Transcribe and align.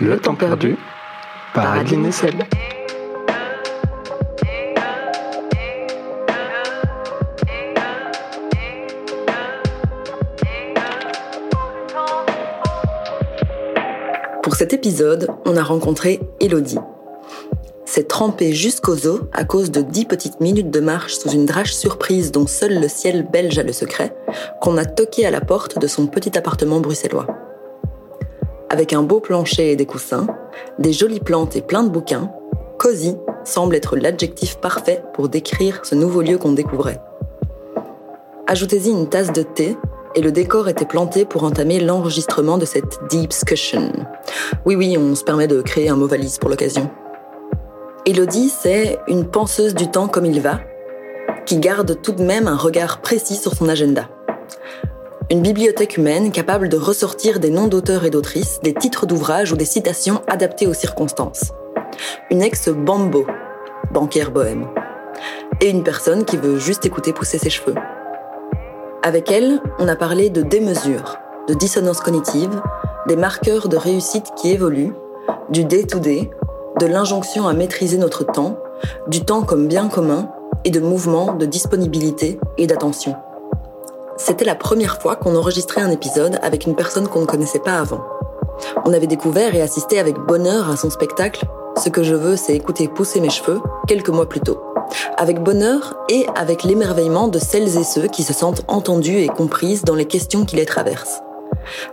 Le 0.00 0.18
temps 0.18 0.34
perdu 0.34 0.78
par 1.52 1.74
Adeline 1.74 2.06
Essel. 2.06 2.32
Pour 14.42 14.54
cet 14.54 14.72
épisode, 14.72 15.28
on 15.44 15.58
a 15.58 15.62
rencontré 15.62 16.20
Elodie. 16.40 16.78
C'est 17.84 18.08
trempé 18.08 18.54
jusqu'aux 18.54 19.06
os 19.06 19.20
à 19.34 19.44
cause 19.44 19.70
de 19.70 19.82
dix 19.82 20.06
petites 20.06 20.40
minutes 20.40 20.70
de 20.70 20.80
marche 20.80 21.16
sous 21.16 21.28
une 21.28 21.44
drache 21.44 21.74
surprise 21.74 22.32
dont 22.32 22.46
seul 22.46 22.80
le 22.80 22.88
ciel 22.88 23.28
belge 23.30 23.58
a 23.58 23.62
le 23.62 23.74
secret, 23.74 24.16
qu'on 24.62 24.78
a 24.78 24.86
toqué 24.86 25.26
à 25.26 25.30
la 25.30 25.42
porte 25.42 25.78
de 25.78 25.86
son 25.86 26.06
petit 26.06 26.38
appartement 26.38 26.80
bruxellois. 26.80 27.41
Avec 28.72 28.94
un 28.94 29.02
beau 29.02 29.20
plancher 29.20 29.72
et 29.72 29.76
des 29.76 29.84
coussins, 29.84 30.26
des 30.78 30.94
jolies 30.94 31.20
plantes 31.20 31.56
et 31.56 31.60
plein 31.60 31.82
de 31.82 31.90
bouquins, 31.90 32.32
Cozy 32.78 33.16
semble 33.44 33.76
être 33.76 33.98
l'adjectif 33.98 34.56
parfait 34.56 35.02
pour 35.12 35.28
décrire 35.28 35.84
ce 35.84 35.94
nouveau 35.94 36.22
lieu 36.22 36.38
qu'on 36.38 36.52
découvrait. 36.52 36.98
Ajoutez-y 38.46 38.88
une 38.88 39.10
tasse 39.10 39.30
de 39.30 39.42
thé 39.42 39.76
et 40.14 40.22
le 40.22 40.32
décor 40.32 40.70
était 40.70 40.86
planté 40.86 41.26
pour 41.26 41.44
entamer 41.44 41.80
l'enregistrement 41.80 42.56
de 42.56 42.64
cette 42.64 42.98
deep 43.10 43.28
discussion. 43.28 43.92
Oui, 44.64 44.74
oui, 44.74 44.96
on 44.96 45.14
se 45.16 45.22
permet 45.22 45.48
de 45.48 45.60
créer 45.60 45.90
un 45.90 45.96
mot 45.96 46.06
valise 46.06 46.38
pour 46.38 46.48
l'occasion. 46.48 46.88
Elodie, 48.06 48.48
c'est 48.48 48.98
une 49.06 49.26
penseuse 49.26 49.74
du 49.74 49.90
temps 49.90 50.08
comme 50.08 50.24
il 50.24 50.40
va, 50.40 50.60
qui 51.44 51.58
garde 51.58 52.00
tout 52.00 52.12
de 52.12 52.22
même 52.22 52.48
un 52.48 52.56
regard 52.56 53.02
précis 53.02 53.36
sur 53.36 53.52
son 53.52 53.68
agenda. 53.68 54.08
Une 55.30 55.42
bibliothèque 55.42 55.96
humaine 55.96 56.32
capable 56.32 56.68
de 56.68 56.76
ressortir 56.76 57.38
des 57.38 57.50
noms 57.50 57.68
d'auteurs 57.68 58.04
et 58.04 58.10
d'autrices, 58.10 58.60
des 58.62 58.74
titres 58.74 59.06
d'ouvrages 59.06 59.52
ou 59.52 59.56
des 59.56 59.64
citations 59.64 60.20
adaptées 60.26 60.66
aux 60.66 60.74
circonstances. 60.74 61.52
Une 62.30 62.42
ex-bambo, 62.42 63.26
banquière 63.92 64.30
bohème. 64.30 64.68
Et 65.60 65.70
une 65.70 65.84
personne 65.84 66.24
qui 66.24 66.36
veut 66.36 66.58
juste 66.58 66.84
écouter 66.84 67.12
pousser 67.12 67.38
ses 67.38 67.50
cheveux. 67.50 67.74
Avec 69.02 69.30
elle, 69.30 69.60
on 69.78 69.88
a 69.88 69.96
parlé 69.96 70.28
de 70.28 70.42
démesure, 70.42 71.18
de 71.48 71.54
dissonance 71.54 72.00
cognitive, 72.00 72.60
des 73.08 73.16
marqueurs 73.16 73.68
de 73.68 73.76
réussite 73.76 74.32
qui 74.36 74.50
évoluent, 74.50 74.92
du 75.50 75.64
day-to-day, 75.64 76.30
de 76.80 76.86
l'injonction 76.86 77.46
à 77.48 77.54
maîtriser 77.54 77.96
notre 77.96 78.24
temps, 78.24 78.58
du 79.06 79.24
temps 79.24 79.42
comme 79.42 79.68
bien 79.68 79.88
commun 79.88 80.30
et 80.64 80.70
de 80.70 80.80
mouvement, 80.80 81.32
de 81.32 81.46
disponibilité 81.46 82.38
et 82.58 82.66
d'attention. 82.66 83.14
C'était 84.16 84.44
la 84.44 84.54
première 84.54 85.00
fois 85.00 85.16
qu'on 85.16 85.36
enregistrait 85.36 85.80
un 85.80 85.90
épisode 85.90 86.38
avec 86.42 86.66
une 86.66 86.74
personne 86.74 87.08
qu'on 87.08 87.22
ne 87.22 87.26
connaissait 87.26 87.58
pas 87.58 87.78
avant. 87.78 88.02
On 88.84 88.92
avait 88.92 89.06
découvert 89.06 89.54
et 89.54 89.62
assisté 89.62 89.98
avec 89.98 90.18
bonheur 90.18 90.70
à 90.70 90.76
son 90.76 90.90
spectacle 90.90 91.46
Ce 91.82 91.88
que 91.88 92.02
je 92.02 92.14
veux, 92.14 92.36
c'est 92.36 92.54
écouter 92.54 92.88
pousser 92.88 93.20
mes 93.20 93.30
cheveux 93.30 93.60
quelques 93.86 94.10
mois 94.10 94.28
plus 94.28 94.40
tôt. 94.40 94.60
Avec 95.16 95.42
bonheur 95.42 95.94
et 96.10 96.26
avec 96.36 96.62
l'émerveillement 96.64 97.28
de 97.28 97.38
celles 97.38 97.78
et 97.78 97.84
ceux 97.84 98.06
qui 98.08 98.22
se 98.22 98.34
sentent 98.34 98.64
entendus 98.68 99.18
et 99.18 99.28
comprises 99.28 99.82
dans 99.82 99.94
les 99.94 100.04
questions 100.04 100.44
qui 100.44 100.56
les 100.56 100.66
traversent. 100.66 101.22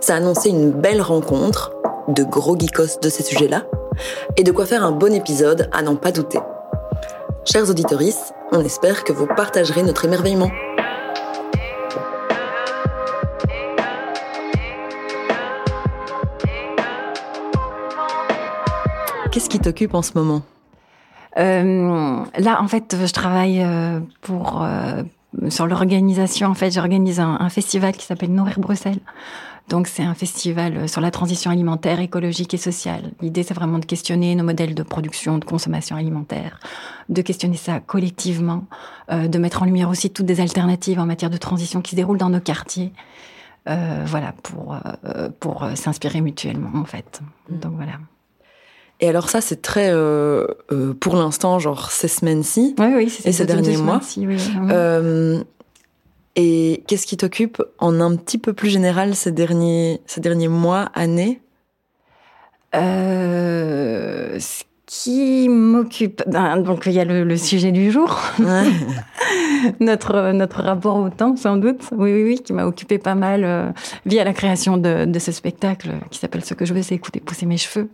Ça 0.00 0.16
annonçait 0.16 0.50
une 0.50 0.70
belle 0.70 1.00
rencontre, 1.00 1.72
de 2.08 2.22
gros 2.22 2.58
geekos 2.58 2.98
de 3.00 3.08
ces 3.08 3.22
sujets-là, 3.22 3.64
et 4.36 4.44
de 4.44 4.52
quoi 4.52 4.66
faire 4.66 4.84
un 4.84 4.92
bon 4.92 5.14
épisode 5.14 5.70
à 5.72 5.82
n'en 5.82 5.96
pas 5.96 6.12
douter. 6.12 6.40
Chers 7.44 7.70
auditorices, 7.70 8.32
on 8.52 8.62
espère 8.64 9.04
que 9.04 9.12
vous 9.12 9.26
partagerez 9.26 9.82
notre 9.82 10.04
émerveillement. 10.04 10.50
Qu'est-ce 19.30 19.48
qui 19.48 19.60
t'occupe 19.60 19.94
en 19.94 20.02
ce 20.02 20.12
moment? 20.14 20.42
Euh, 21.38 22.24
Là, 22.38 22.60
en 22.60 22.68
fait, 22.68 22.96
je 23.06 23.12
travaille 23.12 23.62
euh, 23.62 24.00
pour 24.22 24.62
euh, 24.62 25.02
sur 25.48 25.66
l'organisation. 25.68 26.48
En 26.48 26.54
fait, 26.54 26.72
j'organise 26.72 27.20
un, 27.20 27.36
un, 27.40 27.48
festival 27.48 27.92
qui 27.92 28.06
s'appelle 28.06 28.32
Nourrir 28.32 28.58
Bruxelles. 28.58 28.98
Donc, 29.68 29.86
c'est 29.86 30.02
un 30.02 30.14
festival 30.14 30.88
sur 30.88 31.00
la 31.00 31.12
transition 31.12 31.52
alimentaire, 31.52 32.00
écologique 32.00 32.54
et 32.54 32.56
sociale. 32.56 33.12
L'idée, 33.20 33.44
c'est 33.44 33.54
vraiment 33.54 33.78
de 33.78 33.84
questionner 33.84 34.34
nos 34.34 34.42
modèles 34.42 34.74
de 34.74 34.82
production, 34.82 35.38
de 35.38 35.44
consommation 35.44 35.94
alimentaire, 35.94 36.58
de 37.08 37.22
questionner 37.22 37.56
ça 37.56 37.78
collectivement, 37.78 38.64
euh, 39.12 39.28
de 39.28 39.38
mettre 39.38 39.62
en 39.62 39.64
lumière 39.64 39.88
aussi 39.88 40.10
toutes 40.10 40.26
des 40.26 40.40
alternatives 40.40 40.98
en 40.98 41.06
matière 41.06 41.30
de 41.30 41.36
transition 41.36 41.82
qui 41.82 41.92
se 41.92 41.96
déroulent 41.96 42.18
dans 42.18 42.30
nos 42.30 42.40
quartiers. 42.40 42.92
Euh, 43.68 44.02
voilà, 44.06 44.32
pour, 44.42 44.74
euh, 44.74 45.28
pour 45.38 45.64
s'inspirer 45.76 46.20
mutuellement, 46.20 46.72
en 46.74 46.84
fait. 46.84 47.20
Donc, 47.48 47.74
voilà. 47.76 47.92
Et 49.00 49.08
alors 49.08 49.30
ça, 49.30 49.40
c'est 49.40 49.62
très, 49.62 49.88
euh, 49.90 50.46
euh, 50.72 50.92
pour 50.92 51.16
l'instant, 51.16 51.58
genre 51.58 51.90
ces 51.90 52.08
semaines-ci 52.08 52.74
oui, 52.78 52.86
oui, 52.94 53.18
et 53.24 53.32
ces 53.32 53.46
derniers 53.46 53.78
mois. 53.78 54.00
Oui, 54.18 54.36
euh, 54.70 55.42
et 56.36 56.84
qu'est-ce 56.86 57.06
qui 57.06 57.16
t'occupe 57.16 57.62
en 57.78 57.98
un 58.00 58.14
petit 58.16 58.36
peu 58.36 58.52
plus 58.52 58.68
général 58.68 59.14
ces 59.14 59.32
derniers, 59.32 60.02
ces 60.06 60.20
derniers 60.20 60.48
mois, 60.48 60.90
années? 60.94 61.40
Ce 62.72 64.62
qui 64.86 65.48
m'occupe, 65.48 66.22
ben, 66.26 66.58
donc 66.58 66.84
il 66.86 66.92
y 66.92 67.00
a 67.00 67.04
le, 67.04 67.24
le 67.24 67.36
sujet 67.36 67.72
du 67.72 67.90
jour, 67.90 68.20
ouais. 68.38 68.64
notre 69.80 70.32
notre 70.32 70.62
rapport 70.62 70.96
au 70.96 71.08
temps, 71.08 71.36
sans 71.36 71.56
doute. 71.56 71.82
Oui, 71.92 72.12
oui, 72.12 72.22
oui, 72.22 72.38
qui 72.38 72.52
m'a 72.52 72.66
occupé 72.66 72.98
pas 72.98 73.14
mal 73.14 73.72
via 74.04 74.24
la 74.24 74.34
création 74.34 74.76
de, 74.76 75.06
de 75.06 75.18
ce 75.18 75.32
spectacle 75.32 75.90
qui 76.10 76.18
s'appelle 76.18 76.44
Ce 76.44 76.52
que 76.54 76.66
je 76.66 76.74
veux, 76.74 76.82
c'est 76.82 76.94
écouter 76.94 77.20
pousser 77.20 77.46
mes 77.46 77.56
cheveux 77.56 77.88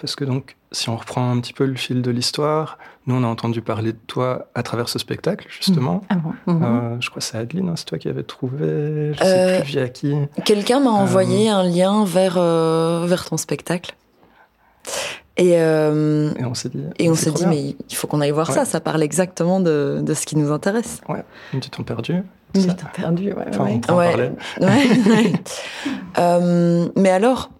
parce 0.00 0.16
que 0.16 0.24
donc, 0.24 0.56
si 0.72 0.88
on 0.88 0.96
reprend 0.96 1.30
un 1.30 1.40
petit 1.40 1.52
peu 1.52 1.64
le 1.64 1.74
fil 1.74 2.02
de 2.02 2.10
l'histoire, 2.10 2.78
nous 3.06 3.14
on 3.14 3.24
a 3.24 3.26
entendu 3.26 3.60
parler 3.60 3.92
de 3.92 3.98
toi 4.06 4.48
à 4.54 4.62
travers 4.62 4.88
ce 4.88 4.98
spectacle, 4.98 5.46
justement. 5.50 6.02
Ah 6.08 6.16
bon 6.16 6.32
mmh. 6.46 6.62
euh, 6.62 7.00
je 7.00 7.10
crois 7.10 7.20
que 7.20 7.26
c'est 7.26 7.38
Adeline, 7.38 7.68
hein, 7.68 7.74
c'est 7.76 7.84
toi 7.84 7.98
qui 7.98 8.08
avais 8.08 8.22
trouvé, 8.22 9.12
je 9.14 9.22
euh, 9.22 9.56
sais 9.56 9.62
plus 9.62 9.70
via 9.70 9.88
qui. 9.88 10.14
Quelqu'un 10.44 10.80
m'a 10.80 10.90
envoyé 10.90 11.50
euh... 11.50 11.56
un 11.56 11.62
lien 11.64 12.04
vers, 12.04 12.36
euh, 12.38 13.04
vers 13.06 13.28
ton 13.28 13.36
spectacle. 13.36 13.94
Et, 15.36 15.54
euh, 15.54 16.32
et 16.38 16.44
on 16.44 16.54
s'est 16.54 16.68
dit, 16.68 16.84
et 16.98 17.08
on 17.08 17.14
s'est 17.14 17.30
dit 17.30 17.46
mais 17.46 17.76
il 17.88 17.94
faut 17.94 18.06
qu'on 18.06 18.20
aille 18.20 18.30
voir 18.30 18.48
ouais. 18.48 18.54
ça, 18.54 18.64
ça 18.64 18.80
parle 18.80 19.02
exactement 19.02 19.60
de, 19.60 20.00
de 20.02 20.14
ce 20.14 20.26
qui 20.26 20.36
nous 20.36 20.52
intéresse. 20.52 21.00
Ouais, 21.08 21.24
du 21.54 21.70
temps 21.70 21.82
perdu. 21.82 22.22
Du 22.54 22.66
temps 22.66 22.86
perdu, 22.92 23.32
ouais. 23.32 23.44
Enfin, 23.48 23.64
ouais. 23.64 23.72
on 23.74 23.80
peut 23.80 23.92
en 23.92 23.96
parler. 23.96 24.30
Euh, 26.18 26.88
mais 26.96 27.10
alors, 27.10 27.50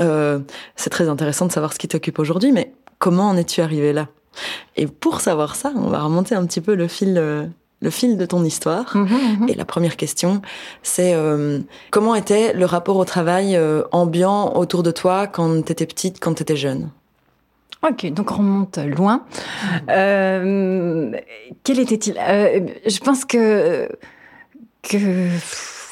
euh, 0.00 0.38
c'est 0.76 0.90
très 0.90 1.08
intéressant 1.08 1.46
de 1.46 1.52
savoir 1.52 1.72
ce 1.72 1.78
qui 1.78 1.88
t'occupe 1.88 2.18
aujourd'hui, 2.18 2.52
mais 2.52 2.72
comment 2.98 3.28
en 3.28 3.36
es-tu 3.36 3.60
arrivé 3.60 3.92
là? 3.92 4.08
Et 4.76 4.86
pour 4.86 5.20
savoir 5.20 5.56
ça, 5.56 5.72
on 5.74 5.88
va 5.88 6.00
remonter 6.00 6.34
un 6.34 6.44
petit 6.46 6.60
peu 6.60 6.74
le 6.74 6.88
fil, 6.88 7.16
euh, 7.16 7.46
le 7.80 7.90
fil 7.90 8.16
de 8.16 8.26
ton 8.26 8.44
histoire. 8.44 8.96
Mmh, 8.96 9.04
mmh. 9.04 9.48
Et 9.48 9.54
la 9.54 9.64
première 9.64 9.96
question, 9.96 10.42
c'est 10.82 11.14
euh, 11.14 11.60
comment 11.90 12.14
était 12.14 12.52
le 12.52 12.66
rapport 12.66 12.96
au 12.96 13.04
travail 13.04 13.56
euh, 13.56 13.82
ambiant 13.92 14.54
autour 14.54 14.82
de 14.82 14.90
toi 14.90 15.26
quand 15.26 15.64
t'étais 15.64 15.86
petite, 15.86 16.20
quand 16.20 16.34
t'étais 16.34 16.56
jeune? 16.56 16.90
Ok, 17.88 18.12
donc 18.12 18.32
on 18.32 18.36
remonte 18.36 18.78
loin. 18.78 19.22
Euh, 19.90 21.12
quel 21.62 21.78
était-il? 21.78 22.14
Je 22.14 22.98
pense 23.00 23.24
que 23.24 23.88
que 24.82 25.28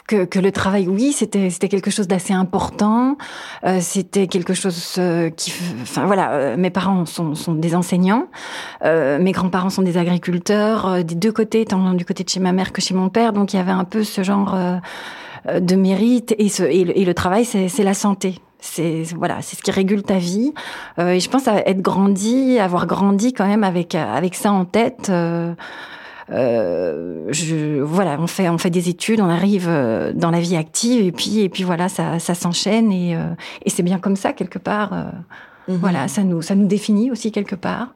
que, 0.06 0.24
que, 0.24 0.38
le 0.38 0.52
travail, 0.52 0.86
oui, 0.86 1.12
c'était 1.12 1.48
c'était 1.50 1.68
quelque 1.68 1.90
chose 1.90 2.06
d'assez 2.06 2.34
important. 2.34 3.16
Euh, 3.64 3.78
c'était 3.80 4.26
quelque 4.26 4.52
chose 4.52 4.96
euh, 4.98 5.30
qui, 5.30 5.52
enfin 5.82 6.04
voilà, 6.06 6.32
euh, 6.32 6.56
mes 6.58 6.70
parents 6.70 7.06
sont, 7.06 7.34
sont 7.34 7.54
des 7.54 7.74
enseignants, 7.74 8.26
euh, 8.84 9.18
mes 9.18 9.32
grands-parents 9.32 9.70
sont 9.70 9.82
des 9.82 9.96
agriculteurs, 9.96 10.86
euh, 10.86 11.02
des 11.02 11.14
deux 11.14 11.32
côtés, 11.32 11.64
tant 11.64 11.94
du 11.94 12.04
côté 12.04 12.22
de 12.22 12.28
chez 12.28 12.40
ma 12.40 12.52
mère 12.52 12.72
que 12.72 12.82
chez 12.82 12.94
mon 12.94 13.08
père. 13.08 13.32
Donc 13.32 13.54
il 13.54 13.56
y 13.56 13.60
avait 13.60 13.70
un 13.70 13.84
peu 13.84 14.04
ce 14.04 14.22
genre 14.22 14.56
de 15.46 15.74
mérite 15.74 16.34
et, 16.38 16.48
ce, 16.48 16.62
et 16.62 17.04
le 17.04 17.14
travail, 17.14 17.44
c'est 17.44 17.84
la 17.84 17.94
santé. 17.94 18.40
C'est 18.60 19.02
voilà, 19.16 19.42
c'est 19.42 19.56
ce 19.56 19.62
qui 19.62 19.70
régule 19.70 20.02
ta 20.02 20.16
vie. 20.16 20.54
et 20.98 21.20
je 21.20 21.28
pense 21.28 21.48
à 21.48 21.58
être 21.66 21.82
grandi, 21.82 22.58
avoir 22.58 22.86
grandi 22.86 23.34
quand 23.34 23.46
même 23.46 23.64
avec 23.64 23.94
avec 23.94 24.34
ça 24.34 24.52
en 24.52 24.64
tête. 24.64 25.10
Euh, 26.30 27.26
je, 27.30 27.80
voilà, 27.80 28.16
on 28.18 28.26
fait, 28.26 28.48
on 28.48 28.58
fait 28.58 28.70
des 28.70 28.88
études, 28.88 29.20
on 29.20 29.28
arrive 29.28 29.68
dans 30.14 30.30
la 30.30 30.40
vie 30.40 30.56
active 30.56 31.04
et 31.04 31.12
puis, 31.12 31.40
et 31.40 31.48
puis 31.48 31.64
voilà, 31.64 31.88
ça, 31.88 32.18
ça 32.18 32.34
s'enchaîne 32.34 32.90
et, 32.92 33.16
euh, 33.16 33.34
et 33.64 33.70
c'est 33.70 33.82
bien 33.82 33.98
comme 33.98 34.16
ça 34.16 34.32
quelque 34.32 34.58
part. 34.58 34.92
Euh, 34.92 35.02
mm 35.02 35.74
-hmm. 35.74 35.78
Voilà, 35.80 36.08
ça 36.08 36.22
nous, 36.22 36.42
ça 36.42 36.54
nous 36.54 36.66
définit 36.66 37.10
aussi 37.10 37.30
quelque 37.30 37.56
part. 37.56 37.88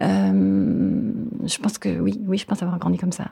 Euh, 0.00 1.12
je 1.52 1.58
pense 1.58 1.78
que 1.78 1.88
oui, 2.00 2.20
oui, 2.26 2.38
je 2.38 2.46
pense 2.46 2.62
avoir 2.62 2.78
grandi 2.78 2.98
comme 2.98 3.12
ça. 3.12 3.24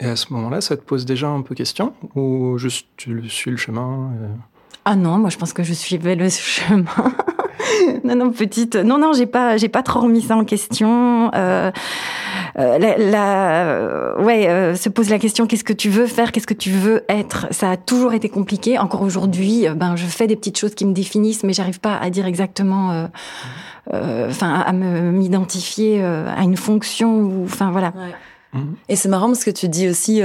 Et 0.00 0.06
à 0.06 0.16
ce 0.16 0.32
moment-là, 0.32 0.60
ça 0.60 0.76
te 0.76 0.82
pose 0.82 1.04
déjà 1.04 1.28
un 1.28 1.42
peu 1.42 1.54
question 1.54 1.92
ou 2.16 2.58
juste 2.58 2.86
tu 2.96 3.28
suis 3.28 3.50
le 3.50 3.56
chemin. 3.56 4.10
Ah 4.84 4.96
non, 4.96 5.18
moi 5.18 5.30
je 5.30 5.36
pense 5.36 5.52
que 5.52 5.62
je 5.62 5.74
suivais 5.74 6.16
le 6.16 6.28
chemin. 6.54 7.12
non, 8.04 8.16
non, 8.16 8.30
petite. 8.32 8.74
Non, 8.76 8.98
non, 8.98 9.12
j'ai 9.12 9.26
pas, 9.26 9.56
j'ai 9.56 9.68
pas 9.68 9.82
trop 9.82 10.00
remis 10.00 10.22
ça 10.22 10.36
en 10.36 10.44
question. 10.44 11.30
Euh, 11.34 11.70
la, 12.58 14.14
ouais, 14.18 14.74
se 14.76 14.88
pose 14.88 15.10
la 15.10 15.18
question 15.18 15.46
qu'est-ce 15.46 15.64
que 15.64 15.72
tu 15.72 15.90
veux 15.90 16.06
faire, 16.06 16.32
qu'est-ce 16.32 16.46
que 16.46 16.54
tu 16.54 16.70
veux 16.70 17.04
être? 17.08 17.46
Ça 17.50 17.70
a 17.70 17.76
toujours 17.76 18.14
été 18.14 18.28
compliqué. 18.28 18.78
Encore 18.78 19.02
aujourd'hui, 19.02 19.66
ben 19.76 19.94
je 19.96 20.06
fais 20.06 20.26
des 20.26 20.36
petites 20.36 20.58
choses 20.58 20.74
qui 20.74 20.84
me 20.84 20.92
définissent, 20.92 21.44
mais 21.44 21.52
j'arrive 21.52 21.80
pas 21.80 21.96
à 21.96 22.10
dire 22.10 22.26
exactement. 22.26 23.08
Enfin, 23.92 24.54
à 24.54 24.72
m'identifier 24.72 26.02
à 26.02 26.42
une 26.42 26.56
fonction 26.56 27.20
ou, 27.20 27.44
enfin 27.44 27.70
voilà. 27.70 27.92
Et 28.88 28.96
c'est 28.96 29.08
marrant 29.08 29.28
parce 29.28 29.44
que 29.44 29.50
tu 29.50 29.68
dis 29.68 29.88
aussi 29.88 30.20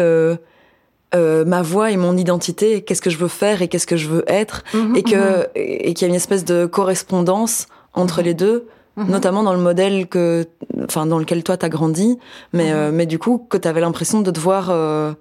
euh, 1.16 1.46
ma 1.46 1.62
voix 1.62 1.92
et 1.92 1.98
mon 1.98 2.18
identité, 2.18 2.82
qu'est-ce 2.82 3.02
que 3.02 3.12
je 3.12 3.18
veux 3.18 3.28
faire 3.28 3.62
et 3.62 3.68
qu'est-ce 3.68 3.86
que 3.86 3.98
je 3.98 4.08
veux 4.08 4.24
être, 4.28 4.64
mhm, 4.74 4.96
et 4.96 5.04
que 5.04 5.42
mhm. 5.42 5.48
et 5.56 5.94
qu'il 5.94 6.08
y 6.08 6.10
a 6.10 6.10
une 6.10 6.16
espèce 6.16 6.44
de 6.44 6.66
correspondance 6.66 7.68
entre 7.94 8.20
mhm. 8.20 8.26
les 8.26 8.34
deux, 8.34 8.68
notamment 8.98 9.44
dans 9.44 9.54
le 9.54 9.60
modèle 9.60 10.08
que, 10.08 10.46
enfin, 10.84 11.06
dans 11.06 11.20
lequel 11.20 11.44
toi 11.44 11.58
t'as 11.58 11.70
grandi, 11.70 12.18
mais 12.54 12.72
euh, 12.72 12.92
mais 12.94 13.06
du 13.06 13.20
coup 13.20 13.46
que 13.50 13.58
t'avais 13.58 13.82
l'impression 13.82 14.22
de 14.22 14.32
devoir 14.32 14.70
euh, 14.70 15.14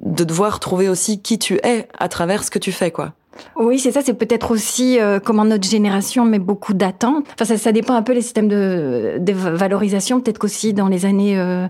de 0.00 0.24
devoir 0.24 0.60
trouver 0.60 0.88
aussi 0.88 1.20
qui 1.20 1.38
tu 1.38 1.54
es 1.62 1.88
à 1.98 2.08
travers 2.08 2.44
ce 2.44 2.50
que 2.50 2.58
tu 2.58 2.72
fais, 2.72 2.90
quoi. 2.90 3.12
Oui, 3.56 3.78
c'est 3.78 3.92
ça. 3.92 4.00
C'est 4.02 4.14
peut-être 4.14 4.50
aussi 4.50 5.00
euh, 5.00 5.18
comment 5.20 5.44
notre 5.44 5.68
génération 5.68 6.24
met 6.24 6.38
beaucoup 6.38 6.74
d'attentes. 6.74 7.26
Enfin, 7.34 7.44
ça, 7.44 7.58
ça, 7.58 7.72
dépend 7.72 7.94
un 7.94 8.02
peu 8.02 8.12
les 8.12 8.22
systèmes 8.22 8.48
de, 8.48 9.16
de 9.18 9.32
valorisation. 9.32 10.20
Peut-être 10.20 10.38
qu'aussi 10.38 10.72
dans 10.72 10.88
les 10.88 11.04
années 11.04 11.38
euh, 11.38 11.66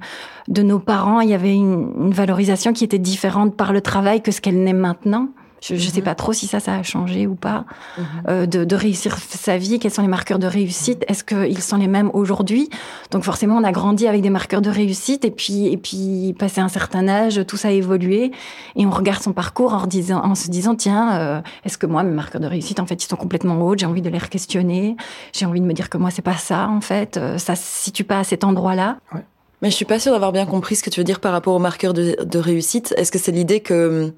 de 0.49 0.63
nos 0.63 0.79
parents, 0.79 1.21
il 1.21 1.31
y 1.31 1.35
avait 1.35 1.55
une, 1.55 1.93
une, 1.99 2.13
valorisation 2.13 2.73
qui 2.73 2.85
était 2.85 2.99
différente 2.99 3.57
par 3.57 3.73
le 3.73 3.81
travail 3.81 4.23
que 4.23 4.31
ce 4.31 4.41
qu'elle 4.41 4.63
n'est 4.63 4.73
maintenant. 4.73 5.29
Je 5.69 5.75
ne 5.75 5.79
sais 5.79 5.99
mhm. 5.99 6.05
pas 6.05 6.15
trop 6.15 6.33
si 6.33 6.47
ça, 6.47 6.61
ça 6.61 6.75
a 6.75 6.83
changé 6.83 7.27
ou 7.27 7.35
pas. 7.35 7.65
Mhm. 7.97 8.05
Euh, 8.29 8.47
de, 8.47 8.65
de, 8.65 8.77
réussir 8.77 9.17
sa 9.19 9.57
vie, 9.57 9.79
quels 9.79 9.91
sont 9.91 10.03
les 10.03 10.09
marqueurs 10.09 10.39
de 10.39 10.47
réussite 10.47 11.05
Est-ce 11.09 11.25
qu'ils 11.25 11.63
sont 11.63 11.77
les 11.77 11.89
mêmes 11.89 12.11
aujourd'hui? 12.13 12.69
Donc 13.11 13.25
forcément, 13.25 13.57
on 13.57 13.65
a 13.65 13.73
grandi 13.73 14.07
avec 14.07 14.23
des 14.23 14.31
marqueurs 14.31 14.61
de 14.61 14.71
réussite 14.71 15.25
et 15.25 15.31
puis, 15.31 15.69
et 15.69 15.77
puis 15.77 16.35
passé 16.39 16.61
un 16.61 16.69
certain 16.69 17.09
âge, 17.09 17.41
tout 17.47 17.57
ça 17.57 17.69
a 17.69 17.71
évolué 17.71 18.33
et 18.77 18.87
on 18.87 18.91
regarde 18.91 19.23
son 19.23 19.33
parcours 19.33 19.73
en, 19.73 19.87
disant, 19.87 20.23
en 20.23 20.35
se 20.35 20.51
disant 20.51 20.75
tiens, 20.75 21.19
euh, 21.19 21.41
est-ce 21.65 21.79
que 21.79 21.87
moi, 21.87 22.03
mes 22.03 22.15
marqueurs 22.15 22.41
de 22.41 22.47
réussite, 22.47 22.81
en 22.81 22.87
fait, 22.87 23.03
ils 23.03 23.09
sont 23.09 23.17
complètement 23.17 23.61
hauts 23.63 23.77
J'ai 23.77 23.87
envie 23.87 24.03
de 24.03 24.11
les 24.11 24.21
questionner. 24.21 24.97
J'ai 25.33 25.47
envie 25.47 25.61
de 25.61 25.67
me 25.67 25.73
dire 25.73 25.89
que 25.89 25.99
moi, 25.99 26.11
c'est 26.11 26.23
pas 26.23 26.37
ça, 26.37 26.69
en 26.69 26.81
fait. 26.81 27.17
Euh, 27.17 27.39
ça 27.39 27.57
se 27.57 27.65
situe 27.65 28.05
pas 28.05 28.21
à 28.21 28.25
cet 28.25 28.45
endroit-là. 28.45 28.99
Ouais. 29.15 29.25
Mais 29.63 29.71
je 29.71 29.77
suis 29.77 29.85
pas 29.85 29.99
sûre 29.99 30.13
d'avoir 30.13 30.33
bien 30.33 30.45
compris 30.45 30.77
ce 30.77 30.83
que 30.83 30.91
tu 30.91 31.01
veux 31.01 31.05
dire 31.05 31.21
par 31.21 31.33
rapport 31.33 31.55
aux 31.55 31.61
marqueurs 31.61 31.95
de, 31.95 32.17
de 32.23 32.39
réussite. 32.39 32.95
Est-ce 32.97 33.11
que 33.11 33.19
c'est 33.19 33.33
l'idée 33.33 33.61
que 33.61 34.13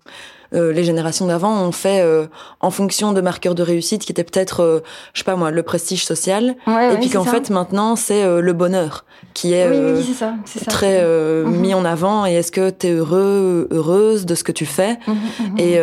euh, 0.55 0.73
les 0.73 0.85
générations 0.85 1.27
d'avant 1.27 1.63
ont 1.63 1.73
fait 1.73 2.01
euh, 2.01 2.27
en 2.61 2.71
fonction 2.71 3.13
de 3.13 3.21
marqueurs 3.21 3.55
de 3.55 3.63
réussite 3.63 4.05
qui 4.05 4.13
étaient 4.13 4.25
peut-être, 4.25 4.61
euh, 4.61 4.81
je 5.13 5.21
sais 5.21 5.25
pas 5.25 5.37
moi, 5.37 5.51
le 5.51 5.63
prestige 5.63 6.05
social, 6.05 6.57
et 6.67 6.97
puis 6.99 7.11
qu'en 7.11 7.25
fait 7.25 7.51
maintenant 7.51 7.97
c'est 7.97 8.41
le 8.41 8.53
bonheur 8.53 9.05
qui 9.35 9.53
est, 9.53 9.69
ça, 10.15 10.35
très 10.67 11.05
mhm. 11.05 11.51
mis 11.57 11.75
en 11.75 11.85
avant. 11.85 12.27
Et 12.27 12.35
est-ce 12.35 12.53
que 12.53 12.71
tu 12.71 12.87
es 12.87 12.91
heureux, 12.93 13.69
heureuse 13.71 14.27
de 14.27 14.35
ce 14.35 14.45
que 14.45 14.53
tu 14.53 14.67
fais? 14.67 14.99
Mhm, 15.07 15.17
mhm. 15.41 15.59
Et 15.59 15.81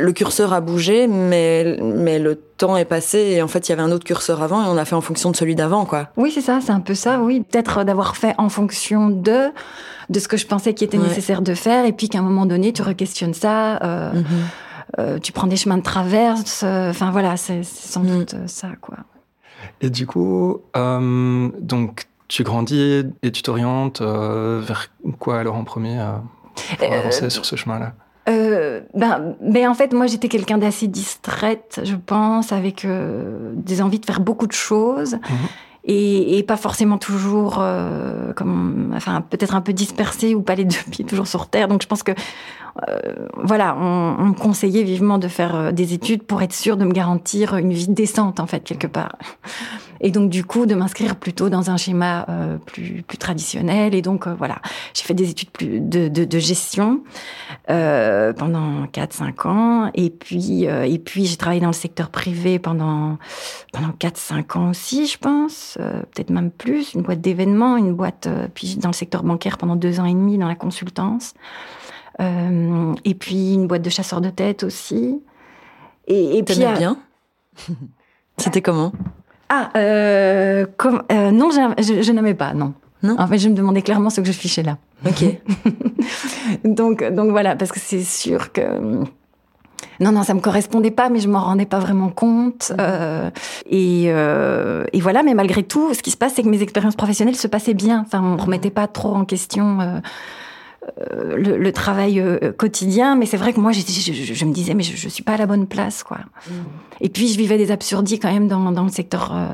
le 0.00 0.12
curseur 0.12 0.52
a 0.52 0.60
bougé, 0.60 1.06
mais, 1.06 1.76
mais 1.80 2.18
le 2.18 2.36
temps 2.36 2.76
est 2.76 2.84
passé 2.84 3.18
et 3.18 3.42
en 3.42 3.48
fait 3.48 3.68
il 3.68 3.72
y 3.72 3.72
avait 3.72 3.82
un 3.82 3.92
autre 3.92 4.04
curseur 4.04 4.42
avant 4.42 4.62
et 4.64 4.68
on 4.68 4.76
a 4.76 4.84
fait 4.84 4.94
en 4.94 5.00
fonction 5.00 5.30
de 5.30 5.36
celui 5.36 5.54
d'avant, 5.54 5.84
quoi. 5.84 6.08
Oui, 6.16 6.30
c'est 6.34 6.40
ça, 6.40 6.60
c'est 6.60 6.72
un 6.72 6.80
peu 6.80 6.94
ça, 6.94 7.20
oui. 7.20 7.40
Peut-être 7.40 7.84
d'avoir 7.84 8.16
fait 8.16 8.34
en 8.38 8.48
fonction 8.48 9.10
de 9.10 9.50
de 10.08 10.18
ce 10.18 10.26
que 10.26 10.36
je 10.36 10.46
pensais 10.46 10.74
qui 10.74 10.82
était 10.82 10.98
nécessaire 10.98 11.40
de 11.40 11.54
faire 11.54 11.84
et 11.84 11.92
puis 11.92 12.08
qu'à 12.08 12.18
un 12.18 12.22
moment 12.22 12.44
donné 12.44 12.72
tu 12.72 12.82
re-questionnes 12.82 13.34
ça. 13.34 13.76
Euh, 13.82 14.12
mhm. 14.12 14.24
euh, 14.98 15.18
tu 15.20 15.30
prends 15.32 15.46
des 15.46 15.56
chemins 15.56 15.78
de 15.78 15.82
traverse, 15.82 16.62
euh, 16.64 16.90
enfin 16.90 17.12
voilà, 17.12 17.36
c'est 17.36 17.62
sans 17.62 18.02
mhm. 18.02 18.18
doute 18.18 18.34
ça, 18.46 18.70
quoi. 18.80 18.96
Et 19.80 19.90
du 19.90 20.06
coup, 20.06 20.62
donc 20.74 22.06
tu 22.28 22.42
grandis 22.44 23.04
et 23.22 23.30
tu 23.30 23.42
t'orientes 23.42 24.00
vers 24.02 24.90
quoi 25.18 25.38
alors 25.38 25.56
en 25.56 25.64
premier 25.64 25.98
pour 26.78 26.92
avancer 26.92 27.30
sur 27.30 27.44
ce 27.44 27.56
chemin-là? 27.56 27.94
Euh, 28.28 28.80
ben, 28.94 29.34
ben, 29.40 29.68
en 29.68 29.74
fait, 29.74 29.92
moi, 29.92 30.06
j'étais 30.06 30.28
quelqu'un 30.28 30.58
d'assez 30.58 30.86
distraite, 30.86 31.80
je 31.84 31.94
pense, 31.94 32.52
avec 32.52 32.84
euh, 32.84 33.52
des 33.54 33.82
envies 33.82 33.98
de 33.98 34.06
faire 34.06 34.20
beaucoup 34.20 34.46
de 34.46 34.52
choses. 34.52 35.14
Mhm. 35.14 35.48
Et, 35.84 36.38
et, 36.38 36.42
pas 36.42 36.58
forcément 36.58 36.98
toujours, 36.98 37.56
euh, 37.60 38.34
comme, 38.34 38.92
enfin, 38.94 39.22
peut-être 39.22 39.54
un 39.54 39.62
peu 39.62 39.72
dispersée 39.72 40.34
ou 40.34 40.42
pas 40.42 40.54
les 40.54 40.66
deux 40.66 40.76
pieds 40.90 41.04
toujours 41.04 41.26
sur 41.26 41.48
terre. 41.48 41.68
Donc, 41.68 41.82
je 41.82 41.86
pense 41.86 42.02
que, 42.02 42.12
voilà, 43.42 43.76
on, 43.76 44.16
on, 44.18 44.24
me 44.26 44.34
conseillait 44.34 44.82
vivement 44.82 45.18
de 45.18 45.28
faire 45.28 45.54
euh, 45.54 45.72
des 45.72 45.94
études 45.94 46.22
pour 46.22 46.42
être 46.42 46.52
sûr 46.52 46.76
de 46.76 46.84
me 46.84 46.92
garantir 46.92 47.56
une 47.56 47.72
vie 47.72 47.88
décente, 47.88 48.40
en 48.40 48.46
fait, 48.46 48.60
quelque 48.60 48.86
part 48.86 49.16
et 50.00 50.10
donc 50.10 50.30
du 50.30 50.44
coup 50.44 50.66
de 50.66 50.74
m'inscrire 50.74 51.16
plutôt 51.16 51.48
dans 51.48 51.70
un 51.70 51.76
schéma 51.76 52.26
euh, 52.28 52.56
plus, 52.58 53.02
plus 53.02 53.18
traditionnel. 53.18 53.94
Et 53.94 54.02
donc 54.02 54.26
euh, 54.26 54.34
voilà, 54.34 54.60
j'ai 54.94 55.04
fait 55.04 55.14
des 55.14 55.30
études 55.30 55.50
plus 55.50 55.80
de, 55.80 56.08
de, 56.08 56.24
de 56.24 56.38
gestion 56.38 57.02
euh, 57.68 58.32
pendant 58.32 58.84
4-5 58.86 59.48
ans, 59.48 59.90
et 59.94 60.10
puis 60.10 60.66
euh, 60.66 60.84
et 60.84 60.98
puis 60.98 61.26
j'ai 61.26 61.36
travaillé 61.36 61.60
dans 61.60 61.68
le 61.68 61.72
secteur 61.72 62.10
privé 62.10 62.58
pendant 62.58 63.18
pendant 63.72 63.90
4-5 63.90 64.58
ans 64.58 64.70
aussi, 64.70 65.06
je 65.06 65.18
pense, 65.18 65.78
euh, 65.80 66.00
peut-être 66.12 66.30
même 66.30 66.50
plus, 66.50 66.94
une 66.94 67.02
boîte 67.02 67.20
d'événements, 67.20 67.76
une 67.76 67.92
boîte 67.94 68.28
puis 68.54 68.76
dans 68.76 68.88
le 68.88 68.94
secteur 68.94 69.22
bancaire 69.22 69.58
pendant 69.58 69.76
deux 69.76 70.00
ans 70.00 70.06
et 70.06 70.14
demi 70.14 70.38
dans 70.38 70.48
la 70.48 70.54
consultance. 70.54 71.34
Et 72.18 73.14
puis 73.14 73.54
une 73.54 73.66
boîte 73.66 73.82
de 73.82 73.90
chasseurs 73.90 74.20
de 74.20 74.30
tête 74.30 74.62
aussi. 74.62 75.22
Et, 76.06 76.38
et 76.38 76.42
puis 76.42 76.56
bien. 76.56 76.96
C'était 78.36 78.62
comment 78.62 78.92
ah, 79.52 79.70
euh, 79.76 80.64
comme, 80.76 81.02
euh, 81.10 81.32
non, 81.32 81.50
je, 81.50 82.02
je 82.02 82.12
n'aimais 82.12 82.34
pas, 82.34 82.54
non. 82.54 82.72
Non. 83.02 83.16
En 83.18 83.26
fait, 83.26 83.38
je 83.38 83.48
me 83.48 83.54
demandais 83.54 83.82
clairement 83.82 84.08
ce 84.08 84.20
que 84.20 84.26
je 84.28 84.32
fichais 84.32 84.62
là. 84.62 84.78
Ok. 85.04 85.24
donc, 86.64 87.02
donc 87.12 87.30
voilà, 87.30 87.56
parce 87.56 87.72
que 87.72 87.80
c'est 87.80 88.04
sûr 88.04 88.52
que 88.52 88.62
non, 90.00 90.12
non, 90.12 90.22
ça 90.22 90.34
me 90.34 90.40
correspondait 90.40 90.90
pas, 90.90 91.08
mais 91.10 91.20
je 91.20 91.28
m'en 91.28 91.40
rendais 91.40 91.66
pas 91.66 91.78
vraiment 91.78 92.08
compte. 92.08 92.70
Mhm. 92.70 92.76
Euh, 92.80 93.30
et, 93.68 94.04
euh, 94.06 94.84
et, 94.92 95.00
voilà, 95.00 95.22
mais 95.22 95.34
malgré 95.34 95.62
tout, 95.62 95.92
ce 95.94 96.02
qui 96.02 96.10
se 96.10 96.16
passe, 96.16 96.34
c'est 96.34 96.42
que 96.42 96.48
mes 96.48 96.62
expériences 96.62 96.96
professionnelles 96.96 97.36
se 97.36 97.48
passaient 97.48 97.74
bien. 97.74 98.04
Enfin, 98.06 98.22
on 98.22 98.36
remettait 98.36 98.70
pas 98.70 98.86
trop 98.86 99.14
en 99.14 99.24
question. 99.24 99.80
Euh, 99.80 99.84
euh, 99.84 100.00
le, 101.36 101.58
le, 101.58 101.72
travail 101.72 102.20
euh, 102.20 102.52
quotidien, 102.52 103.16
mais 103.16 103.26
c'est 103.26 103.36
vrai 103.36 103.52
que 103.52 103.60
moi, 103.60 103.72
je, 103.72 103.80
je, 103.80 104.34
je, 104.34 104.44
me 104.44 104.52
disais, 104.52 104.74
mais 104.74 104.82
je, 104.82 104.96
je 104.96 105.08
suis 105.08 105.22
pas 105.22 105.32
à 105.32 105.36
la 105.36 105.46
bonne 105.46 105.66
place, 105.66 106.02
quoi. 106.02 106.18
Mm. 106.46 106.52
Et 107.00 107.08
puis, 107.08 107.28
je 107.28 107.38
vivais 107.38 107.58
des 107.58 107.70
absurdies 107.70 108.18
quand 108.18 108.32
même 108.32 108.48
dans, 108.48 108.72
dans 108.72 108.84
le 108.84 108.90
secteur 108.90 109.32
euh, 109.34 109.46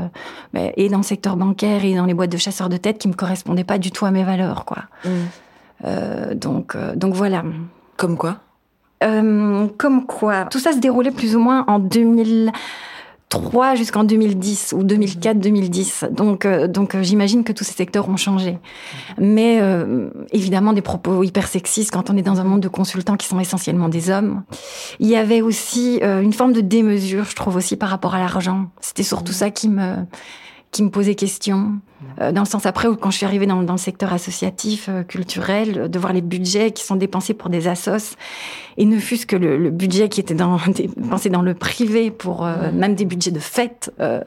ben, 0.52 0.72
et 0.76 0.88
dans 0.88 0.98
le 0.98 1.02
secteur 1.02 1.36
bancaire 1.36 1.84
et 1.84 1.94
dans 1.94 2.06
les 2.06 2.14
boîtes 2.14 2.30
de 2.30 2.36
chasseurs 2.36 2.68
de 2.68 2.76
tête 2.76 2.98
qui 2.98 3.08
me 3.08 3.14
correspondaient 3.14 3.64
pas 3.64 3.78
du 3.78 3.90
tout 3.90 4.06
à 4.06 4.10
mes 4.10 4.24
valeurs, 4.24 4.64
quoi. 4.64 4.84
Mm. 5.04 5.08
Euh, 5.84 6.34
donc, 6.34 6.76
donc 6.94 7.14
voilà. 7.14 7.44
Comme 7.96 8.16
quoi? 8.16 8.38
Comme 9.00 10.06
quoi 10.06 10.46
Tout 10.46 10.58
ça 10.58 10.72
se 10.72 10.78
déroulait 10.78 11.10
plus 11.10 11.36
ou 11.36 11.40
moins 11.40 11.64
en 11.68 11.78
2000. 11.78 12.50
3 13.28 13.74
jusqu'en 13.74 14.04
2010 14.04 14.74
ou 14.76 14.84
2004-2010. 14.84 16.12
Donc, 16.12 16.44
euh, 16.44 16.68
donc 16.68 16.94
euh, 16.94 17.02
j'imagine 17.02 17.42
que 17.42 17.52
tous 17.52 17.64
ces 17.64 17.72
secteurs 17.72 18.08
ont 18.08 18.16
changé. 18.16 18.58
Mais 19.18 19.58
euh, 19.60 20.10
évidemment, 20.32 20.72
des 20.72 20.82
propos 20.82 21.24
hyper 21.24 21.48
sexistes 21.48 21.90
quand 21.90 22.08
on 22.08 22.16
est 22.16 22.22
dans 22.22 22.40
un 22.40 22.44
monde 22.44 22.60
de 22.60 22.68
consultants 22.68 23.16
qui 23.16 23.26
sont 23.26 23.40
essentiellement 23.40 23.88
des 23.88 24.10
hommes. 24.10 24.44
Il 25.00 25.08
y 25.08 25.16
avait 25.16 25.42
aussi 25.42 26.00
une 26.02 26.32
forme 26.32 26.52
de 26.52 26.60
démesure, 26.60 27.24
je 27.24 27.34
trouve 27.34 27.56
aussi, 27.56 27.76
par 27.76 27.88
rapport 27.88 28.14
à 28.14 28.18
l'argent. 28.18 28.66
C'était 28.80 29.02
surtout 29.02 29.32
ça 29.32 29.50
qui 29.50 29.68
me 29.68 29.96
qui 30.72 30.82
me 30.82 30.90
posait 30.90 31.14
question. 31.14 31.78
Euh, 32.20 32.32
dans 32.32 32.42
le 32.42 32.46
sens 32.46 32.66
après, 32.66 32.88
où 32.88 32.96
quand 32.96 33.10
je 33.10 33.16
suis 33.16 33.26
arrivée 33.26 33.46
dans, 33.46 33.62
dans 33.62 33.74
le 33.74 33.78
secteur 33.78 34.12
associatif, 34.12 34.88
euh, 34.88 35.02
culturel, 35.02 35.90
de 35.90 35.98
voir 35.98 36.12
les 36.12 36.20
budgets 36.20 36.70
qui 36.70 36.84
sont 36.84 36.96
dépensés 36.96 37.34
pour 37.34 37.48
des 37.48 37.68
assos, 37.68 38.16
et 38.76 38.84
ne 38.84 38.98
fût-ce 38.98 39.26
que 39.26 39.36
le, 39.36 39.56
le, 39.56 39.70
budget 39.70 40.08
qui 40.08 40.20
était 40.20 40.34
dans, 40.34 40.58
dépensé 40.68 41.30
dans 41.30 41.42
le 41.42 41.54
privé 41.54 42.10
pour 42.10 42.44
euh, 42.44 42.70
même 42.72 42.94
des 42.94 43.06
budgets 43.06 43.30
de 43.30 43.38
fête, 43.38 43.92
euh, 44.00 44.20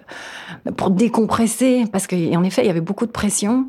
pour 0.77 0.89
décompresser, 0.89 1.85
parce 1.91 2.07
qu'en 2.07 2.43
effet, 2.43 2.63
il 2.63 2.67
y 2.67 2.71
avait 2.71 2.81
beaucoup 2.81 3.05
de 3.05 3.11
pression. 3.11 3.67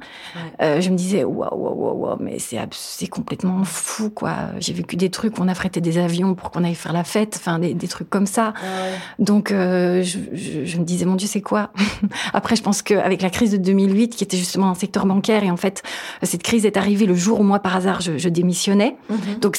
Ouais. 0.60 0.80
je 0.80 0.90
me 0.90 0.96
disais, 0.96 1.24
waouh, 1.24 1.54
waouh, 1.54 2.06
waouh, 2.06 2.16
mais 2.20 2.38
c'est 2.38 3.06
complètement 3.08 3.64
fou, 3.64 4.10
quoi. 4.10 4.34
J'ai 4.58 4.72
vécu 4.72 4.96
des 4.96 5.10
trucs, 5.10 5.38
on 5.38 5.48
a 5.48 5.54
frété 5.54 5.80
des 5.80 5.98
avions 5.98 6.34
pour 6.34 6.50
qu'on 6.50 6.64
aille 6.64 6.74
faire 6.74 6.92
la 6.92 7.04
fête, 7.04 7.36
enfin, 7.38 7.58
des, 7.58 7.74
des 7.74 7.88
trucs 7.88 8.08
comme 8.08 8.26
ça. 8.26 8.54
Ouais. 8.62 8.98
Donc, 9.18 9.50
je, 9.50 10.02
je, 10.02 10.64
je, 10.64 10.78
me 10.78 10.84
disais, 10.84 11.04
mon 11.04 11.16
Dieu, 11.16 11.28
c'est 11.28 11.42
quoi? 11.42 11.70
Après, 12.32 12.56
je 12.56 12.62
pense 12.62 12.82
qu'avec 12.82 13.22
la 13.22 13.30
crise 13.30 13.52
de 13.52 13.56
2008, 13.90 14.16
qui 14.16 14.24
était 14.24 14.36
justement 14.44 14.68
un 14.70 14.78
secteur 14.84 15.04
bancaire. 15.12 15.42
Et 15.44 15.50
en 15.50 15.56
fait, 15.64 15.82
cette 16.22 16.44
crise 16.48 16.64
est 16.70 16.76
arrivée 16.82 17.06
le 17.06 17.14
jour 17.24 17.36
où 17.40 17.44
moi, 17.50 17.58
par 17.66 17.74
hasard, 17.78 18.00
je, 18.00 18.12
je 18.24 18.28
démissionnais. 18.40 18.92
Mm 19.08 19.14
-hmm. 19.14 19.40
Donc, 19.42 19.52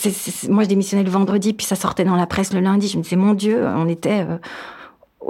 moi, 0.56 0.64
je 0.66 0.70
démissionnais 0.70 1.06
le 1.10 1.14
vendredi, 1.20 1.50
puis 1.58 1.66
ça 1.72 1.76
sortait 1.76 2.06
dans 2.12 2.18
la 2.24 2.28
presse 2.34 2.52
le 2.58 2.62
lundi. 2.68 2.86
Je 2.94 2.98
me 2.98 3.04
disais, 3.04 3.20
mon 3.28 3.34
Dieu, 3.44 3.58
on 3.84 3.88
était 3.98 4.22
euh, 4.22 4.38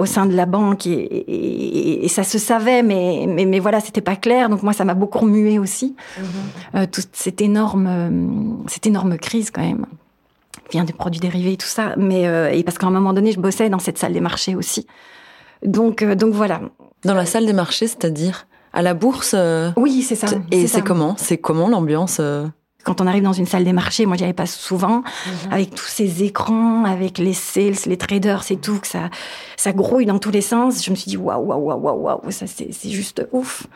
au 0.02 0.06
sein 0.06 0.26
de 0.32 0.34
la 0.42 0.46
banque 0.46 0.86
et, 0.86 1.00
et, 1.36 2.04
et, 2.04 2.08
ça 2.08 2.24
se 2.32 2.38
savait, 2.38 2.82
mais, 2.90 3.26
mais, 3.34 3.44
mais 3.52 3.60
voilà, 3.66 3.78
c'était 3.86 4.06
pas 4.12 4.16
clair. 4.26 4.48
Donc, 4.48 4.60
moi, 4.62 4.72
ça 4.78 4.84
m'a 4.88 4.94
beaucoup 5.02 5.20
remué 5.26 5.54
aussi. 5.64 5.88
-hmm. 5.94 6.76
euh, 6.76 6.86
toute 6.94 7.12
cette 7.24 7.40
énorme, 7.48 7.86
euh, 7.86 8.68
cette 8.72 8.86
énorme 8.90 9.14
crise, 9.26 9.48
quand 9.54 9.66
même 9.70 9.84
vient 10.72 10.86
des 10.90 10.96
produits 11.02 11.20
dérivés 11.20 11.54
et 11.56 11.60
tout 11.64 11.72
ça, 11.78 11.86
mais 12.08 12.22
euh, 12.26 12.56
et 12.56 12.62
parce 12.66 12.78
qu'à 12.78 12.86
un 12.86 12.96
moment 12.98 13.12
donné, 13.18 13.30
je 13.36 13.40
bossais 13.46 13.68
dans 13.74 13.82
cette 13.86 13.98
salle 14.00 14.14
des 14.18 14.24
marchés 14.30 14.54
aussi. 14.60 14.82
Donc, 15.76 15.96
donc 16.22 16.32
voilà. 16.42 16.58
Dans 17.08 17.16
la 17.22 17.26
salle 17.32 17.46
des 17.50 17.52
marchés, 17.64 17.88
c'est-à-dire? 17.92 18.36
À 18.72 18.82
la 18.82 18.94
bourse. 18.94 19.34
Oui, 19.76 20.02
c'est 20.02 20.14
ça. 20.14 20.26
Et 20.50 20.66
c'est 20.66 20.82
comment 20.82 21.14
C'est 21.18 21.38
comment 21.38 21.68
l'ambiance 21.68 22.20
quand 22.84 23.00
on 23.00 23.06
arrive 23.06 23.22
dans 23.22 23.32
une 23.32 23.46
salle 23.46 23.64
des 23.64 23.72
marchés, 23.72 24.06
moi 24.06 24.16
j'y 24.16 24.24
allais 24.24 24.32
pas 24.32 24.46
souvent, 24.46 24.98
mhm. 24.98 25.52
avec 25.52 25.74
tous 25.74 25.86
ces 25.86 26.24
écrans, 26.24 26.84
avec 26.84 27.18
les 27.18 27.32
sales, 27.32 27.76
les 27.86 27.96
traders, 27.96 28.42
c'est 28.42 28.56
tout, 28.56 28.78
que 28.78 28.86
ça, 28.86 29.10
ça 29.56 29.72
grouille 29.72 30.06
dans 30.06 30.18
tous 30.18 30.30
les 30.30 30.40
sens. 30.40 30.84
Je 30.84 30.90
me 30.90 30.96
suis 30.96 31.08
dit 31.08 31.16
waouh, 31.16 31.44
waouh, 31.44 31.80
waouh, 31.80 32.00
waouh, 32.00 32.30
ça 32.30 32.46
c'est 32.46 32.90
juste 32.90 33.26
ouf. 33.32 33.66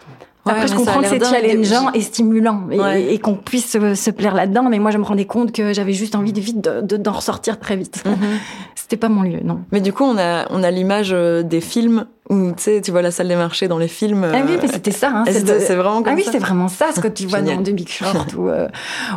Après, 0.48 0.68
je 0.68 0.74
comprends 0.74 1.00
que 1.00 1.08
c'est 1.08 1.24
challengeant 1.24 1.92
et 1.92 2.00
stimulant 2.00 2.68
et, 2.70 3.18
qu'on 3.18 3.34
puisse 3.34 3.72
se, 3.72 4.10
plaire 4.10 4.34
là-dedans, 4.34 4.68
mais 4.70 4.78
moi, 4.78 4.92
je 4.92 4.98
me 4.98 5.02
rendais 5.02 5.24
compte 5.24 5.50
que 5.50 5.72
j'avais 5.72 5.92
juste 5.92 6.14
envie 6.14 6.32
de 6.32 6.40
vite 6.40 6.60
d'en 6.60 6.82
de, 6.82 7.10
ressortir 7.10 7.58
très 7.58 7.76
vite. 7.76 8.04
Mhm. 8.06 8.38
C'était 8.76 8.96
pas 8.96 9.08
mon 9.08 9.22
lieu, 9.22 9.40
non. 9.42 9.62
Mais 9.72 9.80
du 9.80 9.92
coup, 9.92 10.04
on 10.04 10.16
a, 10.16 10.46
on 10.50 10.62
a 10.62 10.70
l'image 10.70 11.10
euh, 11.12 11.42
des 11.42 11.60
films 11.60 12.06
tu 12.28 12.52
sais, 12.56 12.80
tu 12.80 12.90
vois 12.90 13.02
la 13.02 13.10
salle 13.10 13.28
des 13.28 13.36
marchés 13.36 13.68
dans 13.68 13.78
les 13.78 13.88
films. 13.88 14.26
Ah 14.32 14.42
oui, 14.46 14.58
mais 14.60 14.68
c'était 14.68 14.90
ça. 14.90 15.10
Hein, 15.14 15.24
c'est 15.26 15.74
vraiment 15.74 16.02
comme 16.02 16.12
ah 16.12 16.16
oui, 16.16 16.26
c'est 16.30 16.38
vraiment 16.38 16.68
ça, 16.68 16.86
ce 16.94 17.00
que 17.00 17.08
tu 17.08 17.26
vois 17.26 17.40
dans 17.40 17.62
The 17.62 17.70
Big 17.70 17.88
Short 17.90 18.34
ou, 18.34 18.48
euh, 18.48 18.68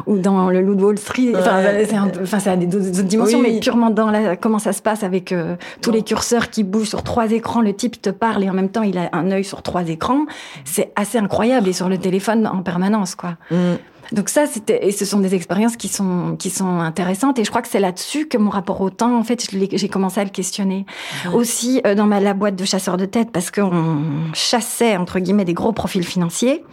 ou 0.05 0.17
dans 0.17 0.49
le 0.49 0.61
Loup 0.61 0.75
de 0.75 0.83
Wall 0.83 0.97
Street. 0.97 1.33
Enfin, 1.35 1.61
c'est 1.63 2.39
ça 2.39 2.51
a 2.51 2.55
des 2.55 2.67
d'autres 2.67 3.03
dimensions, 3.03 3.41
mais 3.41 3.59
purement 3.59 3.89
dans 3.89 4.09
la, 4.09 4.35
comment 4.35 4.59
ça 4.59 4.73
se 4.73 4.81
passe 4.81 5.03
avec 5.03 5.31
euh, 5.31 5.55
tous 5.81 5.91
les 5.91 6.03
curseurs 6.03 6.49
qui 6.49 6.63
bougent 6.63 6.89
sur 6.89 7.03
trois 7.03 7.31
écrans. 7.31 7.61
Le 7.61 7.73
type 7.73 8.01
te 8.01 8.09
parle 8.09 8.43
et 8.43 8.49
en 8.49 8.53
même 8.53 8.69
temps, 8.69 8.83
il 8.83 8.97
a 8.97 9.09
un 9.13 9.31
œil 9.31 9.43
sur 9.43 9.61
trois 9.61 9.87
écrans. 9.87 10.25
C'est 10.65 10.91
assez 10.95 11.17
incroyable 11.17 11.67
et 11.67 11.73
sur 11.73 11.89
le 11.89 11.97
téléphone 11.97 12.47
en 12.47 12.61
permanence, 12.61 13.15
quoi. 13.15 13.35
Mm. 13.51 13.75
Donc 14.11 14.29
ça, 14.29 14.45
c'était 14.47 14.87
et 14.87 14.91
ce 14.91 15.05
sont 15.05 15.19
des 15.19 15.35
expériences 15.35 15.75
qui 15.77 15.87
sont 15.87 16.35
qui 16.37 16.49
sont 16.49 16.79
intéressantes 16.79 17.39
et 17.39 17.43
je 17.43 17.49
crois 17.49 17.61
que 17.61 17.67
c'est 17.67 17.79
là-dessus 17.79 18.27
que 18.27 18.37
mon 18.37 18.49
rapport 18.49 18.81
au 18.81 18.89
temps, 18.89 19.17
en 19.17 19.23
fait, 19.23 19.47
j'ai 19.51 19.89
commencé 19.89 20.19
à 20.19 20.23
le 20.23 20.29
questionner. 20.29 20.85
Aussi 21.33 21.81
euh, 21.85 21.95
dans 21.95 22.05
ma 22.05 22.19
la 22.19 22.33
boîte 22.33 22.55
de 22.55 22.65
chasseurs 22.65 22.97
de 22.97 23.05
tête 23.05 23.31
parce 23.31 23.51
qu'on 23.51 24.03
chassait 24.33 24.97
entre 24.97 25.19
guillemets 25.19 25.45
des 25.45 25.53
gros 25.53 25.73
profils 25.73 26.05
financiers. 26.05 26.63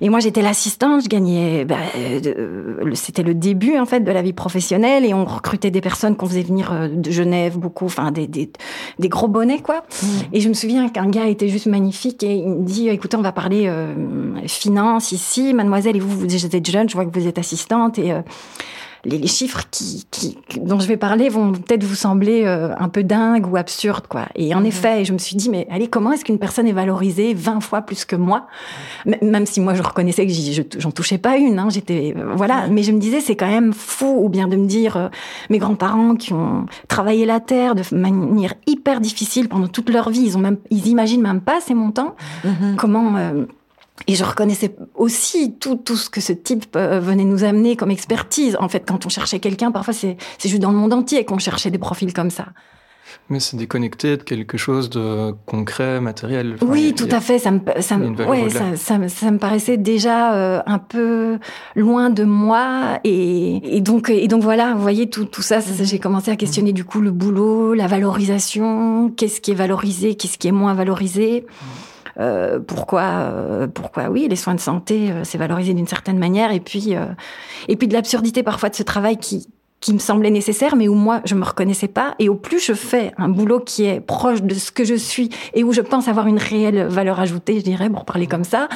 Et 0.00 0.08
moi, 0.08 0.20
j'étais 0.20 0.42
l'assistante, 0.42 1.04
je 1.04 1.08
gagnais. 1.08 1.64
Bah, 1.64 1.76
euh, 1.96 2.90
c'était 2.94 3.22
le 3.22 3.34
début 3.34 3.78
en 3.78 3.86
fait 3.86 4.00
de 4.00 4.12
la 4.12 4.22
vie 4.22 4.32
professionnelle 4.32 5.04
et 5.04 5.14
on 5.14 5.24
recrutait 5.24 5.70
des 5.70 5.80
personnes 5.80 6.16
qu'on 6.16 6.26
faisait 6.26 6.42
venir 6.42 6.72
euh, 6.72 6.88
de 6.88 7.10
Genève 7.10 7.58
beaucoup, 7.58 7.86
enfin 7.86 8.10
des, 8.12 8.26
des, 8.26 8.50
des 8.98 9.08
gros 9.08 9.28
bonnets 9.28 9.60
quoi. 9.60 9.84
Mmh. 10.02 10.06
Et 10.32 10.40
je 10.40 10.48
me 10.48 10.54
souviens 10.54 10.88
qu'un 10.88 11.08
gars 11.08 11.26
était 11.26 11.48
juste 11.48 11.66
magnifique 11.66 12.22
et 12.22 12.36
il 12.36 12.48
me 12.48 12.64
dit 12.64 12.88
écoutez, 12.88 13.16
on 13.16 13.22
va 13.22 13.32
parler 13.32 13.64
euh, 13.66 13.94
finance 14.46 15.12
ici, 15.12 15.54
mademoiselle. 15.54 15.96
Et 15.96 16.00
vous, 16.00 16.18
vous 16.18 16.56
êtes 16.56 16.70
jeune, 16.70 16.88
je 16.88 16.94
vois 16.94 17.04
que 17.04 17.18
vous 17.18 17.26
êtes 17.26 17.38
assistante 17.38 17.98
et 17.98 18.12
les, 19.08 19.26
chiffres 19.26 19.64
qui, 19.70 20.06
dont 20.60 20.78
je 20.78 20.86
vais 20.86 20.96
parler 20.96 21.28
vont 21.28 21.52
peut-être 21.52 21.84
vous 21.84 21.94
sembler 21.94 22.44
euh, 22.44 22.74
un 22.78 22.88
peu 22.88 23.02
dingues 23.02 23.46
ou 23.50 23.56
absurdes, 23.56 24.06
quoi. 24.06 24.26
Et 24.34 24.54
en 24.54 24.60
mhm. 24.60 24.66
effet, 24.66 25.04
je 25.04 25.12
me 25.12 25.18
suis 25.18 25.36
dit, 25.36 25.48
mais 25.48 25.66
allez, 25.70 25.88
comment 25.88 26.12
est-ce 26.12 26.24
qu'une 26.24 26.38
personne 26.38 26.66
est 26.66 26.72
valorisée 26.72 27.34
20 27.34 27.60
fois 27.60 27.82
plus 27.82 28.04
que 28.04 28.16
moi? 28.16 28.46
Même 29.22 29.46
si 29.46 29.60
moi, 29.60 29.74
je 29.74 29.82
reconnaissais 29.82 30.26
que 30.26 30.32
j'en 30.78 30.90
touchais 30.90 31.18
pas 31.18 31.36
une, 31.36 31.58
hein, 31.58 31.68
j'étais, 31.70 32.14
euh, 32.16 32.32
voilà. 32.34 32.68
Mais 32.68 32.82
je 32.82 32.92
me 32.92 32.98
disais, 32.98 33.20
c'est 33.20 33.36
quand 33.36 33.50
même 33.50 33.72
fou, 33.72 34.24
ou 34.24 34.28
bien 34.28 34.48
de 34.48 34.56
me 34.56 34.66
dire, 34.66 34.96
euh, 34.96 35.08
mes 35.50 35.58
grands-parents 35.58 36.14
qui 36.14 36.32
ont 36.32 36.66
travaillé 36.88 37.26
la 37.26 37.40
terre 37.40 37.74
de 37.74 37.82
manière 37.94 38.54
hyper 38.66 39.00
difficile 39.00 39.48
pendant 39.48 39.68
toute 39.68 39.90
leur 39.90 40.10
vie, 40.10 40.22
ils 40.22 40.36
ont 40.36 40.40
même, 40.40 40.58
ils 40.70 40.86
imaginent 40.86 41.22
même 41.22 41.40
pas 41.40 41.60
ces 41.60 41.74
montants. 41.74 42.14
Mhm. 42.44 42.76
Comment 42.76 43.12
et 44.06 44.14
je 44.14 44.24
reconnaissais 44.24 44.74
aussi 44.94 45.54
tout, 45.58 45.76
tout 45.76 45.96
ce 45.96 46.08
que 46.08 46.20
ce 46.20 46.32
type 46.32 46.76
euh, 46.76 47.00
venait 47.00 47.24
nous 47.24 47.44
amener 47.44 47.76
comme 47.76 47.90
expertise. 47.90 48.56
En 48.60 48.68
fait, 48.68 48.84
quand 48.86 49.06
on 49.06 49.08
cherchait 49.08 49.40
quelqu'un, 49.40 49.70
parfois 49.70 49.94
c'est 49.94 50.16
juste 50.42 50.60
dans 50.60 50.70
le 50.70 50.76
monde 50.76 50.92
entier 50.92 51.24
qu'on 51.24 51.38
cherchait 51.38 51.70
des 51.70 51.78
profils 51.78 52.12
comme 52.12 52.30
ça. 52.30 52.46
Mais 53.30 53.40
c'est 53.40 53.56
déconnecté 53.56 54.16
de 54.16 54.22
quelque 54.22 54.56
chose 54.56 54.88
de 54.88 55.34
concret, 55.44 56.00
matériel. 56.00 56.56
oui, 56.62 56.94
tout 56.94 57.08
à 57.10 57.20
fait. 57.20 57.38
Ça 57.38 57.50
me, 57.50 57.60
ça, 57.80 57.96
ouais, 57.96 58.48
ça, 58.48 58.76
ça, 58.76 59.08
ça, 59.08 59.30
me 59.30 59.38
paraissait 59.38 59.76
déjà 59.76 60.34
euh, 60.34 60.60
un 60.66 60.78
peu 60.78 61.38
loin 61.76 62.10
de 62.10 62.24
moi. 62.24 63.00
Et, 63.04 63.76
et, 63.76 63.80
donc, 63.80 64.08
et 64.08 64.28
donc 64.28 64.42
voilà, 64.42 64.74
vous 64.74 64.80
voyez, 64.80 65.10
tout, 65.10 65.26
tout 65.26 65.42
ça, 65.42 65.58
j'ai 65.60 65.98
commencé 65.98 66.30
à 66.30 66.36
questionner 66.36 66.72
du 66.72 66.84
coup 66.84 67.00
le 67.00 67.10
boulot, 67.10 67.74
la 67.74 67.86
valorisation, 67.86 69.10
qu'est-ce 69.10 69.40
qui 69.40 69.50
est 69.50 69.54
valorisé, 69.54 70.14
qu'est-ce 70.14 70.38
qui 70.38 70.48
est 70.48 70.52
moins 70.52 70.74
valorisé? 70.74 71.44
Mhm. 71.46 71.87
Euh, 72.20 72.58
pourquoi, 72.58 73.02
euh, 73.02 73.66
pourquoi 73.68 74.08
oui, 74.08 74.26
les 74.28 74.36
soins 74.36 74.54
de 74.54 74.60
santé, 74.60 75.10
euh, 75.10 75.22
c'est 75.22 75.38
valorisé 75.38 75.72
d'une 75.72 75.86
certaine 75.86 76.18
manière, 76.18 76.50
et 76.50 76.60
puis, 76.60 76.94
et 77.68 77.76
puis 77.76 77.88
de 77.88 77.92
l'absurdité 77.92 78.42
parfois 78.42 78.70
de 78.70 78.74
ce 78.74 78.82
travail 78.82 79.18
qui, 79.18 79.46
qui 79.80 79.94
me 79.94 79.98
semblait 79.98 80.30
nécessaire, 80.30 80.74
mais 80.74 80.88
où 80.88 80.94
moi, 80.94 81.20
je 81.24 81.36
me 81.36 81.44
reconnaissais 81.44 81.86
pas. 81.86 82.14
Et 82.18 82.28
au 82.28 82.34
plus 82.34 82.58
je 82.58 82.72
fais 82.72 83.12
un 83.18 83.28
boulot 83.28 83.60
qui 83.60 83.84
est 83.84 84.00
proche 84.00 84.42
de 84.42 84.54
ce 84.54 84.72
que 84.72 84.84
je 84.84 84.94
suis 84.94 85.30
et 85.54 85.62
où 85.62 85.72
je 85.72 85.80
pense 85.80 86.08
avoir 86.08 86.26
une 86.26 86.38
réelle 86.38 86.86
valeur 86.88 87.20
ajoutée, 87.20 87.58
je 87.58 87.64
dirais, 87.64 87.88
pour 87.88 88.04
parler 88.04 88.26
comme 88.26 88.44
ça, 88.44 88.68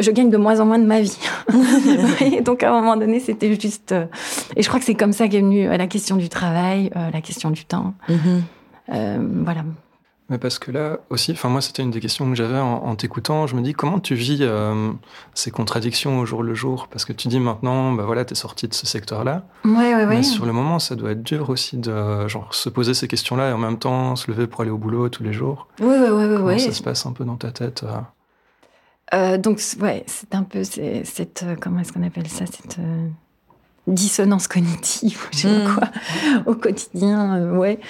je 0.00 0.10
gagne 0.10 0.30
de 0.30 0.38
moins 0.38 0.60
en 0.60 0.66
moins 0.66 0.78
de 0.78 0.86
ma 0.86 1.00
vie. 1.00 1.18
donc, 2.44 2.62
à 2.62 2.70
un 2.70 2.80
moment 2.80 2.96
donné, 2.96 3.20
c'était 3.20 3.58
juste... 3.60 3.94
et 4.56 4.62
je 4.62 4.68
crois 4.68 4.80
que 4.80 4.86
c'est 4.86 4.94
comme 4.94 5.12
ça 5.12 5.28
qu'est 5.28 5.40
venue 5.40 5.68
la 5.68 5.86
question 5.86 6.16
du 6.16 6.28
travail, 6.28 6.90
la 6.94 7.20
question 7.20 7.50
du 7.50 7.64
temps. 7.64 7.94
Mm-hmm. 8.08 9.44
voilà. 9.44 9.64
Mais 10.30 10.36
parce 10.36 10.58
que 10.58 10.70
là 10.70 10.98
aussi, 11.08 11.32
enfin 11.32 11.48
moi 11.48 11.62
c'était 11.62 11.82
une 11.82 11.90
des 11.90 12.00
questions 12.00 12.28
que 12.28 12.34
j'avais 12.34 12.58
en, 12.58 12.94
t'écoutant. 12.96 13.46
Je 13.46 13.56
me 13.56 13.62
dis 13.62 13.72
comment 13.72 13.98
tu 13.98 14.14
vis 14.14 14.38
euh, 14.42 14.92
ces 15.32 15.50
contradictions 15.50 16.18
au 16.18 16.26
jour 16.26 16.42
le 16.42 16.52
jour? 16.54 16.88
Parce 16.88 17.06
que 17.06 17.14
tu 17.14 17.28
dis 17.28 17.40
maintenant, 17.40 17.92
bah 17.92 18.04
voilà, 18.04 18.26
t'es 18.26 18.34
sorti 18.34 18.68
de 18.68 18.74
ce 18.74 18.86
secteur-là. 18.86 19.46
Ouais, 19.64 19.72
ouais, 19.72 19.94
ouais. 19.94 20.06
Mais 20.06 20.22
sur 20.22 20.44
le 20.44 20.52
moment, 20.52 20.78
ça 20.80 20.96
doit 20.96 21.12
être 21.12 21.22
dur 21.22 21.48
aussi 21.48 21.78
de 21.78 22.28
genre 22.28 22.52
se 22.52 22.68
poser 22.68 22.92
ces 22.92 23.08
questions-là 23.08 23.50
et 23.50 23.52
en 23.52 23.58
même 23.58 23.78
temps 23.78 24.16
se 24.16 24.30
lever 24.30 24.46
pour 24.46 24.60
aller 24.60 24.70
au 24.70 24.76
boulot 24.76 25.08
tous 25.08 25.22
les 25.22 25.32
jours. 25.32 25.66
Oui, 25.80 25.94
oui, 25.98 26.08
oui, 26.10 26.26
comment 26.28 26.44
ouais. 26.44 26.58
Ça 26.58 26.72
se 26.72 26.82
passe 26.82 27.06
un 27.06 27.12
peu 27.12 27.24
dans 27.24 27.36
ta 27.36 27.50
tête. 27.50 27.84
Euh? 27.84 28.00
Euh, 29.14 29.38
donc 29.38 29.62
ouais, 29.80 30.04
c'est 30.06 30.34
un 30.34 30.42
peu 30.42 30.62
cette 30.62 31.46
comment 31.62 31.80
est-ce 31.80 31.94
qu'on 31.94 32.02
appelle 32.02 32.28
ça 32.28 32.44
cette 32.44 32.78
dissonance 33.86 34.46
cognitive, 34.46 35.26
je 35.32 35.38
sais 35.38 35.48
pas 35.48 35.70
hmm. 35.70 35.74
quoi, 35.74 35.88
au 36.44 36.54
quotidien, 36.54 37.52
ouais. 37.52 37.80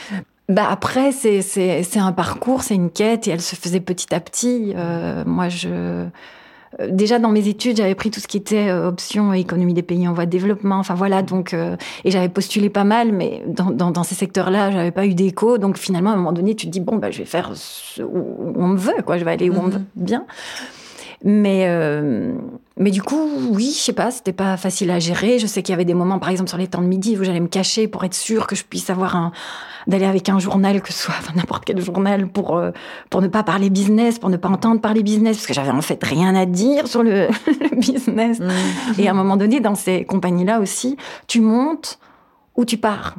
Bah 0.48 0.66
après, 0.70 1.12
c'est, 1.12 1.42
c'est, 1.42 1.82
c'est 1.82 1.98
un 1.98 2.12
parcours, 2.12 2.62
c'est 2.62 2.74
une 2.74 2.90
quête 2.90 3.28
et 3.28 3.30
elle 3.32 3.42
se 3.42 3.54
faisait 3.54 3.80
petit 3.80 4.14
à 4.14 4.20
petit. 4.20 4.72
Euh, 4.74 5.22
moi, 5.26 5.50
je. 5.50 5.68
Euh, 5.70 6.06
déjà 6.88 7.18
dans 7.18 7.28
mes 7.28 7.48
études, 7.48 7.76
j'avais 7.76 7.94
pris 7.94 8.10
tout 8.10 8.20
ce 8.20 8.26
qui 8.26 8.38
était 8.38 8.68
euh, 8.68 8.88
option 8.88 9.34
économie 9.34 9.74
des 9.74 9.82
pays 9.82 10.08
en 10.08 10.14
voie 10.14 10.24
de 10.24 10.30
développement. 10.30 10.76
Enfin 10.76 10.94
voilà, 10.94 11.20
donc 11.22 11.52
et 11.52 12.10
j'avais 12.10 12.30
postulé 12.30 12.70
pas 12.70 12.84
mal, 12.84 13.12
mais 13.12 13.42
dans, 13.46 13.70
dans, 13.70 13.90
dans 13.90 14.04
ces 14.04 14.14
secteurs-là, 14.14 14.70
j'avais 14.70 14.90
pas 14.90 15.04
eu 15.04 15.12
d'écho. 15.12 15.58
Donc 15.58 15.76
finalement, 15.76 16.10
à 16.10 16.12
un 16.14 16.16
moment 16.16 16.32
donné, 16.32 16.54
tu 16.54 16.66
te 16.66 16.70
dis 16.70 16.80
bon 16.80 16.96
bah 16.96 17.10
je 17.10 17.18
vais 17.18 17.24
faire 17.26 17.52
où 18.00 18.52
on 18.56 18.68
me 18.68 18.78
veut, 18.78 19.02
quoi. 19.04 19.18
Je 19.18 19.24
vais 19.24 19.32
aller 19.32 19.50
où 19.50 19.54
on 19.58 19.64
me 19.64 19.72
veut 19.72 19.84
bien. 19.96 20.24
Mais, 21.24 21.64
euh, 21.66 22.32
mais 22.76 22.90
du 22.90 23.02
coup, 23.02 23.28
oui, 23.50 23.72
je 23.74 23.80
sais 23.80 23.92
pas, 23.92 24.10
c'était 24.10 24.32
pas 24.32 24.56
facile 24.56 24.90
à 24.90 25.00
gérer. 25.00 25.38
Je 25.38 25.46
sais 25.46 25.62
qu'il 25.62 25.72
y 25.72 25.74
avait 25.74 25.84
des 25.84 25.94
moments, 25.94 26.18
par 26.18 26.28
exemple, 26.28 26.48
sur 26.48 26.58
les 26.58 26.68
temps 26.68 26.80
de 26.80 26.86
midi, 26.86 27.16
où 27.18 27.24
j'allais 27.24 27.40
me 27.40 27.48
cacher 27.48 27.88
pour 27.88 28.04
être 28.04 28.14
sûre 28.14 28.46
que 28.46 28.54
je 28.54 28.64
puisse 28.64 28.88
avoir 28.88 29.16
un, 29.16 29.32
d'aller 29.88 30.04
avec 30.04 30.28
un 30.28 30.38
journal, 30.38 30.80
que 30.82 30.92
ce 30.92 31.04
soit 31.04 31.14
n'importe 31.34 31.64
quel 31.64 31.80
journal, 31.80 32.28
pour, 32.28 32.56
euh, 32.56 32.70
pour 33.10 33.20
ne 33.22 33.28
pas 33.28 33.42
parler 33.42 33.70
business, 33.70 34.18
pour 34.18 34.30
ne 34.30 34.36
pas 34.36 34.48
entendre 34.48 34.80
parler 34.80 35.02
business, 35.02 35.38
parce 35.38 35.46
que 35.46 35.54
j'avais 35.54 35.70
en 35.70 35.82
fait 35.82 36.02
rien 36.04 36.34
à 36.34 36.46
dire 36.46 36.86
sur 36.86 37.02
le, 37.02 37.28
business. 37.76 38.38
Mmh. 38.38 39.00
Et 39.00 39.08
à 39.08 39.10
un 39.10 39.14
moment 39.14 39.36
donné, 39.36 39.60
dans 39.60 39.74
ces 39.74 40.04
compagnies-là 40.04 40.60
aussi, 40.60 40.96
tu 41.26 41.40
montes, 41.40 41.98
où 42.58 42.64
tu 42.64 42.76
pars. 42.76 43.14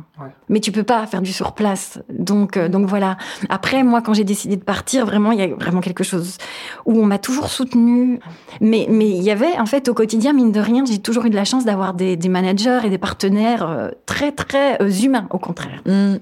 Mais 0.49 0.59
tu 0.59 0.73
peux 0.73 0.83
pas 0.83 1.07
faire 1.07 1.21
du 1.21 1.31
surplace. 1.31 1.97
Donc, 2.09 2.57
euh, 2.57 2.67
donc 2.67 2.88
voilà. 2.88 3.15
Après, 3.47 3.83
moi, 3.83 4.01
quand 4.01 4.13
j'ai 4.13 4.25
décidé 4.25 4.57
de 4.57 4.63
partir, 4.63 5.05
vraiment, 5.05 5.31
il 5.31 5.39
y 5.39 5.41
a 5.41 5.47
vraiment 5.47 5.79
quelque 5.79 6.03
chose 6.03 6.38
où 6.85 6.99
on 6.99 7.05
m'a 7.05 7.19
toujours 7.19 7.47
soutenu. 7.47 8.19
Mais, 8.59 8.85
mais 8.89 9.09
il 9.09 9.23
y 9.23 9.31
avait, 9.31 9.57
en 9.57 9.65
fait, 9.65 9.88
au 9.88 9.93
quotidien, 9.93 10.33
mine 10.33 10.51
de 10.51 10.59
rien, 10.59 10.83
j'ai 10.83 10.99
toujours 10.99 11.25
eu 11.25 11.29
de 11.29 11.38
la 11.38 11.45
chance 11.45 11.63
d'avoir 11.63 11.93
des, 11.93 12.17
managers 12.27 12.81
et 12.83 12.89
des 12.89 12.97
partenaires 12.97 13.65
euh, 13.65 13.89
très, 14.05 14.33
très 14.33 14.81
euh, 14.81 14.91
humains, 14.91 15.27
au 15.29 15.39
contraire. 15.39 15.81
Mm. 15.85 16.17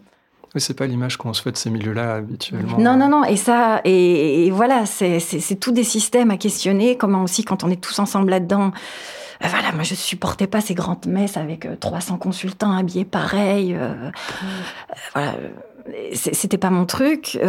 Oui, 0.56 0.62
c'est 0.62 0.74
pas 0.74 0.88
l'image 0.88 1.18
qu'on 1.18 1.34
se 1.34 1.42
fait 1.42 1.51
de 1.51 1.58
ces 1.58 1.70
milieux-là 1.70 2.16
habituellement. 2.16 2.77
Non, 2.80 2.96
non, 2.96 3.10
non. 3.10 3.24
Et 3.25 3.38
ça, 3.38 3.82
et, 3.84 4.46
et 4.46 4.51
voilà, 4.51 4.86
c'est 4.86 5.60
tous 5.60 5.72
des 5.72 5.84
systèmes 5.84 6.32
à 6.32 6.38
questionner. 6.38 6.98
Comment 6.98 7.24
aussi, 7.24 7.44
quand 7.44 7.63
on 7.63 7.70
est 7.70 7.82
tous 7.82 8.00
ensemble 8.00 8.32
là-dedans, 8.32 8.72
euh, 9.44 9.48
voilà, 9.50 9.72
moi 9.72 9.84
je 9.84 9.94
supportais 9.94 10.48
pas 10.48 10.62
ces 10.62 10.74
grandes 10.74 11.06
messes 11.06 11.38
avec 11.38 11.68
300 11.80 12.16
euh, 12.16 12.18
consultants 12.18 12.72
habillés 12.72 13.06
pareil. 13.06 13.75
Euh, 13.75 14.12
voilà, 15.13 15.36
c'était 16.13 16.58
pas 16.58 16.70
mon 16.70 16.86
truc. 16.86 17.39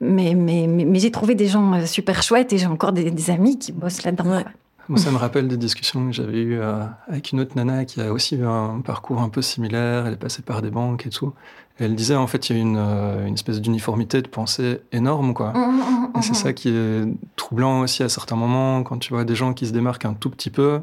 mais, 0.00 0.34
mais, 0.34 0.66
mais, 0.66 0.98
j'ai 0.98 1.10
trouvé 1.10 1.34
des 1.34 1.46
gens 1.46 1.84
super 1.86 2.22
chouettes 2.22 2.52
et 2.52 2.58
j'ai 2.58 2.66
encore 2.66 2.92
des, 2.92 3.30
amis 3.30 3.58
qui 3.58 3.72
bossent 3.72 4.04
là-dedans. 4.04 4.42
Moi, 4.88 4.98
ça 4.98 5.10
me 5.10 5.18
rappelle 5.18 5.48
des 5.48 5.58
discussions 5.58 6.06
que 6.06 6.12
j'avais 6.12 6.38
eues 6.38 6.60
avec 7.08 7.32
une 7.32 7.40
autre 7.40 7.52
nana 7.56 7.84
qui 7.84 8.00
a 8.00 8.10
aussi 8.10 8.36
eu 8.36 8.46
un 8.46 8.80
parcours 8.80 9.20
un 9.20 9.28
peu 9.28 9.42
similaire. 9.42 10.06
Elle 10.06 10.14
est 10.14 10.16
passée 10.16 10.42
par 10.42 10.62
des 10.62 10.70
banques 10.70 11.06
et 11.06 11.10
tout. 11.10 11.34
Elle 11.78 11.94
disait, 11.94 12.16
en 12.16 12.26
fait, 12.26 12.50
il 12.50 12.56
y 12.56 12.58
a 12.58 12.62
une, 12.62 12.76
une 12.76 13.34
espèce 13.34 13.60
d'uniformité 13.60 14.22
de 14.22 14.28
pensée 14.28 14.80
énorme, 14.92 15.34
quoi. 15.34 15.52
Mmh, 15.52 15.58
mmh, 15.58 16.18
et 16.18 16.22
c'est 16.22 16.32
mmh. 16.32 16.34
ça 16.34 16.52
qui 16.52 16.68
est 16.70 17.04
troublant 17.36 17.80
aussi 17.80 18.02
à 18.02 18.08
certains 18.08 18.36
moments, 18.36 18.82
quand 18.82 18.98
tu 18.98 19.12
vois 19.12 19.24
des 19.24 19.34
gens 19.34 19.54
qui 19.54 19.66
se 19.66 19.72
démarquent 19.72 20.06
un 20.06 20.14
tout 20.14 20.30
petit 20.30 20.50
peu, 20.50 20.80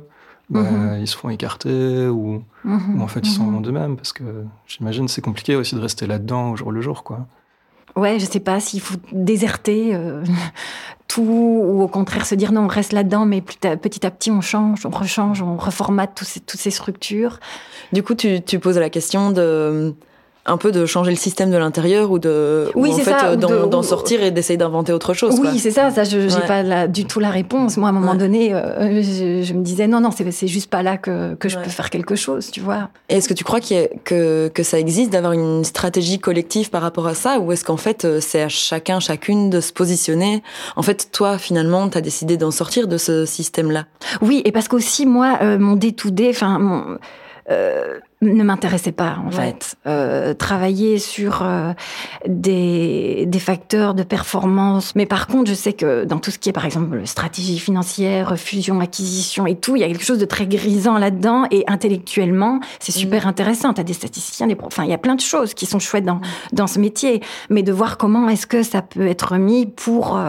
bah, 0.49 0.99
ils 0.99 1.07
se 1.07 1.17
font 1.17 1.29
écarter 1.29 2.07
ou, 2.07 2.43
en 2.65 3.07
fait 3.07 3.21
ils 3.21 3.31
sont 3.31 3.61
d'eux-mêmes 3.61 3.95
parce 3.95 4.13
que 4.13 4.23
j'imagine 4.67 5.07
c'est 5.07 5.21
compliqué 5.21 5.55
aussi 5.55 5.73
de 5.75 5.79
rester 5.79 6.05
là-dedans 6.05 6.51
au 6.51 6.55
jour 6.55 6.71
le 6.71 6.81
jour 6.81 7.03
quoi. 7.03 7.25
Ouais, 7.95 8.19
je 8.19 8.25
sais 8.25 8.41
pas 8.41 8.59
s'il 8.59 8.81
faut 8.81 8.97
déserter 9.13 9.95
euh, 9.95 10.23
tout, 11.07 11.21
ou 11.21 11.81
au 11.81 11.87
contraire 11.87 12.25
se 12.25 12.35
dire 12.35 12.51
non, 12.51 12.65
on 12.65 12.67
reste 12.67 12.91
là-dedans, 12.91 13.25
mais 13.25 13.41
petit 13.41 13.65
à 14.05 14.11
petit 14.11 14.31
on 14.31 14.41
change, 14.41 14.85
on 14.85 14.89
rechange, 14.89 15.41
on 15.41 15.55
reformate 15.55 16.13
toutes 16.13 16.59
ces 16.59 16.71
structures. 16.71 17.39
Du 17.93 18.03
coup, 18.03 18.13
tu, 18.13 18.41
tu 18.41 18.59
poses 18.59 18.77
la 18.77 18.89
question 18.89 19.31
de 19.31 19.95
un 20.45 20.57
peu 20.57 20.71
de 20.71 20.85
changer 20.85 21.11
le 21.11 21.17
système 21.17 21.49
de 21.49 21.57
l'intérieur 21.57 22.11
ou 22.11 22.19
de 22.19 22.69
oui, 22.75 22.91
en 22.91 22.97
fait 22.97 23.37
d'en 23.37 23.81
sortir 23.81 24.21
et 24.21 24.31
d'essayer 24.31 24.57
d'inventer 24.57 24.93
autre 24.93 25.13
chose. 25.13 25.39
Oui, 25.39 25.59
c'est 25.59 25.71
ça. 25.71 25.89
Ça, 25.89 26.03
je 26.03 26.17
n'ai 26.17 26.47
pas 26.47 26.87
du 26.87 27.05
tout 27.05 27.19
la 27.19 27.29
réponse. 27.29 27.77
Moi, 27.77 27.89
à 27.89 27.91
un 27.91 27.95
moment 27.95 28.15
donné, 28.15 28.53
euh, 28.53 29.01
je, 29.01 29.53
me 29.53 29.61
disais 29.61 29.87
non, 29.87 30.01
non, 30.01 30.11
c'est 30.11 30.47
juste 30.47 30.69
pas 30.69 30.83
là 30.83 30.97
que, 30.97 31.33
que 31.35 31.49
je 31.49 31.57
peux 31.57 31.69
faire 31.69 31.89
quelque 31.89 32.15
chose, 32.15 32.51
tu 32.51 32.59
vois. 32.59 32.89
Est-ce 33.09 33.27
que 33.27 33.33
tu 33.33 33.43
crois 33.43 33.59
que, 33.59 34.47
que 34.49 34.63
ça 34.63 34.79
existe 34.79 35.11
d'avoir 35.11 35.33
une 35.33 35.63
stratégie 35.63 36.19
collective 36.19 36.69
par 36.69 36.81
rapport 36.81 37.07
à 37.07 37.15
ça, 37.15 37.39
ou 37.39 37.51
est-ce 37.51 37.65
qu'en 37.65 37.77
fait 37.77 38.05
euh, 38.05 38.19
c'est 38.21 38.41
à 38.41 38.49
chacun, 38.49 38.99
chacune 38.99 39.49
de 39.49 39.61
se 39.61 39.73
positionner? 39.73 40.43
En 40.75 40.83
fait, 40.83 41.09
toi, 41.11 41.37
finalement, 41.37 41.89
tu 41.89 41.97
as 41.97 42.01
décidé 42.01 42.37
d'en 42.37 42.51
sortir 42.51 42.87
de 42.87 42.97
ce 42.97 43.25
système-là. 43.25 43.85
Oui, 44.21 44.41
et 44.45 44.51
parce 44.51 44.67
qu'aussi 44.67 45.05
moi, 45.05 45.39
euh, 45.41 45.57
mon 45.57 45.75
day-to-day, 45.75 46.29
enfin 46.29 46.59
mon 46.59 46.97
euh, 47.51 47.99
ne 48.23 48.43
m'intéressait 48.43 48.91
pas 48.91 49.17
en 49.23 49.29
fait. 49.29 49.75
Euh, 49.85 50.33
travailler 50.33 50.97
sur 50.97 51.43
euh, 51.43 51.73
des, 52.27 53.25
des, 53.27 53.39
facteurs 53.39 53.93
de 53.93 54.01
performance. 54.01 54.95
Mais 54.95 55.05
par 55.05 55.27
contre, 55.27 55.47
je 55.47 55.53
sais 55.53 55.73
que 55.73 56.05
dans 56.05 56.17
tout 56.17 56.31
ce 56.31 56.39
qui 56.39 56.49
est 56.49 56.53
par 56.53 56.65
exemple 56.65 57.05
stratégie 57.05 57.59
financière, 57.59 58.35
fusion, 58.39 58.79
acquisition 58.79 59.45
et 59.45 59.55
tout, 59.55 59.75
il 59.75 59.81
y 59.81 59.83
a 59.83 59.87
quelque 59.87 60.03
chose 60.03 60.17
de 60.17 60.25
très 60.25 60.47
grisant 60.47 60.97
là-dedans. 60.97 61.45
Et 61.51 61.63
intellectuellement, 61.67 62.61
c'est 62.79 62.95
mm. 62.95 62.99
super 62.99 63.27
intéressant. 63.27 63.75
Tu 63.75 63.81
as 63.81 63.83
des 63.83 63.93
statisticiens, 63.93 64.47
des 64.47 64.57
enfin, 64.63 64.83
il 64.83 64.89
y 64.89 64.93
a 64.93 64.97
plein 64.97 65.15
de 65.15 65.21
choses 65.21 65.53
qui 65.53 65.67
sont 65.67 65.77
chouettes 65.77 66.05
dans, 66.05 66.15
mm. 66.15 66.21
dans 66.53 66.67
ce 66.67 66.79
métier. 66.79 67.21
Mais 67.51 67.61
de 67.61 67.71
voir 67.71 67.97
comment 67.97 68.27
est-ce 68.27 68.47
que 68.47 68.63
ça 68.63 68.81
peut 68.81 69.05
être 69.05 69.35
mis 69.37 69.67
pour 69.67 70.19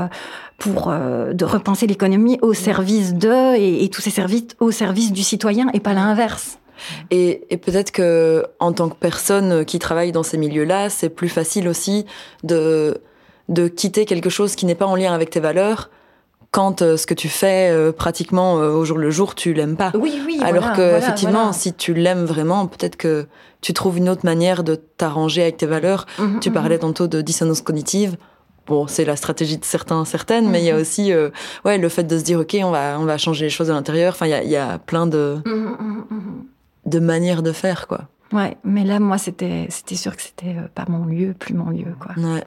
pour 0.58 0.88
de 0.90 1.44
repenser 1.46 1.86
l'économie 1.86 2.38
au 2.42 2.50
mm. 2.50 2.54
service 2.54 3.14
de 3.14 3.56
et, 3.56 3.84
et 3.84 3.88
tous 3.88 4.02
ces 4.02 4.10
services 4.10 4.48
au 4.60 4.70
service 4.70 5.12
du 5.12 5.22
citoyen 5.22 5.68
et 5.72 5.80
pas 5.80 5.94
l'inverse. 5.94 6.58
Et, 7.10 7.44
et 7.50 7.56
peut-être 7.56 7.90
que 7.90 8.44
en 8.58 8.72
tant 8.72 8.88
que 8.88 8.96
personne 8.96 9.64
qui 9.64 9.78
travaille 9.78 10.12
dans 10.12 10.22
ces 10.22 10.38
milieux-là, 10.38 10.90
c'est 10.90 11.08
plus 11.08 11.28
facile 11.28 11.68
aussi 11.68 12.06
de 12.44 13.00
de 13.48 13.68
quitter 13.68 14.06
quelque 14.06 14.28
chose 14.28 14.56
qui 14.56 14.66
n'est 14.66 14.74
pas 14.74 14.86
en 14.86 14.96
lien 14.96 15.14
avec 15.14 15.30
tes 15.30 15.38
valeurs 15.38 15.88
quand 16.56 16.80
euh, 16.80 16.96
ce 16.96 17.06
que 17.06 17.12
tu 17.12 17.28
fais 17.28 17.70
euh, 17.70 17.92
pratiquement 17.92 18.58
euh, 18.58 18.70
au 18.70 18.86
jour 18.86 18.96
le 18.96 19.10
jour, 19.10 19.34
tu 19.34 19.52
l'aimes 19.52 19.76
pas. 19.76 19.92
Oui, 19.94 20.22
oui. 20.24 20.40
Alors 20.42 20.72
que 20.72 20.96
effectivement, 20.96 21.52
si 21.52 21.74
tu 21.74 21.92
l'aimes 21.92 22.24
vraiment, 22.24 22.66
peut-être 22.66 22.96
que 22.96 23.26
tu 23.60 23.74
trouves 23.74 23.98
une 23.98 24.08
autre 24.08 24.24
manière 24.24 24.64
de 24.64 24.74
t'arranger 24.74 25.42
avec 25.42 25.58
tes 25.58 25.66
valeurs. 25.66 26.06
Mhm, 26.18 26.40
tu 26.40 26.50
parlais 26.50 26.76
mhm. 26.76 26.80
tantôt 26.80 27.08
de 27.08 27.20
dissonance 27.20 27.60
cognitive. 27.60 28.16
Bon, 28.66 28.86
c'est 28.86 29.04
la 29.04 29.16
stratégie 29.16 29.58
de 29.58 29.66
certains, 29.66 30.06
certaines, 30.06 30.48
mais 30.48 30.62
il 30.62 30.64
y 30.64 30.70
a 30.70 30.74
mhm. 30.74 30.80
aussi, 30.80 31.12
ouais, 31.64 31.76
le 31.78 31.88
fait 31.88 32.04
de 32.04 32.18
se 32.18 32.24
dire, 32.24 32.40
ok, 32.40 32.56
on 32.62 32.70
va, 32.70 32.98
on 32.98 33.04
va 33.04 33.18
changer 33.18 33.44
les 33.44 33.50
choses 33.50 33.70
à 33.70 33.74
l'intérieur. 33.74 34.14
Enfin, 34.14 34.26
il 34.26 34.30
y 34.30 34.34
a, 34.34 34.42
y 34.42 34.56
a, 34.56 34.78
plein 34.78 35.06
de 35.06 35.36
de 36.86 36.98
manière 36.98 37.42
de 37.42 37.52
faire, 37.52 37.86
quoi. 37.86 38.08
Ouais, 38.32 38.56
mais 38.64 38.84
là, 38.84 38.98
moi, 38.98 39.18
c'était, 39.18 39.66
c'était 39.70 39.94
sûr 39.94 40.16
que 40.16 40.22
c'était 40.22 40.56
euh, 40.56 40.68
pas 40.74 40.84
mon 40.88 41.04
lieu, 41.04 41.34
plus 41.34 41.54
mon 41.54 41.70
lieu, 41.70 41.94
quoi. 42.00 42.14
Ouais. 42.16 42.44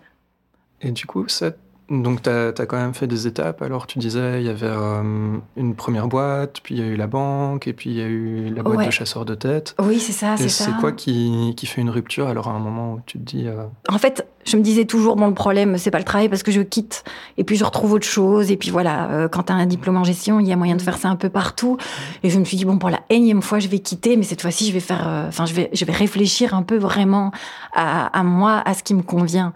Et 0.82 0.92
du 0.92 1.06
coup, 1.06 1.28
ça, 1.28 1.52
donc 1.90 2.22
tu 2.22 2.30
as, 2.30 2.52
quand 2.52 2.78
même 2.78 2.94
fait 2.94 3.08
des 3.08 3.28
étapes. 3.28 3.62
Alors, 3.62 3.88
tu 3.88 4.00
disais, 4.00 4.42
il 4.42 4.46
y 4.46 4.50
avait 4.50 4.68
euh, 4.68 5.38
une 5.56 5.76
première 5.76 6.08
boîte, 6.08 6.60
puis 6.62 6.76
il 6.76 6.82
y 6.82 6.84
a 6.84 6.88
eu 6.88 6.96
la 6.96 7.08
banque, 7.08 7.68
et 7.68 7.74
puis 7.74 7.90
il 7.90 7.96
y 7.96 8.02
a 8.02 8.06
eu 8.06 8.54
la 8.54 8.64
boîte 8.64 8.86
de 8.86 8.92
chasseurs 8.92 9.26
de 9.26 9.36
tête. 9.36 9.76
Oui, 9.80 10.00
c'est 10.00 10.14
ça, 10.14 10.38
c'est 10.38 10.50
ça. 10.50 10.66
C'est 10.66 10.80
quoi 10.80 10.92
qui, 10.92 11.54
qui, 11.58 11.66
fait 11.66 11.82
une 11.82 11.90
rupture 11.90 12.28
alors 12.28 12.48
à 12.48 12.52
un 12.52 12.60
moment 12.60 12.94
où 12.94 13.02
tu 13.06 13.18
te 13.20 13.24
dis. 13.24 13.48
Euh, 13.48 13.64
en 13.88 13.98
fait, 13.98 14.28
je 14.46 14.58
me 14.58 14.62
disais 14.62 14.86
toujours, 14.86 15.16
bon, 15.16 15.28
le 15.28 15.34
problème, 15.34 15.78
c'est 15.78 15.92
pas 15.92 16.00
le 16.00 16.04
travail 16.04 16.30
parce 16.30 16.44
que 16.44 16.52
je 16.52 16.62
quitte 16.62 17.04
et 17.38 17.44
puis 17.44 17.56
je 17.56 17.64
retrouve 17.64 17.94
autre 17.94 18.08
chose. 18.08 18.52
Et 18.52 18.58
puis 18.58 18.70
voilà, 18.70 19.10
euh, 19.12 19.28
quand 19.28 19.44
tu 19.44 19.54
as 19.54 19.56
un 19.56 19.66
diplôme 19.66 19.98
en 19.98 20.04
gestion, 20.04 20.40
il 20.40 20.48
y 20.48 20.52
a 20.52 20.56
moyen 20.56 20.76
de 20.76 20.82
faire 20.82 20.98
ça 20.98 21.10
un 21.10 21.16
peu 21.16 21.30
partout. 21.30 21.78
Et 22.24 22.30
je 22.30 22.40
me 22.40 22.46
suis 22.46 22.58
dit, 22.58 22.66
bon, 22.66 22.78
pour 22.78 22.90
la 22.90 23.02
énième 23.10 23.42
fois, 23.42 23.60
je 23.60 23.68
vais 23.68 23.80
quitter, 23.80 24.18
mais 24.18 24.24
cette 24.24 24.42
fois-ci, 24.42 24.68
je 24.68 24.74
vais 24.74 24.80
faire, 24.80 25.08
euh, 25.08 25.28
enfin, 25.28 25.46
je, 25.46 25.54
vais, 25.54 25.70
je 25.74 25.86
vais 25.86 25.94
réfléchir 25.94 26.54
un 26.54 26.64
peu 26.64 26.78
vraiment 26.78 27.32
à, 27.74 28.08
à 28.18 28.24
moi, 28.24 28.62
à 28.66 28.74
ce 28.74 28.84
qui 28.84 28.94
me 28.94 29.04
convient. 29.04 29.54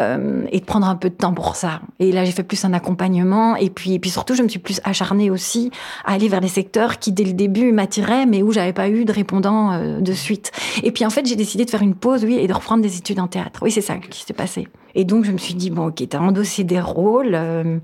Euh, 0.00 0.44
et 0.50 0.58
de 0.58 0.64
prendre 0.64 0.88
un 0.88 0.96
peu 0.96 1.08
de 1.08 1.14
temps 1.14 1.32
pour 1.32 1.54
ça. 1.54 1.80
Et 2.00 2.10
là, 2.10 2.24
j'ai 2.24 2.32
fait 2.32 2.42
plus 2.42 2.64
un 2.64 2.72
accompagnement. 2.72 3.54
Et 3.54 3.70
puis, 3.70 3.94
et 3.94 4.00
puis 4.00 4.10
surtout, 4.10 4.34
je 4.34 4.42
me 4.42 4.48
suis 4.48 4.58
plus 4.58 4.80
acharnée 4.82 5.30
aussi 5.30 5.70
à 6.04 6.14
aller 6.14 6.26
vers 6.26 6.40
des 6.40 6.48
secteurs 6.48 6.98
qui, 6.98 7.12
dès 7.12 7.22
le 7.22 7.32
début, 7.32 7.70
m'attiraient, 7.70 8.26
mais 8.26 8.42
où 8.42 8.50
j'avais 8.50 8.72
pas 8.72 8.88
eu 8.88 9.04
de 9.04 9.12
répondant 9.12 9.70
euh, 9.72 10.00
de 10.00 10.12
suite. 10.12 10.50
Et 10.82 10.90
puis, 10.90 11.06
en 11.06 11.10
fait, 11.10 11.26
j'ai 11.26 11.36
décidé 11.36 11.64
de 11.64 11.70
faire 11.70 11.82
une 11.82 11.94
pause, 11.94 12.24
oui, 12.24 12.34
et 12.40 12.48
de 12.48 12.52
reprendre 12.52 12.82
des 12.82 12.96
études 12.98 13.20
en 13.20 13.28
théâtre. 13.28 13.60
Oui, 13.62 13.70
c'est 13.70 13.82
ça 13.82 13.96
qui 14.14 14.24
s'est 14.24 14.32
passé. 14.32 14.68
Et 14.94 15.04
donc, 15.04 15.24
je 15.24 15.32
me 15.32 15.38
suis 15.38 15.54
dit, 15.54 15.70
bon, 15.70 15.88
ok, 15.88 16.02
t'as 16.08 16.20
endossé 16.20 16.64
des 16.64 16.80
rôles. 16.80 17.34
Euh, 17.34 17.78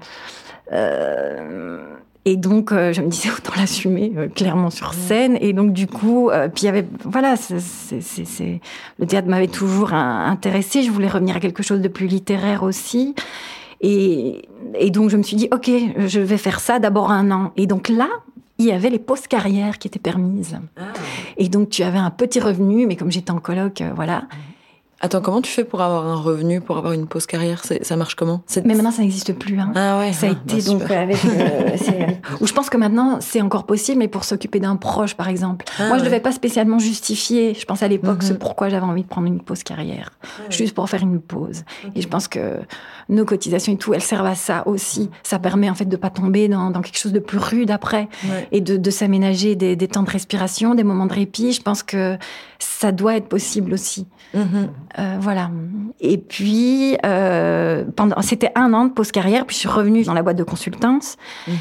euh, 0.73 1.83
et 2.25 2.37
donc, 2.37 2.71
euh, 2.71 2.93
je 2.93 3.01
me 3.03 3.09
disais 3.09 3.31
autant 3.37 3.53
l'assumer 3.57 4.13
clairement 4.35 4.71
sur 4.71 4.95
scène. 4.95 5.37
Et 5.41 5.53
donc, 5.53 5.73
du 5.73 5.87
coup, 5.87 6.31
puis 6.55 6.63
il 6.63 6.67
y 6.67 6.69
avait, 6.69 6.87
voilà, 7.05 7.37
c'est, 7.37 8.61
le 8.99 9.07
théâtre 9.07 9.29
m'avait 9.29 9.49
toujours 9.49 9.93
intéressé. 9.93 10.83
Je 10.83 10.91
voulais 10.91 11.09
revenir 11.09 11.37
à 11.37 11.41
quelque 11.41 11.63
chose 11.63 11.81
de 11.81 11.89
plus 11.89 12.07
littéraire 12.07 12.63
aussi. 12.63 13.15
Et, 13.81 14.43
et 14.79 14.91
donc, 14.91 15.11
je 15.11 15.17
me 15.17 15.23
suis 15.23 15.37
dit, 15.37 15.49
ok, 15.53 15.71
je 16.07 16.21
vais 16.21 16.37
faire 16.37 16.61
ça 16.61 16.79
d'abord 16.79 17.11
un 17.11 17.31
an. 17.31 17.53
Et 17.57 17.67
donc 17.67 17.89
là, 17.89 18.09
il 18.59 18.67
y 18.67 18.73
avait 18.73 18.91
les 18.91 18.99
postes 18.99 19.27
carrières 19.27 19.79
qui 19.79 19.89
étaient 19.89 19.99
permises. 19.99 20.61
Ah. 20.77 20.83
Et 21.39 21.49
donc, 21.49 21.71
tu 21.71 21.83
avais 21.83 21.99
un 21.99 22.11
petit 22.11 22.41
revenu, 22.41 22.87
mais 22.87 22.95
comme 22.95 23.11
j'étais 23.11 23.31
en 23.31 23.39
colloque, 23.39 23.83
voilà. 23.97 24.25
Attends, 25.03 25.23
comment 25.23 25.41
tu 25.41 25.51
fais 25.51 25.65
pour 25.65 25.81
avoir 25.81 26.07
un 26.07 26.17
revenu, 26.17 26.61
pour 26.61 26.77
avoir 26.77 26.93
une 26.93 27.07
pause 27.07 27.25
carrière? 27.25 27.63
Ça 27.65 27.97
marche 27.97 28.17
comment? 28.17 28.43
Mais 28.65 28.75
maintenant, 28.75 28.91
ça 28.91 29.01
n'existe 29.01 29.33
plus. 29.33 29.59
Hein. 29.59 29.73
Ah 29.75 29.99
ouais. 29.99 30.13
Ça 30.13 30.27
a 30.27 30.31
ah, 30.31 30.33
été 30.33 30.57
bah, 30.57 30.79
donc 30.79 30.91
avec. 30.91 31.17
Euh, 31.91 32.07
ou 32.41 32.47
je 32.47 32.53
pense 32.53 32.69
que 32.69 32.77
maintenant, 32.77 33.19
c'est 33.21 33.41
encore 33.41 33.65
possible, 33.65 33.99
mais 33.99 34.09
pour 34.09 34.25
s'occuper 34.25 34.61
d'un 34.61 34.77
proche, 34.77 35.15
par 35.15 35.29
exemple. 35.29 35.65
Ah 35.79 35.89
Moi, 35.89 35.97
je 35.97 36.03
ne 36.03 36.07
devais 36.07 36.21
pas 36.21 36.33
spécialement 36.33 36.79
justifier. 36.79 37.55
Je 37.55 37.65
pense 37.65 37.83
à 37.83 37.89
l'époque, 37.89 38.23
ce 38.23 38.33
mhm. 38.33 38.39
pourquoi 38.39 38.69
j'avais 38.69 38.85
envie 38.85 39.03
de 39.03 39.09
prendre 39.09 39.27
une 39.27 39.41
pause 39.41 39.63
carrière, 39.63 40.11
juste 40.51 40.75
pour 40.75 40.89
faire 40.89 41.03
une 41.03 41.21
pause. 41.21 41.65
Et 41.95 42.03
je 42.03 42.09
pense 42.09 42.29
que 42.29 42.59
nos 43.09 43.25
cotisations 43.25 43.73
et 43.73 43.77
tout, 43.77 43.95
elles 43.95 44.03
servent 44.03 44.27
à 44.27 44.35
ça 44.35 44.67
aussi. 44.67 45.11
Ça 45.23 45.39
permet 45.39 45.71
en 45.71 45.75
fait 45.75 45.87
de 45.87 45.97
pas 45.97 46.11
tomber 46.11 46.49
dans, 46.49 46.73
quelque 46.73 46.99
chose 46.99 47.13
de 47.13 47.19
plus 47.19 47.39
rude 47.39 47.71
après 47.71 48.09
et 48.53 48.61
de, 48.61 48.91
s'aménager 48.91 49.57
des, 49.57 49.77
des 49.77 49.89
temps 49.89 50.03
de 50.03 50.11
respiration, 50.11 50.75
des 50.75 50.85
moments 50.85 51.07
de 51.07 51.15
répit. 51.15 51.53
Je 51.53 51.63
pense 51.63 51.83
que 51.83 52.19
ça 52.59 52.93
doit 52.93 53.17
être 53.17 53.29
possible 53.29 53.73
aussi. 53.73 54.07
Mhm. 54.35 54.71
Euh, 54.99 55.17
voilà. 55.21 55.51
Et 56.01 56.19
puis, 56.19 56.97
euh, 57.05 57.85
pendant, 57.97 58.21
c'était 58.23 58.51
un 58.55 58.73
an 58.73 58.87
de 58.87 58.93
pause 58.93 59.13
carrière, 59.13 59.47
puis 59.47 59.55
je 59.55 59.61
suis 59.61 59.69
revenue 59.69 60.03
dans 60.03 60.15
la 60.15 60.23
boîte 60.23 60.37
de 60.37 60.45
consultance. 60.45 61.17
Mhm. 61.47 61.55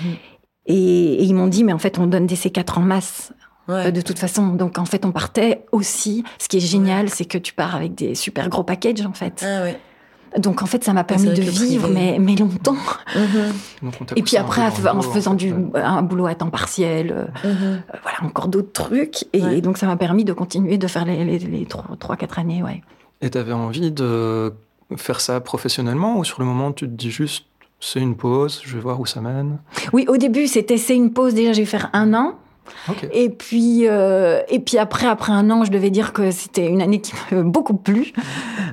Et, 0.67 1.23
ils 1.23 1.33
m'ont 1.33 1.47
dit, 1.47 1.63
mais 1.63 1.73
en 1.73 1.77
fait, 1.79 1.99
on 1.99 2.07
donne 2.07 2.27
des 2.27 2.35
C4 2.35 2.79
en 2.79 2.81
masse. 2.81 3.33
Euh, 3.69 3.91
de 3.91 4.01
toute 4.01 4.17
façon, 4.17 4.47
donc 4.47 4.79
en 4.79 4.85
fait, 4.85 5.05
on 5.05 5.11
partait 5.11 5.65
aussi. 5.71 6.23
Ce 6.39 6.47
qui 6.47 6.57
est 6.57 6.61
génial, 6.61 7.09
c'est 7.09 7.25
que 7.25 7.37
tu 7.37 7.53
pars 7.53 7.75
avec 7.75 7.93
des 7.93 8.15
super 8.15 8.49
gros 8.49 8.63
packages, 8.63 9.05
en 9.05 9.13
fait. 9.13 9.45
Ah, 9.45 10.39
donc 10.39 10.63
en 10.63 10.65
fait, 10.65 10.83
ça 10.83 10.93
m'a 10.93 11.03
permis 11.03 11.29
de 11.29 11.41
vivre, 11.41 11.87
mais, 11.87 12.17
mais 12.19 12.35
longtemps. 12.35 12.77
Mhm. 13.15 13.91
Et 14.15 14.23
puis 14.23 14.37
après, 14.37 14.63
en 14.63 15.01
faisant 15.01 15.35
du, 15.35 15.53
un 15.75 16.01
boulot 16.01 16.25
à 16.25 16.33
temps 16.33 16.49
partiel, 16.49 17.31
voilà, 17.43 18.23
encore 18.23 18.47
d'autres 18.47 18.71
trucs. 18.71 19.25
Et, 19.33 19.61
donc 19.61 19.77
ça 19.77 19.85
m'a 19.85 19.97
permis 19.97 20.25
de 20.25 20.33
continuer 20.33 20.79
de 20.79 20.87
faire 20.87 21.05
les, 21.05 21.23
les, 21.23 21.37
les 21.37 21.65
3-4 21.65 22.39
années, 22.39 22.63
ouais. 22.63 22.81
Et 23.21 23.29
tu 23.29 23.37
avais 23.37 23.53
envie 23.53 23.91
de 23.91 24.53
faire 24.95 25.21
ça 25.21 25.39
professionnellement 25.41 26.17
ou 26.17 26.23
sur 26.23 26.39
le 26.39 26.45
moment 26.45 26.71
tu 26.71 26.85
te 26.85 26.91
dis 26.91 27.11
juste 27.11 27.45
c'est 27.79 27.99
une 27.99 28.15
pause, 28.15 28.61
je 28.63 28.75
vais 28.75 28.81
voir 28.81 28.99
où 28.99 29.05
ça 29.05 29.21
mène? 29.21 29.59
Oui, 29.93 30.05
au 30.07 30.17
début 30.17 30.47
c'était 30.47 30.77
c'est 30.77 30.95
une 30.95 31.13
pause, 31.13 31.33
déjà 31.33 31.53
je 31.53 31.59
vais 31.59 31.65
faire 31.65 31.89
un 31.93 32.13
an. 32.13 32.35
Et 33.11 33.29
puis, 33.29 33.87
euh, 33.87 34.41
et 34.49 34.59
puis 34.59 34.77
après, 34.77 35.07
après 35.07 35.31
un 35.31 35.49
an, 35.49 35.63
je 35.63 35.71
devais 35.71 35.89
dire 35.89 36.13
que 36.13 36.31
c'était 36.31 36.67
une 36.67 36.81
année 36.81 37.01
qui 37.01 37.13
m'a 37.31 37.41
beaucoup 37.43 37.75
plu. 37.75 38.13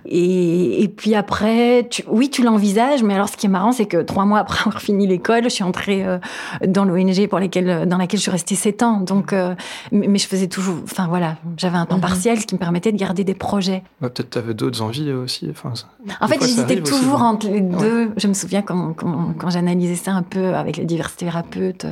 Et, 0.07 0.83
et 0.83 0.89
puis 0.89 1.15
après, 1.15 1.87
tu, 1.91 2.05
oui, 2.09 2.31
tu 2.31 2.43
l'envisages, 2.43 3.03
mais 3.03 3.15
alors 3.15 3.29
ce 3.29 3.37
qui 3.37 3.47
est 3.47 3.51
marrant, 3.51 3.73
c'est 3.73 3.87
que 3.87 3.99
trois 3.99 4.25
mois 4.25 4.41
après 4.41 4.61
avoir 4.61 4.81
fini 4.81 5.07
l'école, 5.07 5.45
je 5.45 5.49
suis 5.49 5.65
entrée 5.65 6.07
euh, 6.07 6.19
dans 6.67 6.85
l'ONG 6.85 7.29
pour 7.29 7.39
lesquelles, 7.39 7.87
dans 7.87 7.99
laquelle 7.99 8.19
je 8.19 8.23
suis 8.23 8.31
restée 8.31 8.55
sept 8.55 8.83
ans. 8.83 9.01
Donc, 9.01 9.33
euh, 9.33 9.55
mais, 9.93 10.19
je 10.19 10.27
faisais 10.27 10.49
toujours, 10.49 10.77
enfin 10.85 11.07
voilà, 11.09 11.37
j'avais 11.57 11.79
un 11.79 11.87
temps 11.87 11.97
mhm. 11.97 12.03
partiel, 12.03 12.41
ce 12.41 12.47
qui 12.47 12.55
me 12.55 12.61
permettait 12.61 12.93
de 12.93 12.99
garder 12.99 13.25
des 13.25 13.35
projets. 13.35 13.83
Peut-être 14.01 14.31
tu 14.31 14.39
avais 14.39 14.55
d'autres 14.55 14.83
envies 14.83 15.13
aussi. 15.13 15.49
Enfin, 15.51 15.73
en 16.21 16.29
fait, 16.29 16.41
j'hésitais 16.41 16.81
toujours 16.83 17.23
entre 17.23 17.49
les 17.49 17.61
deux. 17.61 18.13
Je 18.17 18.29
me 18.29 18.35
souviens 18.35 18.63
quand, 18.63 18.95
quand, 18.95 19.35
quand 19.39 19.51
j'analysais 19.51 19.97
ça 19.97 20.13
un 20.13 20.23
peu 20.23 20.55
avec 20.55 20.77
les 20.77 20.85
divers 20.85 21.15
thérapeutes, 21.15 21.87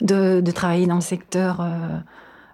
de, 0.00 0.40
de 0.40 0.50
travailler 0.50 0.86
dans 0.86 0.96
le 0.96 1.00
secteur 1.00 1.35
euh, 1.36 1.98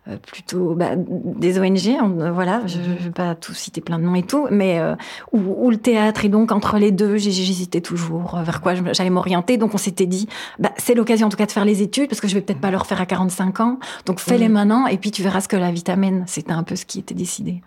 euh, 0.09 0.17
plutôt 0.17 0.75
bah, 0.75 0.91
des 0.97 1.61
ONG, 1.61 1.97
voilà, 2.33 2.63
je 2.67 2.79
ne 2.79 2.97
vais 2.97 3.11
pas 3.11 3.37
tout 3.37 3.55
citer 3.55 3.81
plein 3.81 4.01
de 4.01 4.05
noms 4.05 4.17
et 4.17 4.25
tout, 4.25 4.49
mais 4.51 4.81
euh, 4.81 4.97
ou, 5.33 5.71
le 5.71 5.77
théâtre. 5.77 6.25
Et 6.25 6.29
donc, 6.29 6.51
entre 6.51 6.77
les 6.79 6.91
deux, 6.91 7.19
j'hésitais 7.19 7.81
toujours 7.81 8.37
vers 8.43 8.61
quoi 8.61 8.75
j'allais 8.93 9.11
m'orienter. 9.11 9.59
Donc, 9.59 9.75
on 9.75 9.79
s'était 9.79 10.07
dit, 10.07 10.29
bah, 10.59 10.73
c'est 10.77 10.95
l'occasion 10.95 11.29
en 11.29 11.31
tout 11.31 11.37
cas 11.37 11.47
de 11.47 11.53
faire 11.53 11.65
les 11.65 11.83
études, 11.83 12.09
parce 12.09 12.21
que 12.21 12.27
je 12.27 12.35
vais 12.35 12.41
peut-être 12.41 12.61
pas 12.61 12.73
leur 12.73 12.87
faire 12.87 13.01
à 13.01 13.07
45 13.07 13.61
ans. 13.61 13.79
Donc, 14.07 14.19
fais-les 14.19 14.49
maintenant, 14.49 14.89
et 14.89 14.99
puis 14.99 15.13
tu 15.13 15.23
verras 15.23 15.41
ce 15.41 15.49
que 15.49 15.57
la 15.57 15.71
vie 15.71 15.85
t'amène. 15.85 16.25
C'était 16.27 16.53
un 16.53 16.65
peu 16.65 16.75
ce 16.75 16.85
qui 16.85 16.99
était 16.99 17.15
décidé. 17.15 17.63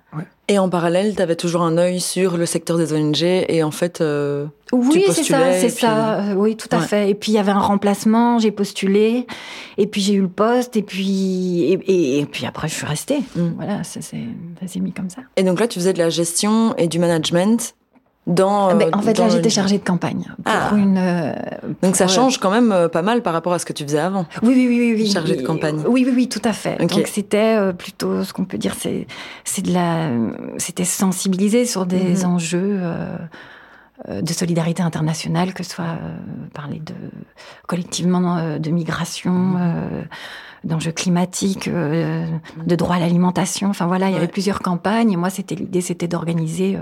Et 0.47 0.59
en 0.59 0.69
parallèle, 0.69 1.15
tu 1.15 1.21
avais 1.21 1.35
toujours 1.35 1.63
un 1.63 1.77
œil 1.77 1.99
sur 1.99 2.37
le 2.37 2.45
secteur 2.45 2.77
des 2.77 2.93
ONG 2.93 3.23
et 3.23 3.63
en 3.63 3.71
fait. 3.71 4.01
Euh, 4.01 4.45
oui, 4.71 5.03
c'est 5.09 5.23
ça, 5.23 5.53
c'est 5.53 5.69
ça. 5.69 6.19
Euh, 6.19 6.33
oui, 6.35 6.55
tout 6.55 6.69
à 6.71 6.79
fait. 6.81 7.09
Et 7.09 7.15
puis 7.15 7.31
il 7.31 7.35
y 7.35 7.39
avait 7.39 7.51
un 7.51 7.59
remplacement, 7.59 8.37
j'ai 8.37 8.51
postulé, 8.51 9.25
et 9.77 9.87
puis 9.87 10.01
j'ai 10.01 10.13
eu 10.13 10.21
le 10.21 10.27
poste, 10.27 10.77
et 10.77 10.83
puis 10.83 11.71
et, 11.71 12.25
puis 12.25 12.45
après 12.45 12.67
je 12.67 12.75
suis 12.75 12.85
restée. 12.85 13.19
Mm. 13.35 13.47
Voilà, 13.55 13.83
ça 13.83 14.01
s'est 14.01 14.79
mis 14.79 14.91
comme 14.91 15.09
ça. 15.09 15.21
Et 15.35 15.43
donc 15.43 15.59
là, 15.59 15.67
tu 15.67 15.79
faisais 15.79 15.93
de 15.93 15.99
la 15.99 16.09
gestion 16.09 16.75
et 16.77 16.87
du 16.87 16.99
management 16.99 17.73
dans, 18.27 18.69
ah, 18.69 18.75
en 18.93 19.01
fait, 19.01 19.19
là, 19.19 19.29
j'étais 19.29 19.51
chargée 19.51 19.77
de 19.77 19.83
campagne. 19.83 20.25
Ah. 20.45 20.71
Une, 20.75 20.97
euh, 20.97 21.33
Donc 21.83 21.95
ça 21.95 22.07
change 22.07 22.39
quand 22.39 22.49
même 22.49 22.71
euh, 22.71 22.87
pas 22.87 23.03
mal 23.03 23.21
par 23.21 23.33
rapport 23.33 23.53
à 23.53 23.59
ce 23.59 23.65
que 23.67 23.73
tu 23.73 23.83
faisais 23.83 23.99
avant. 23.99 24.25
Oui, 24.41 24.53
oui, 24.55 24.67
oui, 24.67 24.95
oui. 24.97 25.11
Chargée 25.11 25.35
de 25.35 25.43
campagne. 25.43 25.83
Oui, 25.87 26.03
oui, 26.07 26.13
oui, 26.15 26.27
tout 26.27 26.41
à 26.43 26.53
fait. 26.53 26.77
Donc 26.79 26.91
c'était 27.05 27.55
euh, 27.55 27.71
plutôt 27.71 28.23
ce 28.23 28.33
qu'on 28.33 28.45
peut 28.45 28.57
dire, 28.57 28.73
c'est 28.79 29.05
c'est 29.43 29.61
de 29.61 29.71
la, 29.71 30.09
c'était 30.57 30.85
sensibiliser 30.85 31.65
sur 31.65 31.85
des 31.85 32.23
mhm. 32.23 32.25
enjeux. 32.25 32.79
de 34.09 34.33
solidarité 34.33 34.83
internationale, 34.83 35.53
que 35.53 35.63
ce 35.63 35.69
soit 35.69 35.97
parler 36.53 36.79
de 36.79 36.93
collectivement 37.65 38.57
de 38.57 38.69
migration, 38.71 39.31
mhm. 39.31 40.05
d'enjeux 40.63 40.91
climatiques, 40.91 41.69
de 41.69 42.75
droit 42.75 42.95
à 42.95 42.99
l'alimentation. 42.99 43.69
Enfin 43.69 43.85
voilà, 43.85 44.09
il 44.09 44.13
y 44.13 44.17
avait 44.17 44.27
plusieurs 44.27 44.61
campagnes. 44.61 45.11
Et 45.11 45.15
moi, 45.15 45.29
c'était 45.29 45.55
l'idée, 45.55 45.81
c'était 45.81 46.07
d'organiser 46.07 46.77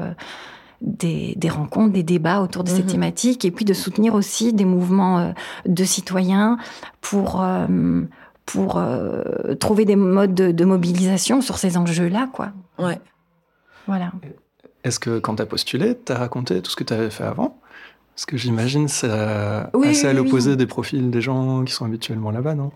des, 0.84 1.50
rencontres, 1.50 1.94
des 1.94 2.04
débats 2.04 2.42
autour 2.42 2.64
de 2.64 2.70
ces 2.70 2.84
mhm. 2.84 2.90
thématiques, 2.90 3.46
et 3.46 3.52
puis 3.52 3.66
de 3.66 3.74
soutenir 3.74 4.14
aussi 4.14 4.54
des 4.54 4.66
mouvements 4.66 5.20
euh, 5.20 5.32
de 5.66 5.84
citoyens 5.84 6.58
pour, 7.02 7.42
euh, 7.42 8.02
pour 8.46 8.78
euh, 8.78 9.56
trouver 9.60 9.86
des 9.86 9.96
modes 9.96 10.34
de, 10.34 10.66
mobilisation 10.66 11.42
sur 11.42 11.58
ces 11.58 11.78
enjeux-là, 11.78 12.30
quoi. 12.32 12.52
Ouais. 12.78 13.00
Voilà. 13.88 14.12
Est-ce 14.84 15.00
que 15.00 15.20
quand 15.20 15.36
tu 15.36 15.42
as 15.42 15.46
postulé, 15.46 15.98
tu 16.06 16.12
as 16.12 16.18
raconté 16.18 16.62
tout 16.62 16.72
ce 16.72 16.76
que 16.76 16.84
tu 16.84 16.94
avais 16.94 17.10
fait 17.10 17.24
avant? 17.24 17.58
Parce 18.16 18.26
que 18.26 18.38
j'imagine 18.38 18.88
c'est 18.88 19.10
assez 19.10 20.08
à 20.08 20.14
l'opposé 20.14 20.56
des 20.56 20.68
profils 20.68 21.10
des 21.10 21.22
gens 21.22 21.64
qui 21.64 21.74
sont 21.74 21.86
habituellement 21.86 22.30
là-bas, 22.30 22.54
non? 22.54 22.72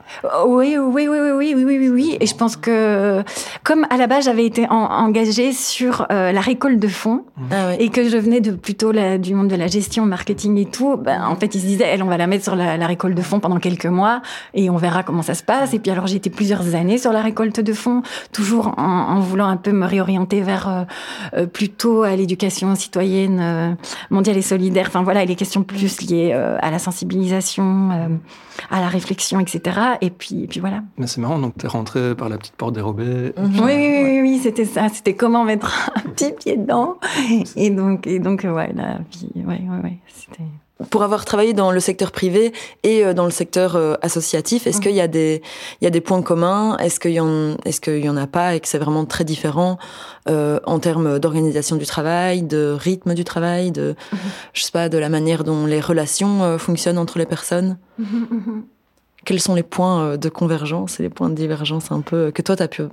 Oui, 0.47 0.77
oui, 0.77 1.07
oui, 1.07 1.19
oui, 1.19 1.53
oui, 1.53 1.53
oui, 1.55 1.77
oui, 1.77 1.89
oui. 1.89 2.17
Et 2.19 2.25
je 2.25 2.35
pense 2.35 2.55
que 2.55 3.23
comme 3.63 3.85
à 3.91 3.97
la 3.97 4.07
base 4.07 4.25
j'avais 4.25 4.45
été 4.45 4.67
engagée 4.69 5.53
sur 5.53 6.07
euh, 6.11 6.31
la 6.31 6.41
récolte 6.41 6.79
de 6.79 6.87
fonds 6.87 7.23
ah 7.51 7.73
et 7.77 7.89
que 7.89 8.09
je 8.09 8.17
venais 8.17 8.41
de 8.41 8.51
plutôt 8.51 8.91
la, 8.91 9.17
du 9.17 9.35
monde 9.35 9.47
de 9.47 9.55
la 9.55 9.67
gestion, 9.67 10.05
marketing 10.05 10.57
et 10.57 10.65
tout, 10.65 10.97
ben, 10.97 11.23
en 11.23 11.35
fait 11.35 11.53
ils 11.53 11.61
se 11.61 11.65
disaient, 11.65 11.85
elle, 11.87 12.01
on 12.01 12.07
va 12.07 12.17
la 12.17 12.27
mettre 12.27 12.43
sur 12.43 12.55
la, 12.55 12.87
récolte 12.87 13.15
de 13.15 13.21
fonds 13.21 13.39
pendant 13.39 13.57
quelques 13.57 13.85
mois 13.85 14.21
et 14.53 14.69
on 14.69 14.77
verra 14.77 15.03
comment 15.03 15.21
ça 15.21 15.35
se 15.35 15.43
passe. 15.43 15.73
Et 15.73 15.79
puis 15.79 15.91
alors 15.91 16.07
j'ai 16.07 16.15
été 16.15 16.29
plusieurs 16.29 16.73
années 16.73 16.97
sur 16.97 17.11
la 17.11 17.21
récolte 17.21 17.59
de 17.59 17.73
fonds, 17.73 18.01
toujours 18.31 18.73
en, 18.77 19.19
voulant 19.19 19.47
un 19.47 19.57
peu 19.57 19.71
me 19.71 19.85
réorienter 19.85 20.41
vers 20.41 20.67
euh, 20.67 20.83
euh, 21.35 21.45
plutôt 21.45 22.03
à 22.03 22.15
l'éducation 22.15 22.73
citoyenne 22.75 23.77
mondiale 24.09 24.37
et 24.37 24.41
solidaire. 24.41 24.85
Enfin 24.87 25.03
voilà 25.03 25.26
les 25.27 25.35
questions 25.35 25.63
plus 25.63 26.01
liées 26.01 26.31
euh, 26.33 26.57
à 26.61 26.71
la 26.71 26.79
sensibilisation, 26.79 27.91
euh, 27.91 28.07
à 28.71 28.79
la 28.79 28.87
réflexion, 28.87 29.39
etc. 29.39 29.79
Et 30.01 30.09
puis, 30.09 30.43
et 30.43 30.47
puis 30.47 30.59
voilà. 30.59 30.83
Mais 30.97 31.07
c'est 31.07 31.21
marrant, 31.21 31.39
donc 31.39 31.53
tu 31.57 31.65
es 31.65 31.69
rentrée 31.69 32.15
par 32.15 32.29
la 32.29 32.37
petite 32.37 32.55
porte 32.55 32.73
dérobée. 32.73 33.33
Oui, 33.37 33.61
oui, 33.63 34.03
oui, 34.03 34.21
oui, 34.21 34.39
c'était 34.41 34.65
ça. 34.65 34.89
C'était 34.89 35.15
comment 35.15 35.43
mettre 35.43 35.91
un 35.95 36.09
petit 36.09 36.31
pied 36.31 36.57
dedans. 36.57 36.97
Et 37.55 37.69
donc, 37.69 38.07
et 38.07 38.19
donc 38.19 38.43
ouais, 38.43 38.73
là, 38.73 38.99
puis, 39.11 39.29
ouais, 39.35 39.61
ouais, 39.69 39.83
ouais, 39.83 39.97
c'était 40.07 40.43
pour 40.89 41.03
avoir 41.03 41.25
travaillé 41.25 41.53
dans 41.53 41.71
le 41.71 41.79
secteur 41.79 42.11
privé 42.11 42.53
et 42.83 43.03
euh, 43.03 43.13
dans 43.13 43.25
le 43.25 43.31
secteur 43.31 43.75
euh, 43.75 43.95
associatif, 44.01 44.67
est-ce 44.67 44.79
qu'il 44.79 44.93
y 44.93 45.01
a 45.01 45.07
des 45.07 45.41
il 45.81 45.85
y 45.85 45.87
a 45.87 45.89
des 45.89 46.01
points 46.01 46.21
communs? 46.21 46.77
Est-ce 46.77 46.99
qu'il 46.99 47.11
y 47.11 47.19
en 47.19 47.57
est-ce 47.65 47.81
qu'il 47.81 48.03
y 48.03 48.09
en 48.09 48.17
a 48.17 48.27
pas 48.27 48.55
et 48.55 48.59
que 48.59 48.67
c'est 48.67 48.77
vraiment 48.77 49.05
très 49.05 49.23
différent 49.23 49.79
euh, 50.29 50.59
en 50.65 50.79
termes 50.79 51.19
d'organisation 51.19 51.77
du 51.77 51.85
travail, 51.85 52.43
de 52.43 52.75
rythme 52.77 53.15
du 53.15 53.23
travail, 53.23 53.71
de 53.71 53.95
mhm. 54.11 54.19
je 54.53 54.63
sais 54.63 54.71
pas 54.71 54.89
de 54.89 54.97
la 54.97 55.09
manière 55.09 55.43
dont 55.43 55.65
les 55.65 55.81
relations 55.81 56.57
fonctionnent 56.59 56.99
entre 56.99 57.17
les 57.17 57.25
personnes? 57.25 57.77
Mhm, 57.97 58.27
mhm, 58.29 58.63
Quels 59.25 59.41
sont 59.41 59.55
les 59.55 59.63
points 59.63 60.17
de 60.17 60.29
convergence 60.29 60.99
et 60.99 61.03
les 61.03 61.09
points 61.09 61.29
de 61.29 61.35
divergence 61.35 61.91
un 61.91 62.01
peu 62.01 62.31
que 62.31 62.41
toi 62.41 62.55
tu 62.55 62.63
as 62.63 62.67
pu 62.67 62.83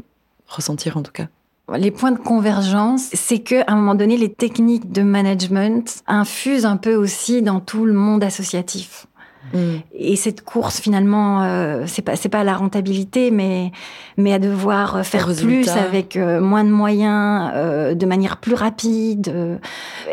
ressentir 0.49 0.97
en 0.97 1.03
tout 1.03 1.13
cas? 1.13 1.27
Les 1.73 1.91
points 1.91 2.13
de 2.13 2.19
convergence, 2.19 3.09
c'est 3.13 3.39
que 3.39 3.63
à 3.63 3.73
un 3.73 3.77
moment 3.77 3.95
donné, 3.95 4.17
les 4.17 4.33
techniques 4.33 4.93
de 4.93 5.03
management 5.03 6.03
infusent 6.07 6.67
un 6.67 6.77
peu 6.77 6.95
aussi 6.95 7.43
dans 7.43 7.61
tout 7.61 7.87
le 7.87 7.95
monde 7.95 8.23
associatif. 8.23 9.07
Mm. 9.53 9.77
Et 9.95 10.17
cette 10.17 10.43
course, 10.43 10.81
finalement, 10.81 11.43
euh, 11.43 11.85
c'est 11.87 12.03
pas 12.03 12.17
c'est 12.17 12.29
pas 12.29 12.45
la 12.45 12.55
rentabilité, 12.55 13.31
mais 13.31 13.73
mais 14.17 14.33
à 14.33 14.39
devoir 14.39 15.05
faire 15.07 15.29
plus 15.35 15.69
avec 15.69 16.17
euh, 16.17 16.41
moins 16.41 16.65
de 16.65 16.71
moyens, 16.71 17.51
euh, 17.55 17.95
de 17.95 18.07
manière 18.07 18.39
plus 18.39 18.55
rapide, 18.55 19.59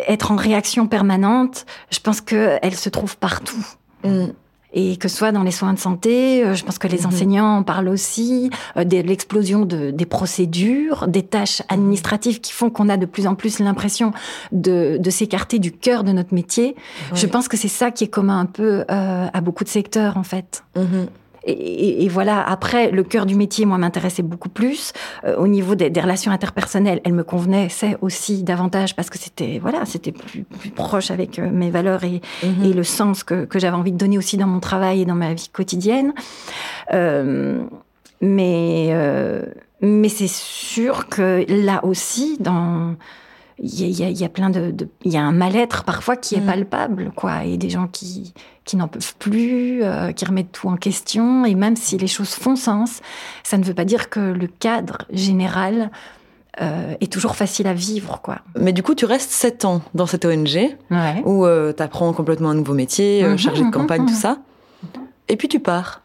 être 0.07 0.31
en 0.31 0.35
réaction 0.35 0.87
permanente. 0.87 1.65
Je 1.91 1.99
pense 1.99 2.21
que 2.21 2.57
elle 2.61 2.75
se 2.75 2.89
trouve 2.89 3.17
partout. 3.17 3.65
Mm 4.03 4.27
et 4.73 4.97
que 4.97 5.07
ce 5.07 5.17
soit 5.17 5.31
dans 5.31 5.43
les 5.43 5.51
soins 5.51 5.73
de 5.73 5.79
santé, 5.79 6.43
euh, 6.43 6.53
je 6.53 6.63
pense 6.63 6.77
que 6.77 6.87
les 6.87 6.99
mhm. 6.99 7.05
enseignants 7.07 7.57
en 7.57 7.63
parlent 7.63 7.89
aussi, 7.89 8.49
euh, 8.77 8.83
de 8.83 8.97
l'explosion 8.97 9.65
de, 9.65 9.91
des 9.91 10.05
procédures, 10.05 11.07
des 11.07 11.23
tâches 11.23 11.61
administratives 11.69 12.39
qui 12.39 12.53
font 12.53 12.69
qu'on 12.69 12.89
a 12.89 12.97
de 12.97 13.05
plus 13.05 13.27
en 13.27 13.35
plus 13.35 13.59
l'impression 13.59 14.13
de, 14.51 14.97
de 14.99 15.09
s'écarter 15.09 15.59
du 15.59 15.71
cœur 15.71 16.03
de 16.03 16.11
notre 16.11 16.33
métier. 16.33 16.75
Je 17.13 17.27
pense 17.27 17.47
que 17.47 17.57
c'est 17.57 17.67
ça 17.67 17.91
qui 17.91 18.05
est 18.05 18.09
commun 18.09 18.39
un 18.39 18.45
peu 18.45 18.85
euh, 18.89 19.27
à 19.31 19.41
beaucoup 19.41 19.63
de 19.63 19.69
secteurs 19.69 20.17
en 20.17 20.23
fait. 20.23 20.63
Mhm. 20.75 21.07
Et, 21.43 22.03
et, 22.03 22.07
voilà, 22.07 22.41
après, 22.47 22.91
le 22.91 23.03
cœur 23.03 23.25
du 23.25 23.35
métier, 23.35 23.65
moi, 23.65 23.77
m'intéressait 23.77 24.21
beaucoup 24.21 24.49
plus. 24.49 24.93
Euh, 25.23 25.35
au 25.37 25.47
niveau 25.47 25.73
des, 25.73 25.89
des, 25.89 26.01
relations 26.01 26.31
interpersonnelles, 26.31 27.01
elle 27.03 27.13
me 27.13 27.23
convenait, 27.23 27.67
c'est 27.69 27.97
aussi 28.01 28.43
davantage 28.43 28.95
parce 28.95 29.09
que 29.09 29.17
c'était, 29.17 29.57
voilà, 29.59 29.85
c'était 29.85 30.11
plus, 30.11 30.43
plus, 30.43 30.69
proche 30.69 31.09
avec 31.09 31.39
euh, 31.39 31.49
mes 31.49 31.71
valeurs 31.71 32.03
et, 32.03 32.21
mhm. 32.43 32.65
et 32.65 32.73
le 32.73 32.83
sens 32.83 33.23
que, 33.23 33.45
que 33.45 33.57
j'avais 33.57 33.75
envie 33.75 33.91
de 33.91 33.97
donner 33.97 34.17
aussi 34.17 34.37
dans 34.37 34.47
mon 34.47 34.59
travail 34.59 35.01
et 35.01 35.05
dans 35.05 35.15
ma 35.15 35.33
vie 35.33 35.49
quotidienne. 35.51 36.13
Euh, 36.93 37.63
mais, 38.21 38.89
euh, 38.91 39.43
mais 39.81 40.09
c'est 40.09 40.29
sûr 40.29 41.09
que 41.09 41.43
là 41.49 41.83
aussi, 41.83 42.37
dans 42.39 42.95
il 43.59 43.73
y, 43.73 44.03
y, 44.03 44.11
y 44.11 44.25
a, 44.25 44.29
plein 44.29 44.49
de, 44.49 44.73
il 45.03 45.11
y 45.11 45.17
a 45.17 45.21
un 45.21 45.31
mal-être 45.31 45.83
parfois 45.83 46.15
qui 46.15 46.35
est 46.35 46.41
mm. 46.41 46.45
palpable, 46.45 47.11
quoi, 47.15 47.45
et 47.45 47.57
des 47.57 47.69
gens 47.69 47.87
qui 47.87 48.33
qui 48.63 48.77
n'en 48.77 48.87
peuvent 48.87 49.15
plus, 49.17 49.83
euh, 49.83 50.11
qui 50.11 50.25
remettent 50.25 50.51
tout 50.51 50.69
en 50.69 50.77
question, 50.77 51.45
et 51.45 51.55
même 51.55 51.75
si 51.75 51.97
les 51.97 52.07
choses 52.07 52.29
font 52.29 52.55
sens, 52.55 53.01
ça 53.43 53.57
ne 53.57 53.63
veut 53.63 53.73
pas 53.73 53.85
dire 53.85 54.09
que 54.09 54.19
le 54.19 54.47
cadre 54.47 54.99
général 55.11 55.89
euh, 56.61 56.93
est 57.01 57.11
toujours 57.11 57.35
facile 57.35 57.67
à 57.67 57.73
vivre, 57.73 58.21
quoi. 58.21 58.39
Mais 58.55 58.71
du 58.71 58.83
coup, 58.83 58.93
tu 58.93 59.05
restes 59.05 59.31
sept 59.31 59.65
ans 59.65 59.81
dans 59.93 60.05
cette 60.05 60.25
ONG 60.25 60.77
où 61.25 61.45
euh, 61.45 61.73
tu 61.73 61.81
apprends 61.81 62.13
complètement 62.13 62.49
un 62.49 62.55
nouveau 62.55 62.73
métier, 62.73 63.23
mhm, 63.23 63.37
chargé 63.37 63.61
de 63.61 63.67
mhm, 63.67 63.71
campagne, 63.71 64.05
tout 64.05 64.13
mhm. 64.13 64.19
ça, 64.19 64.37
et 65.27 65.37
puis 65.37 65.47
tu 65.47 65.59
pars. 65.59 66.01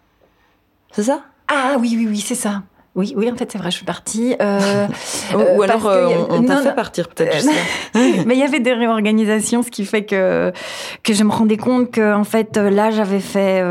C'est 0.93 1.05
ça? 1.05 1.21
Ah 1.49 1.77
oui, 1.79 1.95
oui, 1.97 2.07
oui, 2.09 2.21
c'est 2.21 2.35
ça. 2.35 2.63
Oui, 2.97 3.13
oui, 3.15 3.31
en 3.31 3.37
fait, 3.37 3.53
c'est 3.53 3.59
vrai, 3.59 3.71
je 3.71 3.77
suis 3.77 3.85
partie. 3.85 4.35
Euh, 4.41 4.87
Ou 5.35 5.39
euh, 5.39 5.61
alors, 5.61 5.87
euh, 5.87 6.09
on 6.31 6.43
t'a 6.43 6.63
fait 6.63 6.75
partir, 6.75 7.09
peut-être. 7.11 7.47
Mais 7.95 8.35
il 8.35 8.39
y 8.39 8.43
avait 8.43 8.61
des 8.61 8.73
réorganisations, 8.73 9.63
ce 9.63 9.71
qui 9.71 9.85
fait 9.85 10.07
que 10.07 10.51
que 11.03 11.13
je 11.13 11.23
me 11.23 11.31
rendais 11.31 11.59
compte 11.59 11.91
que, 11.91 12.15
en 12.15 12.25
fait, 12.25 12.57
là, 12.57 12.91
j'avais 12.91 13.21
fait, 13.21 13.63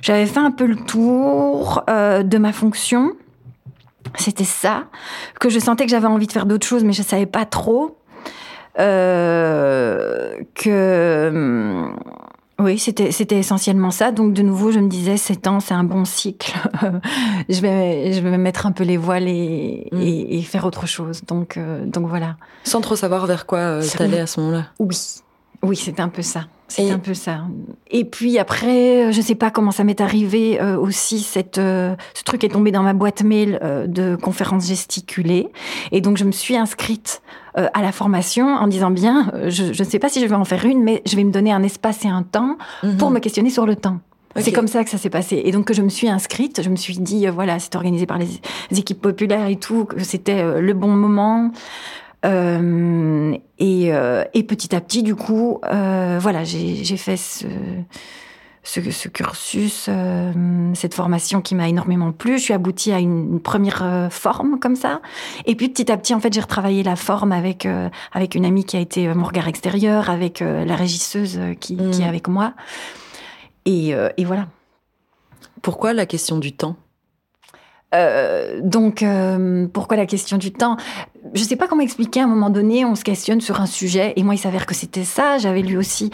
j'avais 0.00 0.26
fait 0.26 0.38
un 0.38 0.52
peu 0.52 0.66
le 0.66 0.76
tour 0.76 1.82
de 1.88 2.38
ma 2.38 2.52
fonction. 2.52 3.12
C'était 4.16 4.44
ça, 4.44 4.84
que 5.40 5.48
je 5.48 5.58
sentais 5.58 5.84
que 5.84 5.90
j'avais 5.90 6.06
envie 6.06 6.28
de 6.28 6.32
faire 6.32 6.46
d'autres 6.46 6.66
choses, 6.66 6.84
mais 6.84 6.92
je 6.92 7.02
savais 7.02 7.26
pas 7.26 7.46
trop. 7.46 7.98
que 8.76 9.18
hum, 11.32 11.96
oui, 12.60 12.78
c'était 12.78 13.10
c'était 13.10 13.38
essentiellement 13.38 13.90
ça. 13.90 14.12
Donc 14.12 14.32
de 14.32 14.42
nouveau, 14.42 14.70
je 14.70 14.78
me 14.78 14.88
disais, 14.88 15.16
7 15.16 15.46
ans, 15.48 15.60
c'est 15.60 15.74
un 15.74 15.84
bon 15.84 16.04
cycle. 16.04 16.54
je 17.48 17.60
vais 17.60 18.12
je 18.12 18.20
vais 18.20 18.30
me 18.30 18.38
mettre 18.38 18.66
un 18.66 18.72
peu 18.72 18.84
les 18.84 18.96
voiles 18.96 19.28
et, 19.28 19.88
mm. 19.90 20.00
et, 20.00 20.42
faire 20.42 20.64
autre 20.64 20.86
chose. 20.86 21.22
Donc 21.26 21.56
euh, 21.56 21.84
donc 21.84 22.06
voilà. 22.06 22.36
Sans 22.62 22.80
trop 22.80 22.96
savoir 22.96 23.26
vers 23.26 23.46
quoi 23.46 23.58
euh, 23.58 23.82
t'allais 23.96 24.20
à 24.20 24.26
ce 24.26 24.40
moment-là. 24.40 24.66
Oui, 24.78 24.96
oui, 25.62 25.76
c'est 25.76 25.98
un 25.98 26.08
peu 26.08 26.22
ça. 26.22 26.46
C'est 26.68 26.90
un 26.90 26.98
peu 26.98 27.14
ça. 27.14 27.42
Et 27.90 28.04
puis 28.04 28.38
après, 28.38 29.12
je 29.12 29.20
sais 29.20 29.34
pas 29.34 29.50
comment 29.50 29.70
ça 29.70 29.84
m'est 29.84 30.00
arrivé 30.00 30.60
euh, 30.60 30.78
aussi. 30.78 31.20
Cette, 31.20 31.58
euh, 31.58 31.94
ce 32.14 32.24
truc 32.24 32.42
est 32.42 32.48
tombé 32.48 32.72
dans 32.72 32.82
ma 32.82 32.94
boîte 32.94 33.22
mail 33.22 33.58
euh, 33.62 33.86
de 33.86 34.16
conférences 34.16 34.66
gesticulées. 34.66 35.48
Et 35.92 36.00
donc, 36.00 36.16
je 36.16 36.24
me 36.24 36.32
suis 36.32 36.56
inscrite 36.56 37.22
à 37.56 37.82
la 37.82 37.92
formation 37.92 38.48
en 38.48 38.66
disant 38.66 38.90
bien, 38.90 39.30
je 39.46 39.66
ne 39.66 39.88
sais 39.88 40.00
pas 40.00 40.08
si 40.08 40.20
je 40.20 40.26
vais 40.26 40.34
en 40.34 40.44
faire 40.44 40.64
une, 40.64 40.82
mais 40.82 41.02
je 41.06 41.14
vais 41.14 41.22
me 41.22 41.30
donner 41.30 41.52
un 41.52 41.62
espace 41.62 42.04
et 42.04 42.08
un 42.08 42.24
temps 42.24 42.58
mhm. 42.82 42.96
pour 42.96 43.12
me 43.12 43.20
questionner 43.20 43.48
sur 43.48 43.64
le 43.64 43.76
temps. 43.76 44.00
C'est 44.34 44.50
comme 44.50 44.66
ça 44.66 44.82
que 44.82 44.90
ça 44.90 44.98
s'est 44.98 45.08
passé. 45.08 45.40
Et 45.44 45.52
donc 45.52 45.66
que 45.66 45.72
je 45.72 45.82
me 45.82 45.88
suis 45.88 46.08
inscrite, 46.08 46.62
je 46.64 46.68
me 46.68 46.74
suis 46.74 46.98
dit, 46.98 47.28
voilà, 47.28 47.60
c'est 47.60 47.76
organisé 47.76 48.06
par 48.06 48.18
les, 48.18 48.40
équipes 48.76 49.00
populaires 49.00 49.46
et 49.46 49.54
tout, 49.54 49.84
que 49.84 50.02
c'était 50.02 50.60
le 50.60 50.72
bon 50.72 50.88
moment. 50.88 51.52
Euh, 52.24 53.36
et, 53.58 53.92
euh, 53.92 54.24
et, 54.34 54.42
petit 54.42 54.74
à 54.74 54.80
petit, 54.80 55.02
du 55.02 55.14
coup, 55.14 55.60
euh, 55.70 56.18
voilà, 56.20 56.44
j'ai 56.44 56.96
fait 56.96 57.16
ce, 57.16 57.46
ce, 58.62 59.08
cursus, 59.08 59.90
cette 60.74 60.94
formation 60.94 61.40
qui 61.40 61.54
m'a 61.54 61.68
énormément 61.68 62.12
plu. 62.12 62.38
Je 62.38 62.44
suis 62.44 62.54
aboutie 62.54 62.92
à 62.92 62.98
une, 62.98 63.40
première 63.40 64.08
forme 64.10 64.58
comme 64.58 64.76
ça. 64.76 65.00
Et 65.46 65.54
puis 65.54 65.68
petit 65.68 65.92
à 65.92 65.96
petit, 65.96 66.14
en 66.14 66.20
fait, 66.20 66.32
j'ai 66.32 66.40
retravaillé 66.40 66.82
la 66.82 66.96
forme 66.96 67.32
avec, 67.32 67.68
avec 68.12 68.34
une 68.34 68.46
amie 68.46 68.64
qui 68.64 68.76
a 68.76 68.80
été 68.80 69.12
mon 69.12 69.24
regard 69.24 69.48
extérieur, 69.48 70.08
avec 70.08 70.40
la 70.40 70.76
régisseuse 70.76 71.38
qui, 71.60 71.76
qui, 71.76 72.02
est 72.02 72.08
avec 72.08 72.28
moi. 72.28 72.54
Et, 73.66 73.90
et 74.16 74.24
voilà. 74.24 74.48
Pourquoi 75.62 75.92
la 75.92 76.06
question 76.06 76.38
du 76.38 76.52
temps? 76.52 76.76
Euh, 77.94 78.60
donc, 78.62 79.02
euh, 79.02 79.66
pourquoi 79.72 79.96
la 79.96 80.06
question 80.06 80.36
du 80.36 80.52
temps? 80.52 80.76
Je 81.32 81.42
ne 81.42 81.46
sais 81.46 81.56
pas 81.56 81.68
comment 81.68 81.82
expliquer. 81.82 82.20
À 82.20 82.24
un 82.24 82.28
moment 82.28 82.50
donné, 82.50 82.84
on 82.84 82.94
se 82.94 83.04
questionne 83.04 83.40
sur 83.40 83.60
un 83.60 83.66
sujet, 83.66 84.12
et 84.16 84.22
moi, 84.22 84.34
il 84.34 84.38
s'avère 84.38 84.66
que 84.66 84.74
c'était 84.74 85.04
ça. 85.04 85.38
J'avais 85.38 85.62
lu 85.62 85.76
aussi 85.76 86.10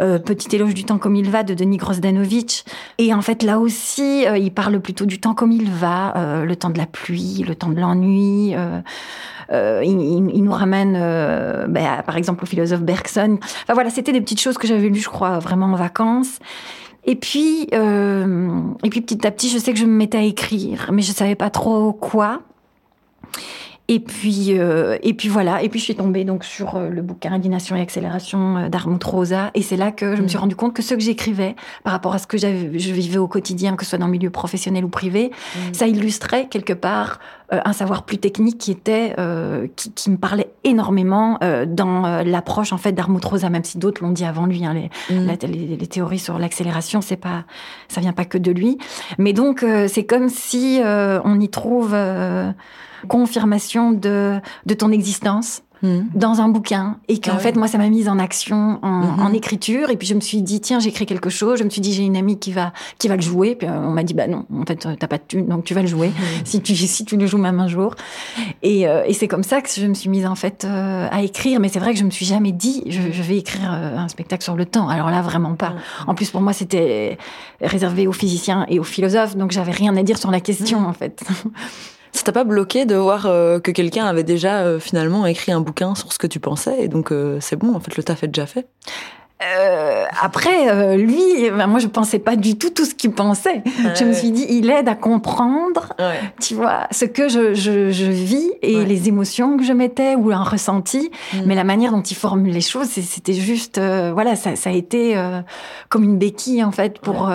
euh, 0.00 0.18
Petit 0.18 0.54
éloge 0.54 0.74
du 0.74 0.84
temps 0.84 0.98
comme 0.98 1.16
il 1.16 1.30
va 1.30 1.42
de 1.42 1.54
Denis 1.54 1.76
Grosdanovic, 1.76 2.64
et 2.98 3.14
en 3.14 3.22
fait, 3.22 3.42
là 3.42 3.58
aussi, 3.58 4.24
il 4.24 4.52
parle 4.52 4.80
plutôt 4.80 5.06
du 5.06 5.20
temps 5.20 5.34
comme 5.34 5.52
il 5.52 5.70
va, 5.70 6.42
le 6.44 6.56
temps 6.56 6.70
de 6.70 6.78
la 6.78 6.86
pluie, 6.86 7.44
le 7.46 7.54
temps 7.54 7.68
de 7.68 7.80
l'ennui. 7.80 8.54
Il, 9.52 10.42
nous 10.44 10.52
ramène, 10.52 10.92
ben, 11.68 12.02
par 12.06 12.16
exemple, 12.16 12.44
au 12.44 12.46
philosophe 12.46 12.82
Bergson. 12.82 13.38
Enfin 13.40 13.74
voilà, 13.74 13.90
c'était 13.90 14.12
des 14.12 14.20
petites 14.20 14.40
choses 14.40 14.58
que 14.58 14.66
j'avais 14.66 14.88
lues, 14.88 15.00
je 15.00 15.08
crois, 15.08 15.38
vraiment 15.38 15.66
en 15.66 15.76
vacances. 15.76 16.38
Et 17.04 17.16
puis, 17.16 17.68
euh, 17.72 18.60
et 18.84 18.90
puis 18.90 19.00
petit 19.00 19.26
à 19.26 19.30
petit, 19.30 19.48
je 19.48 19.58
sais 19.58 19.72
que 19.72 19.78
je 19.78 19.86
me 19.86 19.92
mettais 19.92 20.18
à 20.18 20.22
écrire, 20.22 20.90
mais 20.92 21.02
je 21.02 21.12
savais 21.12 21.34
pas 21.34 21.50
trop 21.50 21.92
quoi. 21.92 22.42
Et 23.88 23.98
puis, 23.98 24.56
euh, 24.56 24.98
et 25.02 25.14
puis 25.14 25.28
voilà. 25.28 25.64
Et 25.64 25.68
puis 25.68 25.80
je 25.80 25.84
suis 25.84 25.96
tombée 25.96 26.24
donc 26.24 26.44
sur 26.44 26.76
euh, 26.76 26.88
le 26.90 27.02
bouquin 27.02 27.32
Indignation 27.32 27.74
et 27.74 27.80
accélération 27.80 28.68
d'Armut 28.68 29.02
Rosa. 29.02 29.50
Et 29.54 29.62
c'est 29.62 29.76
là 29.76 29.90
que 29.90 30.14
je 30.14 30.22
me 30.22 30.28
suis 30.28 30.38
mm. 30.38 30.42
rendu 30.42 30.56
compte 30.56 30.74
que 30.74 30.82
ce 30.82 30.94
que 30.94 31.00
j'écrivais 31.00 31.56
par 31.82 31.92
rapport 31.92 32.14
à 32.14 32.18
ce 32.18 32.28
que 32.28 32.38
je 32.38 32.46
vivais 32.46 33.18
au 33.18 33.26
quotidien, 33.26 33.74
que 33.74 33.84
ce 33.84 33.90
soit 33.90 33.98
dans 33.98 34.06
le 34.06 34.12
milieu 34.12 34.30
professionnel 34.30 34.84
ou 34.84 34.88
privé, 34.88 35.32
mm. 35.32 35.74
ça 35.74 35.88
illustrait 35.88 36.46
quelque 36.48 36.74
part 36.74 37.18
un 37.50 37.72
savoir 37.72 38.04
plus 38.04 38.18
technique 38.18 38.58
qui 38.58 38.70
était 38.70 39.14
qui, 39.76 39.92
qui, 39.92 40.10
me 40.10 40.16
parlait 40.16 40.50
énormément 40.64 41.38
dans 41.66 42.22
l'approche 42.24 42.72
en 42.72 42.78
fait 42.78 42.92
d'Armut 42.92 43.24
Rosa, 43.24 43.50
même 43.50 43.64
si 43.64 43.78
d'autres 43.78 44.02
l'ont 44.02 44.12
dit 44.12 44.24
avant 44.24 44.46
lui. 44.46 44.64
Hein, 44.64 44.74
les, 44.74 45.14
mm. 45.14 45.36
les, 45.42 45.76
les, 45.76 45.86
théories 45.86 46.18
sur 46.18 46.38
l'accélération, 46.38 47.00
c'est 47.00 47.16
pas 47.16 47.44
ça 47.88 48.00
vient 48.00 48.12
pas 48.12 48.24
que 48.24 48.38
de 48.38 48.52
lui. 48.52 48.78
Mais 49.18 49.32
donc 49.32 49.64
c'est 49.88 50.04
comme 50.04 50.28
si 50.28 50.80
on 50.84 51.40
y 51.40 51.48
trouve 51.48 51.94
confirmation 53.08 53.92
de, 53.92 54.40
de 54.66 54.74
ton 54.74 54.92
existence. 54.92 55.62
Hmm. 55.82 56.02
dans 56.14 56.42
un 56.42 56.48
bouquin 56.50 56.98
et 57.08 57.20
qu'en 57.20 57.36
ah 57.36 57.38
fait 57.38 57.56
moi 57.56 57.66
ça 57.66 57.78
m'a 57.78 57.88
mise 57.88 58.06
en 58.06 58.18
action 58.18 58.78
en, 58.82 59.28
mhm. 59.28 59.34
écriture. 59.34 59.88
Et 59.88 59.96
puis 59.96 60.06
je 60.06 60.14
me 60.14 60.20
suis 60.20 60.42
dit 60.42 60.60
tiens 60.60 60.78
j'écris 60.78 61.06
quelque 61.06 61.30
chose. 61.30 61.58
Je 61.58 61.64
me 61.64 61.70
suis 61.70 61.80
dit 61.80 61.94
j'ai 61.94 62.02
une 62.02 62.18
amie 62.18 62.38
qui 62.38 62.52
va 62.52 62.74
qui 62.98 63.08
va 63.08 63.16
le 63.16 63.22
jouer. 63.22 63.54
Puis 63.54 63.66
euh, 63.66 63.72
on 63.72 63.90
m'a 63.90 64.02
dit 64.02 64.12
bah 64.12 64.26
non 64.26 64.44
en 64.54 64.66
fait 64.66 64.76
t'as 64.76 65.06
pas 65.06 65.16
de 65.16 65.22
thune 65.26 65.46
donc 65.46 65.64
tu 65.64 65.72
vas 65.72 65.80
le 65.80 65.88
jouer. 65.88 66.08
Mhm. 66.08 66.14
si 66.44 66.60
tu 66.60 66.76
si 66.76 67.06
tu 67.06 67.16
le 67.16 67.26
joues 67.26 67.38
même 67.38 67.60
un 67.60 67.66
jour. 67.66 67.94
Et, 68.62 68.86
euh, 68.86 69.04
et 69.06 69.14
c'est 69.14 69.26
comme 69.26 69.42
ça 69.42 69.62
que 69.62 69.70
je 69.74 69.86
me 69.86 69.94
suis 69.94 70.10
mise 70.10 70.26
en 70.26 70.34
fait 70.34 70.66
euh, 70.66 71.08
à 71.10 71.22
écrire. 71.22 71.60
Mais 71.60 71.68
c'est 71.68 71.80
vrai 71.80 71.94
que 71.94 71.98
je 71.98 72.04
me 72.04 72.10
suis 72.10 72.26
jamais 72.26 72.52
dit 72.52 72.82
je, 72.86 73.00
je 73.10 73.22
vais 73.22 73.38
écrire 73.38 73.70
un 73.70 74.08
spectacle 74.08 74.44
sur 74.44 74.56
le 74.56 74.66
temps. 74.66 74.90
Alors 74.90 75.10
là 75.10 75.22
vraiment 75.22 75.54
pas. 75.54 75.72
En 76.06 76.14
plus 76.14 76.30
pour 76.30 76.42
moi 76.42 76.52
c'était 76.52 77.16
réservé 77.62 78.06
aux 78.06 78.12
physiciens 78.12 78.66
et 78.68 78.78
aux 78.78 78.84
philosophes. 78.84 79.34
Donc 79.34 79.50
j'avais 79.50 79.72
rien 79.72 79.96
à 79.96 80.02
dire 80.02 80.18
sur 80.18 80.30
la 80.30 80.40
question 80.40 80.86
en 80.86 80.92
fait 80.92 81.24
Ça 82.12 82.24
t'a 82.24 82.32
pas 82.32 82.44
bloqué 82.44 82.86
de 82.86 82.96
voir 82.96 83.26
euh, 83.26 83.60
que 83.60 83.70
quelqu'un 83.70 84.06
avait 84.06 84.24
déjà 84.24 84.62
euh, 84.62 84.80
finalement 84.80 85.26
écrit 85.26 85.52
un 85.52 85.60
bouquin 85.60 85.94
sur 85.94 86.12
ce 86.12 86.18
que 86.18 86.26
tu 86.26 86.40
pensais 86.40 86.82
et 86.82 86.88
donc 86.88 87.12
euh, 87.12 87.38
c'est 87.40 87.56
bon, 87.56 87.74
en 87.74 87.80
fait 87.80 87.96
le 87.96 88.02
taf 88.02 88.22
est 88.24 88.28
déjà 88.28 88.46
fait? 88.46 88.66
Euh, 89.42 90.04
après, 90.20 90.70
euh, 90.70 90.96
lui, 90.96 91.50
ben, 91.50 91.66
moi, 91.66 91.80
je 91.80 91.86
pensais 91.86 92.18
pas 92.18 92.36
du 92.36 92.58
tout 92.58 92.70
tout 92.70 92.84
ce 92.84 92.94
qu'il 92.94 93.12
pensait. 93.12 93.62
je 93.98 94.04
me 94.04 94.12
suis 94.12 94.30
dit, 94.30 94.46
il 94.50 94.68
aide 94.70 94.88
à 94.88 94.94
comprendre, 94.94 95.94
tu 96.40 96.54
vois, 96.54 96.86
ce 96.90 97.06
que 97.06 97.28
je, 97.28 97.54
je, 97.54 97.90
je 97.90 98.04
vis 98.04 98.50
et 98.62 98.84
les 98.84 99.08
émotions 99.08 99.56
que 99.56 99.64
je 99.64 99.72
mettais 99.72 100.14
ou 100.14 100.30
un 100.30 100.42
ressenti. 100.42 101.10
Mm. 101.32 101.38
Mais 101.46 101.54
la 101.54 101.64
manière 101.64 101.92
dont 101.92 102.02
il 102.02 102.16
formule 102.16 102.52
les 102.52 102.60
choses, 102.60 102.88
c'était 102.88 103.32
juste, 103.32 103.78
euh, 103.78 104.10
voilà, 104.12 104.36
ça, 104.36 104.56
ça, 104.56 104.70
a 104.70 104.72
été 104.72 105.16
comme 105.88 106.04
une 106.04 106.18
béquille 106.18 106.62
en 106.62 106.70
fait 106.70 106.98
pour, 107.00 107.30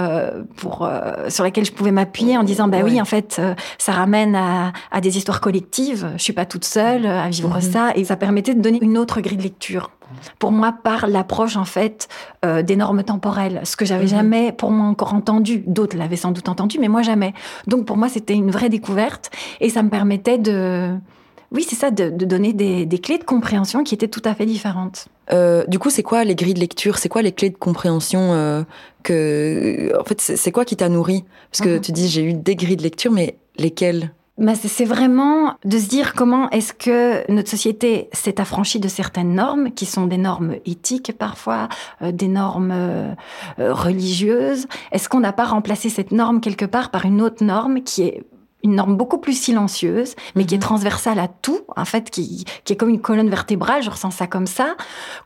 pour 0.58 0.90
sur 1.28 1.44
laquelle 1.44 1.66
je 1.66 1.72
pouvais 1.72 1.92
m'appuyer 1.92 2.38
en 2.38 2.44
disant, 2.44 2.68
bah 2.68 2.80
oui, 2.84 3.02
en 3.02 3.06
fait, 3.06 3.42
ça 3.78 3.92
ramène 3.92 4.36
à, 4.36 4.74
à, 4.92 5.02
des 5.02 5.18
histoires 5.18 5.42
collectives. 5.42 6.12
Je 6.18 6.24
suis 6.24 6.34
pas 6.34 6.46
toute 6.46 6.66
seule 6.66 7.06
à 7.06 7.30
vivre 7.30 7.58
mm-hmm. 7.58 7.72
ça 7.72 7.92
et 7.96 8.04
ça 8.06 8.16
permettait 8.16 8.54
de 8.54 8.62
donner 8.62 8.80
une 8.82 8.98
autre 8.98 9.22
grille 9.22 9.38
de 9.38 9.44
lecture 9.44 9.90
pour 10.40 10.52
moi 10.52 10.74
par 10.84 11.08
l'approche 11.08 11.58
en 11.58 11.66
fait 11.66 12.08
euh, 12.44 12.62
des 12.62 12.76
normes 12.76 13.04
temporelles, 13.04 13.62
ce 13.64 13.76
que 13.76 13.86
j'avais 13.86 14.04
mhm. 14.04 14.10
jamais 14.10 14.52
pour 14.52 14.72
moi 14.72 14.88
encore 14.88 15.14
entendu. 15.14 15.64
D'autres 15.66 15.98
l'avaient 15.98 16.16
sans 16.16 16.32
doute 16.32 16.50
entendu, 16.50 16.78
mais 16.80 16.88
moi 16.88 17.02
jamais. 17.02 17.34
Donc 17.68 17.86
pour 17.86 17.98
moi 17.98 18.10
c'était 18.10 18.34
une 18.34 18.52
vraie 18.52 18.70
découverte 18.70 19.32
et 19.62 19.70
ça 19.70 19.84
me 19.84 19.90
permettait 19.90 20.38
de, 20.38 20.96
oui 21.52 21.66
c'est 21.68 21.76
ça, 21.76 21.92
de, 21.92 22.10
donner 22.10 22.54
des, 22.54 23.00
clés 23.00 23.18
de 23.18 23.24
compréhension 23.24 23.84
qui 23.84 23.94
étaient 23.94 24.08
tout 24.08 24.22
à 24.26 24.36
fait 24.36 24.46
différentes. 24.46 25.08
Euh, 25.32 25.66
du 25.68 25.80
coup, 25.80 25.90
c'est 25.90 26.04
quoi 26.04 26.24
les 26.24 26.36
grilles 26.36 26.54
de 26.54 26.60
lecture? 26.60 26.98
C'est 26.98 27.10
quoi 27.10 27.22
les 27.22 27.32
clés 27.32 27.50
de 27.50 27.58
compréhension 27.58 28.34
euh, 28.34 28.64
que, 29.04 29.92
en 30.00 30.04
fait, 30.04 30.22
c'est 30.22 30.52
quoi 30.52 30.66
qui 30.66 30.76
t'a 30.76 30.90
nourri? 30.90 31.24
Parce 31.52 31.62
que 31.62 31.76
mhm. 31.76 31.82
tu 31.82 31.92
dis 31.92 32.08
j'ai 32.10 32.24
eu 32.24 32.34
des 32.34 32.56
grilles 32.56 32.78
de 32.78 32.84
lecture, 32.84 33.12
mais 33.12 33.38
lesquelles? 33.58 34.12
Bah, 34.38 34.54
c'est 34.56 34.86
vraiment 34.86 35.56
de 35.64 35.78
se 35.78 35.88
dire 35.88 36.14
comment 36.14 36.50
est-ce 36.50 36.74
que 36.74 37.30
notre 37.32 37.50
société 37.50 38.10
s'est 38.12 38.42
affranchie 38.42 38.82
de 38.82 38.90
certaines 38.90 39.34
normes, 39.34 39.72
qui 39.72 39.86
sont 39.86 40.08
des 40.08 40.18
normes 40.18 40.56
éthiques 40.66 41.14
parfois, 41.18 41.70
euh, 42.02 42.12
des 42.12 42.28
normes 42.28 42.74
euh, 42.74 43.14
religieuses. 43.58 44.68
Est-ce 44.92 45.08
qu'on 45.08 45.22
n'a 45.22 45.32
pas 45.32 45.46
remplacé 45.46 45.88
cette 45.88 46.12
norme 46.12 46.42
quelque 46.42 46.66
part 46.66 46.92
par 46.92 47.06
une 47.06 47.22
autre 47.22 47.46
norme 47.46 47.82
qui 47.82 48.04
est 48.04 48.24
une 48.66 48.76
norme 48.76 48.98
beaucoup 48.98 49.20
plus 49.20 49.40
silencieuse, 49.40 50.16
mais 50.36 50.46
qui 50.46 50.56
est 50.56 50.58
mhm. 50.58 50.64
transversale 50.64 51.20
à 51.20 51.28
tout, 51.28 51.62
en 51.76 51.86
fait, 51.86 52.10
qui, 52.10 52.46
qui 52.64 52.74
est 52.74 52.76
comme 52.76 52.90
une 52.90 53.00
colonne 53.00 53.30
vertébrale, 53.30 53.84
je 53.84 53.92
ressens 53.92 54.12
ça 54.12 54.28
comme 54.28 54.48
ça, 54.48 54.76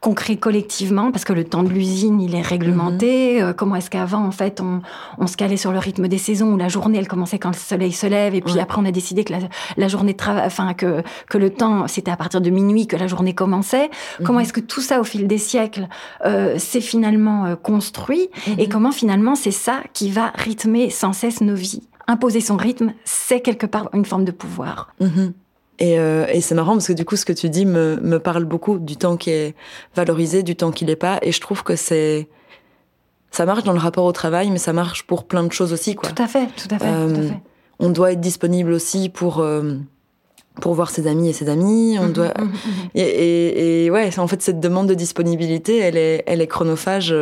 qu'on 0.02 0.14
crée 0.14 0.36
collectivement, 0.38 1.12
parce 1.12 1.24
que 1.24 1.32
le 1.32 1.46
temps 1.46 1.64
de 1.64 1.70
l'usine, 1.70 2.20
il 2.22 2.36
est 2.36 2.42
réglementé. 2.42 3.40
Mhm. 3.42 3.48
Euh, 3.48 3.54
comment 3.54 3.76
est-ce 3.78 3.90
qu'avant, 3.90 4.26
en 4.26 4.32
fait, 4.32 4.60
on, 4.60 4.82
on, 5.18 5.28
se 5.28 5.38
calait 5.38 5.58
sur 5.58 5.72
le 5.72 5.80
rythme 5.80 6.08
des 6.10 6.18
saisons, 6.18 6.54
où 6.54 6.58
la 6.58 6.68
journée, 6.68 6.98
elle 6.98 7.08
commençait 7.08 7.40
quand 7.40 7.50
le 7.50 7.58
soleil 7.58 7.94
se 7.94 8.08
lève, 8.08 8.36
et 8.36 8.42
puis 8.42 8.60
après, 8.60 8.82
on 8.82 8.86
a 8.86 8.92
décidé 8.92 9.24
que 9.24 9.32
la, 9.32 9.40
la 9.78 9.88
journée 9.88 10.12
de 10.12 10.18
travail, 10.18 10.44
enfin, 10.46 10.74
que, 10.74 11.02
que 11.30 11.38
le 11.38 11.50
temps, 11.50 11.88
c'était 11.88 12.12
à 12.12 12.18
partir 12.18 12.42
de 12.42 12.50
minuit 12.50 12.88
que 12.88 12.98
la 12.98 13.08
journée 13.08 13.34
commençait. 13.34 13.90
Comment 14.24 14.40
mhm. 14.40 14.46
est-ce 14.46 14.54
que 14.54 14.60
tout 14.60 14.82
ça, 14.82 15.00
au 15.00 15.06
fil 15.06 15.28
des 15.28 15.38
siècles, 15.38 15.88
euh, 16.26 16.58
s'est 16.60 16.82
finalement 16.82 17.46
euh, 17.46 17.56
construit, 17.56 18.30
et 18.58 18.68
comment 18.68 18.92
finalement 18.92 19.36
c'est 19.36 19.52
ça 19.52 19.80
qui 19.94 20.12
va 20.12 20.34
rythmer 20.36 20.90
sans 20.90 21.14
cesse 21.14 21.40
nos 21.40 21.56
vies? 21.56 21.84
Imposer 22.10 22.42
son 22.42 22.58
rythme, 22.58 22.94
c'est 23.06 23.40
quelque 23.40 23.68
part 23.68 23.90
une 23.94 24.04
forme 24.04 24.26
de 24.26 24.32
pouvoir. 24.32 24.94
Mhm. 25.00 25.34
Euh, 25.82 26.26
et, 26.28 26.42
c'est 26.42 26.56
marrant 26.56 26.74
parce 26.74 26.88
que 26.88 26.94
du 26.94 27.06
coup, 27.06 27.16
ce 27.16 27.24
que 27.24 27.32
tu 27.32 27.50
dis 27.50 27.66
me, 27.66 28.18
parle 28.18 28.44
beaucoup 28.44 28.80
du 28.80 28.98
temps 28.98 29.16
qui 29.16 29.30
est 29.30 29.56
valorisé, 29.96 30.44
du 30.44 30.56
temps 30.56 30.72
qui 30.72 30.84
l'est 30.84 30.98
pas. 30.98 31.20
Et 31.22 31.32
je 31.32 31.40
trouve 31.40 31.64
que 31.64 31.76
c'est 31.78 32.28
ça 33.32 33.46
marche 33.46 33.64
dans 33.64 33.74
le 33.74 33.80
rapport 33.80 34.06
au 34.06 34.12
travail, 34.12 34.50
mais 34.50 34.58
ça 34.58 34.74
marche 34.74 35.06
pour 35.06 35.24
plein 35.24 35.44
de 35.44 35.54
choses 35.54 35.72
aussi, 35.72 35.96
quoi. 35.96 36.10
Tout 36.10 36.22
à 36.22 36.28
fait, 36.28 36.48
tout 36.48 36.74
à 36.74 36.80
fait. 36.80 36.86
Euh, 36.88 37.30
on 37.78 37.92
doit 37.92 38.12
être 38.12 38.20
disponible 38.20 38.72
aussi 38.72 39.08
pour 39.08 39.40
euh, 39.40 39.76
pour 40.60 40.74
voir 40.74 40.90
ses 40.90 41.06
amis 41.06 41.30
et 41.30 41.34
ses 41.34 41.48
amis. 41.48 41.98
On 42.00 42.08
mhm, 42.08 42.14
doit 42.14 42.34
mhm, 42.38 42.52
et, 42.96 43.86
et, 43.86 43.92
ouais, 43.92 44.18
en 44.18 44.28
fait, 44.28 44.42
cette 44.42 44.60
demande 44.60 44.88
de 44.88 44.96
disponibilité, 44.96 45.78
elle 45.78 45.96
est 45.96 46.24
elle 46.26 46.42
est 46.42 46.48
chronophage 46.48 47.16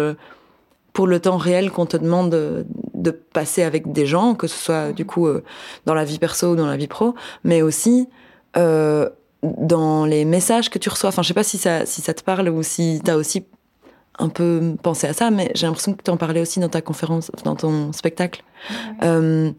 pour 0.93 1.06
le 1.06 1.19
temps 1.19 1.38
réel 1.38 1.69
qu'on 1.69 1.86
te 1.86 1.97
demande 1.97 2.65
de, 2.97 3.12
passer 3.12 3.63
avec 3.63 3.91
des 3.91 4.05
gens, 4.05 4.36
que 4.36 4.47
ce 4.47 4.57
soit 4.57 4.91
du 4.91 5.05
coup 5.05 5.27
euh, 5.27 5.43
dans 5.86 5.93
la 5.93 6.03
vie 6.03 6.19
perso 6.19 6.53
ou 6.53 6.55
dans 6.55 6.67
la 6.67 6.77
vie 6.77 6.88
pro, 6.88 7.15
mais 7.43 7.62
aussi 7.62 8.10
euh, 8.57 9.10
dans 9.43 10.05
les 10.05 10.25
messages 10.25 10.69
que 10.69 10.79
tu 10.79 10.89
reçois. 10.89 11.10
Enfin, 11.10 11.21
je 11.21 11.27
sais 11.27 11.33
pas 11.33 11.43
si 11.43 11.57
ça, 11.57 11.86
si 11.86 12.01
ça 12.01 12.13
te 12.13 12.23
parle 12.23 12.49
ou 12.49 12.63
si 12.63 13.01
tu 13.03 13.12
as 13.12 13.17
aussi 13.17 13.45
un 14.19 14.29
peu 14.29 14.75
pensé 14.81 15.07
à 15.07 15.13
ça, 15.13 15.29
mais 15.29 15.51
j'ai 15.53 15.67
l'impression 15.67 15.93
que 15.93 16.01
tu 16.03 16.12
en 16.12 16.17
parlais 16.17 16.41
aussi 16.41 16.60
dans 16.60 16.69
ta 16.69 16.81
conférence, 16.81 17.31
dans 17.43 17.55
ton 17.55 17.93
spectacle. 17.93 18.43
Euh, 19.03 19.51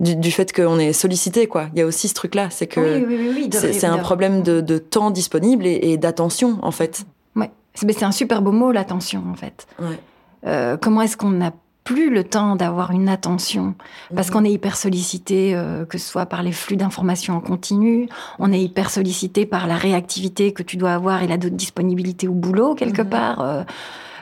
du, 0.00 0.30
fait 0.30 0.52
qu'on 0.52 0.78
est 0.78 0.92
sollicité, 0.92 1.48
quoi. 1.48 1.68
Il 1.72 1.80
y 1.80 1.82
a 1.82 1.86
aussi 1.86 2.08
ce 2.08 2.14
truc-là, 2.14 2.50
c'est 2.50 2.68
que 2.68 3.06
c'est 3.50 3.84
un 3.84 3.98
problème 3.98 4.42
de, 4.42 4.78
temps 4.78 5.10
disponible 5.10 5.66
et, 5.66 5.96
d'attention, 5.96 6.58
en 6.62 6.70
fait. 6.70 7.04
Ouais, 7.34 7.50
c'est 7.74 8.02
un 8.04 8.12
super 8.12 8.40
beau 8.40 8.52
mot, 8.52 8.70
l'attention, 8.70 9.24
en 9.30 9.34
fait. 9.34 9.66
Ouais. 9.80 9.98
Euh, 10.46 10.76
comment 10.76 11.02
est-ce 11.02 11.16
qu'on 11.16 11.30
n'a 11.30 11.52
plus 11.88 12.10
le 12.10 12.22
temps 12.22 12.54
d'avoir 12.54 12.90
une 12.90 13.08
attention 13.08 13.74
parce 14.14 14.28
mhm. 14.28 14.34
qu'on 14.34 14.44
est 14.44 14.52
hyper 14.52 14.76
sollicité, 14.76 15.54
euh, 15.54 15.86
que 15.86 15.96
ce 15.96 16.06
soit 16.06 16.26
par 16.26 16.42
les 16.42 16.52
flux 16.52 16.76
d'informations 16.76 17.34
en 17.34 17.40
continu, 17.40 18.10
on 18.38 18.52
est 18.52 18.60
hyper 18.60 18.90
sollicité 18.90 19.46
par 19.46 19.66
la 19.66 19.76
réactivité 19.76 20.52
que 20.52 20.62
tu 20.62 20.76
dois 20.76 20.92
avoir 20.92 21.22
et 21.22 21.26
la 21.26 21.38
disponibilité 21.38 22.28
au 22.28 22.34
boulot 22.34 22.74
quelque 22.74 23.00
mhm. 23.00 23.08
part. 23.08 23.64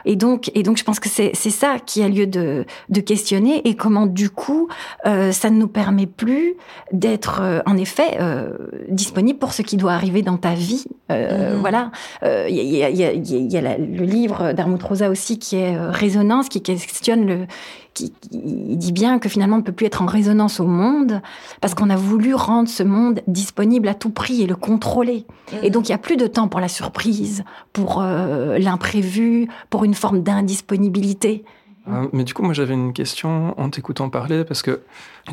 Et 0.07 0.17
donc, 0.17 0.51
et 0.55 0.63
donc, 0.63 0.79
je 0.79 0.85
pense 0.85 1.01
que 1.01 1.09
c'est 1.09 1.35
ça 1.35 1.77
qui 1.85 2.03
a 2.03 2.09
lieu 2.09 2.27
de, 2.27 2.65
de 2.89 3.01
questionner 3.01 3.69
et 3.69 3.75
comment, 3.75 4.07
du 4.07 4.31
coup, 4.31 4.69
euh, 5.05 5.33
ça 5.33 5.51
ne 5.51 5.59
nous 5.59 5.69
permet 5.69 6.07
plus 6.07 6.55
d'être, 6.93 7.41
euh, 7.43 7.61
en 7.67 7.77
effet, 7.77 8.17
euh, 8.21 8.51
disponible 8.89 9.39
pour 9.39 9.53
ce 9.53 9.63
qui 9.63 9.77
doit 9.77 9.93
arriver 9.93 10.23
dans 10.23 10.37
ta 10.37 10.55
vie. 10.55 10.87
Euh, 11.11 11.57
mm-hmm. 11.57 11.61
Voilà. 11.61 11.91
Il 12.23 12.55
y 12.55 12.83
a, 12.83 12.91
y 12.91 13.05
a, 13.05 13.13
y 13.13 13.57
a 13.57 13.79
le 13.79 14.05
livre 14.05 14.53
d'Armut 14.53 14.83
Rosa 14.83 15.11
aussi 15.11 15.39
qui 15.39 15.57
est 15.57 15.77
Résonance, 15.77 16.49
qui 16.49 16.63
questionne 16.63 17.27
le 17.27 17.47
qui, 17.97 18.13
il 18.31 18.77
dit 18.77 18.93
bien 18.93 19.19
que 19.19 19.29
finalement 19.29 19.57
on 19.57 19.61
ne 19.61 19.65
peut 19.65 19.73
plus 19.73 19.87
être 19.87 20.03
en 20.03 20.07
résonance 20.07 20.61
au 20.61 20.67
monde 20.67 21.23
parce 21.61 21.75
qu'on 21.75 21.89
a 21.89 21.97
voulu 21.97 22.35
rendre 22.35 22.69
ce 22.69 22.83
monde 22.83 23.23
disponible 23.27 23.89
à 23.89 23.95
tout 23.95 24.11
prix 24.11 24.43
et 24.43 24.47
le 24.47 24.55
contrôler. 24.55 25.27
Et 25.63 25.71
donc 25.71 25.89
il 25.89 25.93
n'y 25.93 25.95
a 25.95 25.99
plus 25.99 26.17
de 26.17 26.27
temps 26.27 26.47
pour 26.47 26.61
la 26.61 26.69
surprise, 26.69 27.43
pour 27.73 28.03
euh, 28.03 28.59
l'imprévu, 28.59 29.49
pour 29.71 29.85
une 29.85 29.95
forme 29.95 30.23
d'indisponibilité. 30.23 31.45
Euh, 31.89 32.09
mais 32.13 32.25
du 32.25 32.35
coup, 32.35 32.43
moi 32.43 32.53
j'avais 32.55 32.75
une 32.75 32.93
question 32.93 33.59
en 33.59 33.71
t'écoutant 33.71 34.11
parler, 34.11 34.45
parce 34.45 34.63
que 34.63 34.81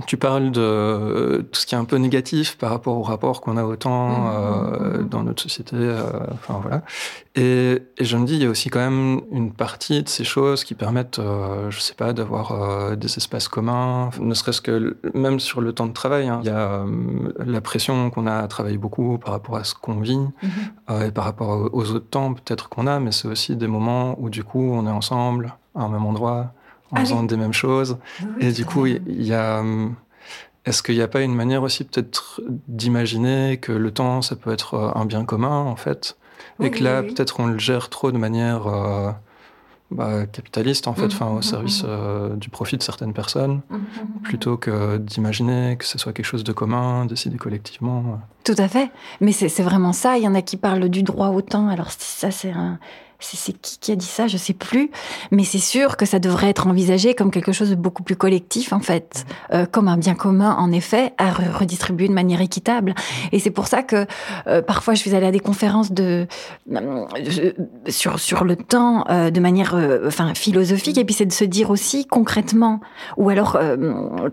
tu 0.08 0.18
parles 0.18 0.52
de 0.52 1.46
tout 1.52 1.60
ce 1.60 1.66
qui 1.66 1.76
est 1.76 1.78
un 1.78 1.86
peu 1.86 1.98
négatif 1.98 2.58
par 2.58 2.72
rapport 2.72 2.98
au 2.98 3.04
rapport 3.04 3.42
qu'on 3.42 3.58
a 3.58 3.64
au 3.64 3.76
temps 3.76 4.10
mmh, 4.10 4.28
euh, 4.28 4.98
mmh, 4.98 5.02
mmh. 5.02 5.10
dans 5.10 5.24
notre 5.24 5.44
société. 5.44 5.76
Euh, 5.76 6.04
enfin 6.34 6.60
voilà. 6.62 6.82
Et, 7.36 7.82
et, 7.98 8.06
je 8.06 8.18
me 8.18 8.26
dis, 8.26 8.36
il 8.36 8.44
y 8.44 8.46
a 8.46 8.50
aussi 8.50 8.70
quand 8.70 8.80
même 8.80 9.22
une 9.32 9.52
partie 9.52 10.04
de 10.04 10.10
ces 10.10 10.24
choses 10.24 10.64
qui 10.64 10.76
permettent, 10.76 11.20
euh, 11.20 11.72
je 11.72 11.80
sais 11.80 11.96
pas, 11.96 12.14
d'avoir 12.14 12.52
euh, 12.52 12.96
des 12.96 13.18
espaces 13.18 13.48
communs, 13.48 14.12
ne 14.20 14.34
serait-ce 14.34 14.62
que 14.62 14.98
même 15.14 15.40
sur 15.40 15.62
le 15.62 15.74
temps 15.74 15.88
de 15.88 15.94
travail. 15.94 16.28
Hein. 16.28 16.42
Il 16.44 16.48
y 16.48 16.52
a 16.52 16.84
euh, 16.86 17.34
la 17.46 17.62
pression 17.62 18.10
qu'on 18.10 18.28
a 18.28 18.38
à 18.38 18.48
travailler 18.48 18.78
beaucoup 18.78 19.18
par 19.18 19.34
rapport 19.34 19.58
à 19.58 19.64
ce 19.64 19.74
qu'on 19.74 20.00
vit 20.00 20.20
et 20.90 21.12
par 21.12 21.24
rapport 21.24 21.70
aux 21.74 21.92
autres 21.92 22.10
temps 22.10 22.34
peut-être 22.34 22.70
qu'on 22.70 22.88
a, 22.88 23.00
mais 23.00 23.12
c'est 23.12 23.28
aussi 23.28 23.56
des 23.56 23.68
moments 23.68 24.16
où 24.20 24.30
du 24.30 24.44
coup 24.44 24.72
on 24.74 24.86
est 24.86 24.92
ensemble 24.92 25.56
à 25.76 25.84
un 25.84 25.90
même 25.90 26.06
endroit, 26.06 26.54
en 26.92 26.98
ah 26.98 27.00
faisant 27.02 27.24
des 27.24 27.38
mêmes 27.38 27.54
choses. 27.54 27.98
et 28.40 28.52
du 28.52 28.66
coup, 28.66 28.86
il 28.86 29.24
y, 29.24 29.34
a. 29.34 29.60
Hum, 29.60 29.96
est-ce 30.66 30.82
qu'il 30.82 30.96
n'y 30.96 31.02
a 31.02 31.08
pas 31.08 31.22
une 31.22 31.36
manière 31.36 31.64
aussi 31.64 31.84
peut-être 31.84 32.42
d'imaginer 32.68 33.58
que 33.58 33.72
le 33.72 33.92
temps, 33.92 34.22
ça 34.22 34.36
peut 34.36 34.52
être 34.52 34.76
euh, 34.76 34.92
un 34.96 35.06
bien 35.06 35.26
commun, 35.26 35.60
en 35.60 35.76
fait? 35.76 36.18
Et 36.62 36.72
que 36.72 36.84
là, 36.84 37.02
peut-être 37.02 37.40
on 37.40 37.48
le 37.48 37.58
gère 37.58 37.90
trop 37.90 38.12
de 38.12 38.18
manière 38.18 38.68
euh, 38.68 39.12
bah, 39.92 40.26
capitaliste, 40.28 40.88
en 40.88 40.94
fait, 40.94 41.20
mmh, 41.20 41.24
au 41.24 41.38
mmh, 41.38 41.42
service 41.42 41.84
mmh. 41.84 41.88
Euh, 41.90 42.36
du 42.36 42.50
profit 42.50 42.78
de 42.78 42.84
certaines 42.84 43.14
personnes, 43.14 43.62
plutôt 44.24 44.56
que 44.56 44.98
d'imaginer 44.98 45.76
que 45.78 45.86
ce 45.86 45.98
soit 45.98 46.14
quelque 46.14 46.26
chose 46.26 46.44
de 46.44 46.54
commun, 46.54 47.06
décidé 47.06 47.38
collectivement. 47.38 48.20
Tout 48.44 48.56
à 48.58 48.68
fait. 48.68 48.92
Mais 49.20 49.32
c'est 49.32 49.64
vraiment 49.64 49.94
ça. 49.94 50.18
Il 50.18 50.24
y 50.24 50.28
en 50.28 50.36
a 50.36 50.42
qui 50.42 50.58
parlent 50.58 50.90
du 50.90 51.04
droit 51.04 51.30
au 51.30 51.42
temps. 51.42 51.68
Alors, 51.68 51.92
ça, 51.92 52.32
c'est 52.32 52.52
un 52.52 52.80
c'est 53.24 53.54
qui 53.54 53.78
qui 53.80 53.92
a 53.92 53.96
dit 53.96 54.06
ça, 54.06 54.28
je 54.28 54.38
sais 54.38 54.54
plus, 54.54 54.92
mais 55.32 55.44
c'est 55.44 55.60
sûr 55.60 55.98
que 55.98 56.06
ça 56.06 56.20
devrait 56.20 56.50
être 56.50 56.68
envisagé 56.68 57.14
comme 57.14 57.32
quelque 57.32 57.52
chose 57.52 57.70
de 57.70 57.76
beaucoup 57.76 58.04
plus 58.04 58.16
collectif 58.16 58.72
en 58.72 58.80
fait, 58.80 59.26
euh, 59.54 59.66
comme 59.66 59.88
un 59.88 59.98
bien 59.98 60.16
commun 60.16 60.56
en 60.58 60.72
effet 60.72 61.14
à 61.18 61.32
redistribuer 61.32 62.08
de 62.08 62.14
manière 62.14 62.42
équitable. 62.42 62.96
Et 63.32 63.40
c'est 63.40 63.52
pour 63.52 63.68
ça 63.68 63.84
que 63.84 64.06
euh, 64.48 64.62
parfois 64.62 64.94
je 64.94 65.00
suis 65.00 65.16
allée 65.16 65.28
à 65.28 65.32
des 65.32 65.40
conférences 65.40 65.92
de 65.92 66.28
euh, 66.72 67.06
sur 67.90 68.20
sur 68.20 68.44
le 68.46 68.56
temps 68.56 69.06
de 69.10 69.40
manière 69.40 69.76
enfin 70.06 70.34
philosophique. 70.34 70.98
Et 70.98 71.06
puis 71.06 71.14
c'est 71.14 71.26
de 71.26 71.34
se 71.34 71.44
dire 71.44 71.70
aussi 71.70 72.06
concrètement. 72.06 72.80
Ou 73.18 73.30
alors 73.30 73.60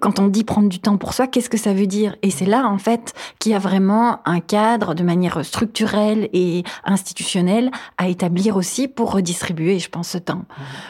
quand 0.00 0.20
on 0.20 0.28
dit 0.28 0.44
prendre 0.44 0.68
du 0.68 0.78
temps 0.78 0.96
pour 0.96 1.14
soi, 1.14 1.26
qu'est-ce 1.26 1.50
que 1.50 1.58
ça 1.58 1.72
veut 1.72 1.86
dire? 1.86 2.16
Et 2.22 2.30
c'est 2.30 2.46
là 2.46 2.66
en 2.66 2.78
fait 2.78 3.14
qu'il 3.38 3.52
y 3.52 3.54
a 3.54 3.58
vraiment 3.58 4.20
un 4.24 4.40
cadre 4.40 4.94
de 4.94 5.02
manière 5.02 5.44
structurelle 5.44 6.28
et 6.32 6.62
institutionnelle 6.84 7.70
à 7.98 8.08
établir 8.08 8.56
aussi 8.56 8.79
pour 8.88 9.12
redistribuer, 9.12 9.78
je 9.78 9.88
pense, 9.88 10.08
ce 10.10 10.18
temps. 10.18 10.44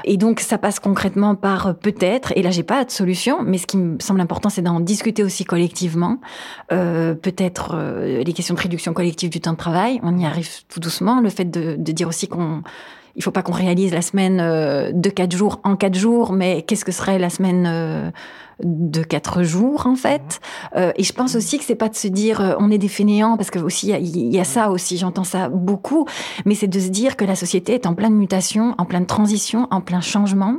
Et 0.04 0.16
donc, 0.16 0.40
ça 0.40 0.58
passe 0.58 0.80
concrètement 0.80 1.34
par 1.34 1.66
euh, 1.66 1.72
peut-être, 1.72 2.32
et 2.36 2.42
là, 2.42 2.50
j'ai 2.50 2.62
pas 2.62 2.84
de 2.84 2.90
solution, 2.90 3.42
mais 3.42 3.58
ce 3.58 3.66
qui 3.66 3.76
me 3.76 3.98
semble 4.00 4.20
important, 4.20 4.48
c'est 4.48 4.62
d'en 4.62 4.80
discuter 4.80 5.22
aussi 5.22 5.44
collectivement. 5.44 6.18
Euh, 6.72 7.14
peut-être 7.14 7.72
euh, 7.74 8.22
les 8.22 8.32
questions 8.32 8.54
de 8.54 8.60
réduction 8.60 8.92
collective 8.92 9.30
du 9.30 9.40
temps 9.40 9.52
de 9.52 9.56
travail, 9.56 10.00
on 10.02 10.16
y 10.18 10.26
arrive 10.26 10.48
tout 10.68 10.80
doucement. 10.80 11.20
Le 11.20 11.30
fait 11.30 11.44
de, 11.44 11.76
de 11.76 11.92
dire 11.92 12.08
aussi 12.08 12.28
qu'on 12.28 12.62
il 13.20 13.22
faut 13.22 13.30
pas 13.30 13.42
qu'on 13.42 13.52
réalise 13.52 13.92
la 13.92 14.00
semaine 14.00 14.40
euh, 14.40 14.92
de 14.94 15.10
quatre 15.10 15.36
jours 15.36 15.60
en 15.62 15.76
quatre 15.76 15.94
jours, 15.94 16.32
mais 16.32 16.62
qu'est-ce 16.62 16.86
que 16.86 16.90
serait 16.90 17.18
la 17.18 17.28
semaine 17.28 17.66
euh, 17.66 18.10
de 18.64 19.02
quatre 19.02 19.42
jours 19.42 19.86
en 19.86 19.94
fait? 19.94 20.40
Euh, 20.74 20.92
et 20.96 21.02
je 21.02 21.12
pense 21.12 21.34
aussi 21.34 21.58
que 21.58 21.64
c'est 21.64 21.74
pas 21.74 21.90
de 21.90 21.94
se 21.94 22.08
dire 22.08 22.56
on 22.58 22.70
est 22.70 22.78
des 22.78 22.88
fainéants 22.88 23.36
parce 23.36 23.50
que 23.50 23.58
aussi 23.58 23.90
il 23.90 24.34
y, 24.34 24.40
a 24.40 24.44
ça 24.44 24.70
aussi, 24.70 24.96
j'entends 24.96 25.24
ça 25.24 25.50
beaucoup, 25.50 26.06
mais 26.46 26.54
c'est 26.54 26.66
de 26.66 26.80
se 26.80 26.88
dire 26.88 27.18
que 27.18 27.26
la 27.26 27.36
société 27.36 27.74
est 27.74 27.84
en 27.84 27.94
pleine 27.94 28.14
mutation, 28.14 28.74
en 28.78 28.86
pleine 28.86 29.04
transition, 29.04 29.68
en 29.70 29.82
plein 29.82 30.00
changement 30.00 30.56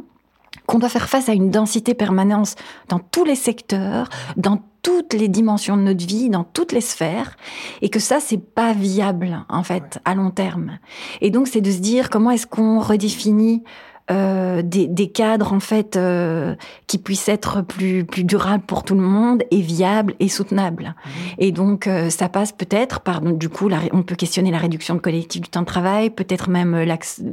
qu'on 0.68 0.78
doit 0.78 0.90
faire 0.90 1.10
face 1.10 1.30
à 1.30 1.34
une 1.34 1.50
densité 1.50 1.96
permanente 1.96 2.56
dans 2.90 3.00
tous 3.00 3.24
les 3.24 3.36
secteurs, 3.36 4.08
dans 4.38 4.60
toutes 4.82 5.14
les 5.14 5.28
dimensions 5.28 5.78
de 5.78 5.84
notre 5.84 6.06
vie, 6.06 6.30
dans 6.30 6.44
toutes 6.44 6.72
les 6.72 6.82
sphères, 6.82 7.38
et 7.82 7.90
que 7.90 8.00
ça, 8.00 8.20
c'est 8.20 8.38
pas 8.38 8.74
viable, 8.74 9.46
en 9.50 9.64
fait, 9.64 10.00
à 10.06 10.16
long 10.16 10.32
terme. 10.32 10.80
Et 11.22 11.30
donc, 11.30 11.48
c'est 11.48 11.62
de 11.62 11.72
se 11.72 11.80
dire 11.80 12.10
comment 12.10 12.32
est-ce 12.32 12.48
qu'on 12.48 12.80
redéfinit 12.80 13.64
euh, 14.12 14.62
des, 14.62 14.88
des, 14.88 15.10
cadres 15.10 15.54
en 15.54 15.60
fait 15.60 15.96
euh, 15.96 16.56
qui 16.88 16.98
puissent 16.98 17.30
être 17.30 17.62
plus 17.62 18.04
plus 18.04 18.24
durables 18.24 18.64
pour 18.64 18.84
tout 18.84 18.96
le 18.96 19.02
monde 19.02 19.44
et 19.52 19.62
viables 19.62 20.16
et 20.20 20.28
soutenables. 20.28 20.96
Mmh. 21.06 21.10
Et 21.40 21.52
donc 21.52 21.88
euh, 21.88 22.10
ça 22.10 22.28
passe 22.28 22.52
peut-être 22.52 23.00
par 23.00 23.22
du 23.22 23.48
coup 23.48 23.70
la, 23.70 23.80
on 23.94 24.04
peut 24.04 24.16
questionner 24.16 24.52
la 24.52 24.58
réduction 24.58 24.96
de 24.96 25.00
collectif 25.00 25.42
du 25.42 25.50
temps 25.50 25.62
de 25.62 25.66
travail, 25.66 26.10
peut-être 26.10 26.50
même 26.50 26.76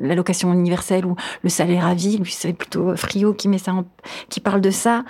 l'allocation 0.03 0.53
universelle 0.53 1.05
ou 1.05 1.17
le 1.43 1.49
salaire 1.49 1.87
à 1.87 1.95
vie. 1.95 2.19
Lui 2.19 2.33
c'est 2.33 2.53
plutôt 2.53 2.95
Frio 2.97 3.35
qui 3.35 3.49
met 3.49 3.59
ça, 3.59 3.73
qui 4.29 4.41
parle 4.41 4.61
de 4.61 4.71
ça. 4.71 5.05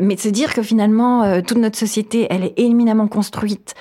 mais 0.00 0.16
de 0.16 0.20
se 0.20 0.28
dire 0.28 0.52
que 0.52 0.62
finalement 0.62 1.40
toute 1.42 1.58
notre 1.58 1.78
société 1.78 2.26
elle 2.30 2.44
est 2.44 2.54
éminemment 2.56 3.08
construite 3.08 3.74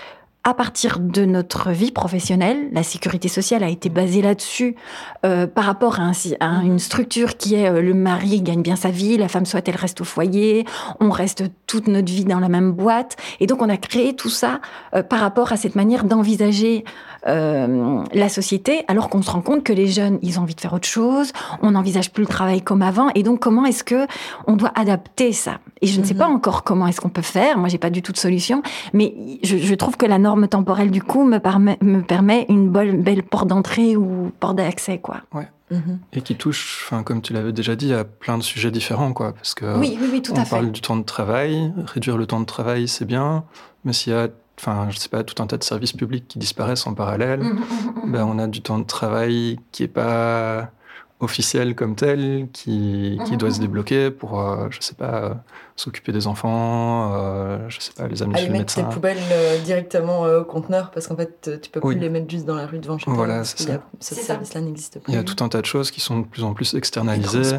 à 0.48 0.54
partir 0.54 1.00
de 1.02 1.26
notre 1.26 1.72
vie 1.72 1.92
professionnelle, 1.92 2.70
la 2.72 2.82
sécurité 2.82 3.28
sociale 3.28 3.66
a 3.66 3.70
été 3.70 3.90
basée 3.90 4.22
là-dessus 4.22 4.78
euh, 5.26 5.46
par 5.46 5.66
rapport 5.66 6.00
à, 6.00 6.12
à, 6.40 6.64
une 6.64 6.80
structure 6.80 7.36
qui 7.36 7.56
est 7.56 7.70
euh, 7.70 7.82
le 7.82 7.94
mari 7.94 8.42
gagne 8.42 8.62
bien 8.62 8.78
sa 8.78 8.90
vie, 8.90 9.18
la 9.18 9.28
femme 9.28 9.46
soit 9.46 9.68
elle 9.68 9.76
reste 9.76 10.00
au 10.00 10.06
foyer, 10.06 10.66
on 11.02 11.10
reste 11.10 11.44
toute 11.68 11.90
notre 11.90 12.10
vie 12.10 12.24
dans 12.24 12.40
la 12.40 12.48
même 12.48 12.72
boîte. 12.72 13.18
Et 13.42 13.46
donc 13.46 13.62
on 13.62 13.68
a 13.68 13.76
créé 13.76 14.16
tout 14.16 14.30
ça 14.30 14.62
euh, 14.96 15.04
par 15.04 15.20
rapport 15.20 15.52
à 15.52 15.58
cette 15.58 15.76
manière 15.76 16.06
d'envisager 16.06 16.86
euh, 17.26 18.04
la 18.14 18.30
société, 18.30 18.84
alors 18.88 19.10
qu'on 19.10 19.22
se 19.22 19.32
rend 19.32 19.42
compte 19.42 19.64
que 19.64 19.74
les 19.74 19.88
jeunes, 19.88 20.20
ils 20.22 20.40
ont 20.40 20.44
envie 20.44 20.56
de 20.56 20.62
faire 20.62 20.74
autre 20.74 20.88
chose, 20.88 21.32
on 21.62 21.72
n'envisage 21.72 22.12
plus 22.12 22.24
le 22.24 22.28
travail 22.28 22.62
comme 22.62 22.82
avant, 22.82 23.10
et 23.16 23.24
donc 23.24 23.40
comment 23.40 23.66
est-ce 23.66 23.84
que 23.84 24.08
on 24.46 24.56
doit 24.56 24.72
adapter 24.76 25.32
ça? 25.34 25.60
Et 25.82 25.88
je 25.88 26.00
ne 26.00 26.06
sais 26.06 26.14
mhm. 26.14 26.20
pas 26.20 26.28
encore 26.28 26.64
comment 26.64 26.88
est-ce 26.88 27.02
qu'on 27.02 27.10
peut 27.10 27.22
faire. 27.22 27.58
Moi, 27.58 27.70
j'ai 27.70 27.78
pas 27.78 27.90
du 27.90 28.02
tout 28.02 28.12
de 28.12 28.18
solution, 28.18 28.62
mais 28.94 29.14
je, 29.44 29.58
je, 29.58 29.76
trouve 29.76 29.98
que 29.98 30.06
la 30.06 30.18
norme 30.18 30.48
temporelle 30.48 30.92
du 30.92 31.02
coup 31.02 31.24
me 31.24 31.40
permet, 31.40 31.78
me 31.82 32.02
permet 32.02 32.46
une 32.50 32.70
belle, 32.70 33.02
belle 33.02 33.24
porte 33.24 33.48
d'entrée 33.48 33.96
ou 33.96 34.32
porte 34.40 34.56
d'accès, 34.56 35.00
quoi. 35.00 35.22
Ouais. 35.34 35.48
Mhm. 35.72 36.00
Et 36.14 36.22
qui 36.22 36.36
touche, 36.36 36.86
enfin, 36.86 37.04
comme 37.04 37.22
tu 37.22 37.34
l'avais 37.34 37.52
déjà 37.52 37.76
dit, 37.76 37.94
à 37.94 38.06
plein 38.06 38.38
de 38.38 38.44
sujets 38.44 38.72
différents, 38.72 39.14
quoi. 39.14 39.34
Parce 39.34 39.54
que 39.54 39.78
oui, 39.78 39.98
oui, 40.00 40.08
oui, 40.12 40.22
tout 40.22 40.32
on 40.34 40.42
à 40.42 40.46
parle 40.46 40.72
du 40.72 40.82
temps 40.82 40.96
de 40.96 41.04
travail, 41.04 41.74
réduire 41.86 42.18
le 42.18 42.26
temps 42.26 42.40
de 42.40 42.46
travail, 42.46 42.88
c'est 42.88 43.06
bien, 43.06 43.44
mais 43.84 43.94
s'il 43.94 44.14
y 44.14 44.16
a 44.16 44.30
enfin, 44.60 44.88
je 44.90 44.98
sais 44.98 45.10
pas, 45.10 45.24
tout 45.24 45.42
un 45.42 45.48
tas 45.48 45.58
de 45.58 45.64
services 45.64 45.94
publics 45.94 46.28
qui 46.28 46.40
disparaissent 46.40 46.88
en 46.88 46.94
parallèle, 46.94 47.42
mmh, 47.42 47.54
mmh, 47.54 48.06
mmh, 48.06 48.12
ben, 48.12 48.26
on 48.26 48.40
a 48.40 48.48
du 48.48 48.62
temps 48.62 48.80
de 48.80 48.86
travail 48.86 49.60
qui 49.72 49.84
est 49.84 49.88
pas 49.88 50.72
officiel 51.20 51.74
comme 51.74 51.96
tel 51.96 52.48
qui, 52.54 53.20
qui 53.26 53.38
doit 53.38 53.52
se 53.52 53.60
débloquer 53.60 54.12
pour, 54.12 54.40
euh, 54.40 54.68
je 54.70 54.80
sais 54.82 54.94
pas, 54.94 55.16
euh, 55.16 55.34
s'occuper 55.76 56.12
des 56.12 56.28
enfants, 56.28 57.12
euh, 57.16 57.66
je 57.70 57.80
sais 57.80 57.92
pas, 57.92 58.08
les 58.08 58.22
amener 58.22 58.38
chez 58.38 58.46
le 58.48 58.52
médecin. 58.54 58.82
mettre 58.82 58.90
tes 58.90 58.96
poubelles 58.96 59.18
euh, 59.32 59.60
directement 59.62 60.22
au 60.22 60.44
conteneur 60.44 60.92
parce 60.92 61.08
qu'en 61.08 61.16
fait, 61.16 61.50
tu 61.62 61.72
peux 61.72 61.82
plus 61.82 61.98
les 61.98 62.10
mettre 62.10 62.30
juste 62.30 62.46
dans 62.46 62.56
la 62.56 62.68
rue 62.68 62.78
devant 62.78 63.00
chez 63.00 63.06
toi. 63.06 63.16
Voilà, 63.16 63.44
c'est 63.44 63.60
ça. 63.60 63.82
Ce 64.00 64.14
service-là 64.14 64.62
n'existe 64.62 65.00
plus. 65.00 65.12
Il 65.12 65.16
y 65.16 65.20
a 65.20 65.24
tout 65.24 65.44
un 65.44 65.50
tas 65.50 65.62
de 65.62 65.66
choses 65.66 65.90
qui 65.90 66.02
sont 66.02 66.20
de 66.20 66.26
plus 66.26 66.44
en 66.44 66.54
plus 66.54 66.76
externalisées 66.76 67.56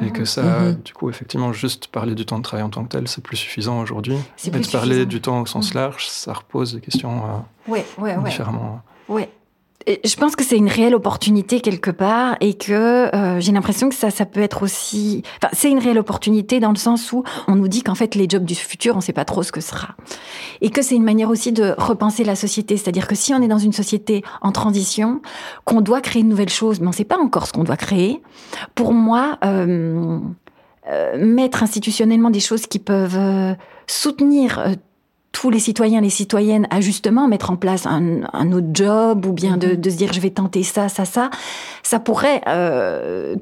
et 0.00 0.10
que 0.10 0.24
ça, 0.24 0.72
du 0.72 0.94
coup, 0.94 1.10
effectivement, 1.10 1.52
juste 1.52 1.88
parler 1.88 2.14
du 2.14 2.24
temps 2.24 2.38
de 2.38 2.42
travail 2.42 2.64
en 2.64 2.70
tant 2.70 2.84
que 2.84 2.88
tel, 2.88 3.06
c'est 3.08 3.22
plus 3.22 3.36
suffisant 3.36 3.80
aujourd'hui. 3.80 4.16
Mais 4.50 4.60
de 4.60 4.70
parler 4.70 5.04
du 5.04 5.20
temps 5.20 5.42
au 5.42 5.46
sens 5.46 5.74
large, 5.74 6.06
ça 6.08 6.32
repose 6.32 6.74
des 6.74 6.80
questions 6.80 7.44
ouais, 7.68 7.84
ouais, 7.98 8.16
différemment. 8.24 8.80
Ouais 9.08 9.28
je 9.86 10.16
pense 10.16 10.34
que 10.34 10.44
c'est 10.44 10.56
une 10.56 10.68
réelle 10.68 10.94
opportunité 10.94 11.60
quelque 11.60 11.90
part 11.90 12.36
et 12.40 12.54
que 12.54 13.14
euh, 13.14 13.40
j'ai 13.40 13.52
l'impression 13.52 13.88
que 13.88 13.94
ça, 13.94 14.10
ça 14.10 14.24
peut 14.24 14.40
être 14.40 14.62
aussi. 14.62 15.22
Enfin, 15.36 15.50
c'est 15.52 15.70
une 15.70 15.78
réelle 15.78 15.98
opportunité 15.98 16.58
dans 16.60 16.70
le 16.70 16.76
sens 16.76 17.12
où 17.12 17.22
on 17.48 17.56
nous 17.56 17.68
dit 17.68 17.82
qu'en 17.82 17.94
fait 17.94 18.14
les 18.14 18.26
jobs 18.28 18.44
du 18.44 18.54
futur, 18.54 18.94
on 18.94 18.98
ne 18.98 19.02
sait 19.02 19.12
pas 19.12 19.24
trop 19.24 19.42
ce 19.42 19.52
que 19.52 19.60
sera, 19.60 19.94
et 20.62 20.70
que 20.70 20.80
c'est 20.80 20.94
une 20.94 21.04
manière 21.04 21.28
aussi 21.28 21.52
de 21.52 21.74
repenser 21.76 22.24
la 22.24 22.36
société. 22.36 22.76
C'est-à-dire 22.76 23.06
que 23.06 23.14
si 23.14 23.34
on 23.34 23.42
est 23.42 23.48
dans 23.48 23.58
une 23.58 23.72
société 23.72 24.24
en 24.40 24.52
transition, 24.52 25.20
qu'on 25.64 25.80
doit 25.80 26.00
créer 26.00 26.22
une 26.22 26.28
nouvelle 26.28 26.48
chose, 26.48 26.80
mais 26.80 26.86
on 26.86 26.90
ne 26.90 26.94
sait 26.94 27.04
pas 27.04 27.18
encore 27.18 27.46
ce 27.46 27.52
qu'on 27.52 27.64
doit 27.64 27.76
créer. 27.76 28.22
Pour 28.74 28.94
moi, 28.94 29.38
euh, 29.44 30.18
euh, 30.88 31.26
mettre 31.26 31.62
institutionnellement 31.62 32.30
des 32.30 32.40
choses 32.40 32.66
qui 32.66 32.78
peuvent 32.78 33.56
soutenir 33.86 34.76
tous 35.34 35.50
les 35.50 35.58
citoyens, 35.58 36.00
les 36.00 36.10
citoyennes 36.10 36.66
à 36.70 36.80
justement 36.80 37.28
mettre 37.28 37.50
en 37.50 37.56
place 37.56 37.86
un, 37.86 38.20
un 38.32 38.52
autre 38.52 38.68
job 38.72 39.26
ou 39.26 39.32
bien 39.32 39.56
de, 39.58 39.74
de, 39.74 39.90
se 39.90 39.96
dire 39.96 40.12
je 40.12 40.20
vais 40.20 40.30
tenter 40.30 40.62
ça, 40.62 40.88
ça, 40.88 41.04
ça, 41.04 41.28
ça 41.82 41.98
pourrait 41.98 42.40
euh, 42.46 43.34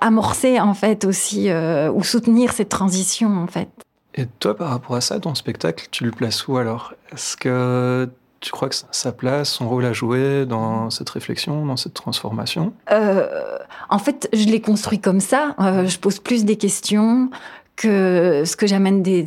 amorcer 0.00 0.60
en 0.60 0.74
fait 0.74 1.04
aussi 1.04 1.48
euh, 1.48 1.90
ou 1.90 2.02
soutenir 2.02 2.52
cette 2.52 2.68
transition 2.68 3.38
en 3.38 3.46
fait. 3.46 3.68
Et 4.16 4.26
toi, 4.40 4.56
par 4.56 4.70
rapport 4.70 4.96
à 4.96 5.00
ça, 5.00 5.20
ton 5.20 5.34
spectacle, 5.34 5.86
tu 5.90 6.04
le 6.04 6.10
places 6.10 6.48
où 6.48 6.56
alors? 6.56 6.94
Est-ce 7.12 7.36
que 7.36 8.08
tu 8.40 8.50
crois 8.50 8.68
que 8.68 8.76
sa 8.90 9.12
place, 9.12 9.50
son 9.50 9.68
rôle 9.68 9.84
à 9.84 9.92
jouer 9.92 10.46
dans 10.46 10.90
cette 10.90 11.10
réflexion, 11.10 11.64
dans 11.64 11.76
cette 11.76 11.94
transformation? 11.94 12.72
Euh, 12.90 13.58
En 13.88 13.98
fait, 13.98 14.28
je 14.32 14.46
l'ai 14.46 14.60
construit 14.60 15.00
comme 15.00 15.20
ça. 15.20 15.54
Euh, 15.60 15.86
je 15.86 15.98
pose 15.98 16.18
plus 16.18 16.44
des 16.44 16.56
questions 16.56 17.30
que 17.76 18.42
ce 18.46 18.56
que 18.56 18.66
j'amène 18.66 19.02
des, 19.02 19.24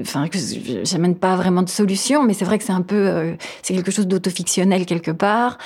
enfin 0.00 0.28
que 0.28 0.38
j'amène 0.82 1.14
pas 1.14 1.36
vraiment 1.36 1.62
de 1.62 1.68
solution, 1.68 2.22
mais 2.22 2.32
c'est 2.32 2.46
vrai 2.46 2.58
que 2.58 2.64
c'est 2.64 2.72
un 2.72 2.82
peu, 2.82 2.96
euh, 2.96 3.34
c'est 3.62 3.74
quelque 3.74 3.90
chose 3.90 4.06
d'autofictionnel 4.06 4.86
quelque 4.86 5.10
part 5.10 5.58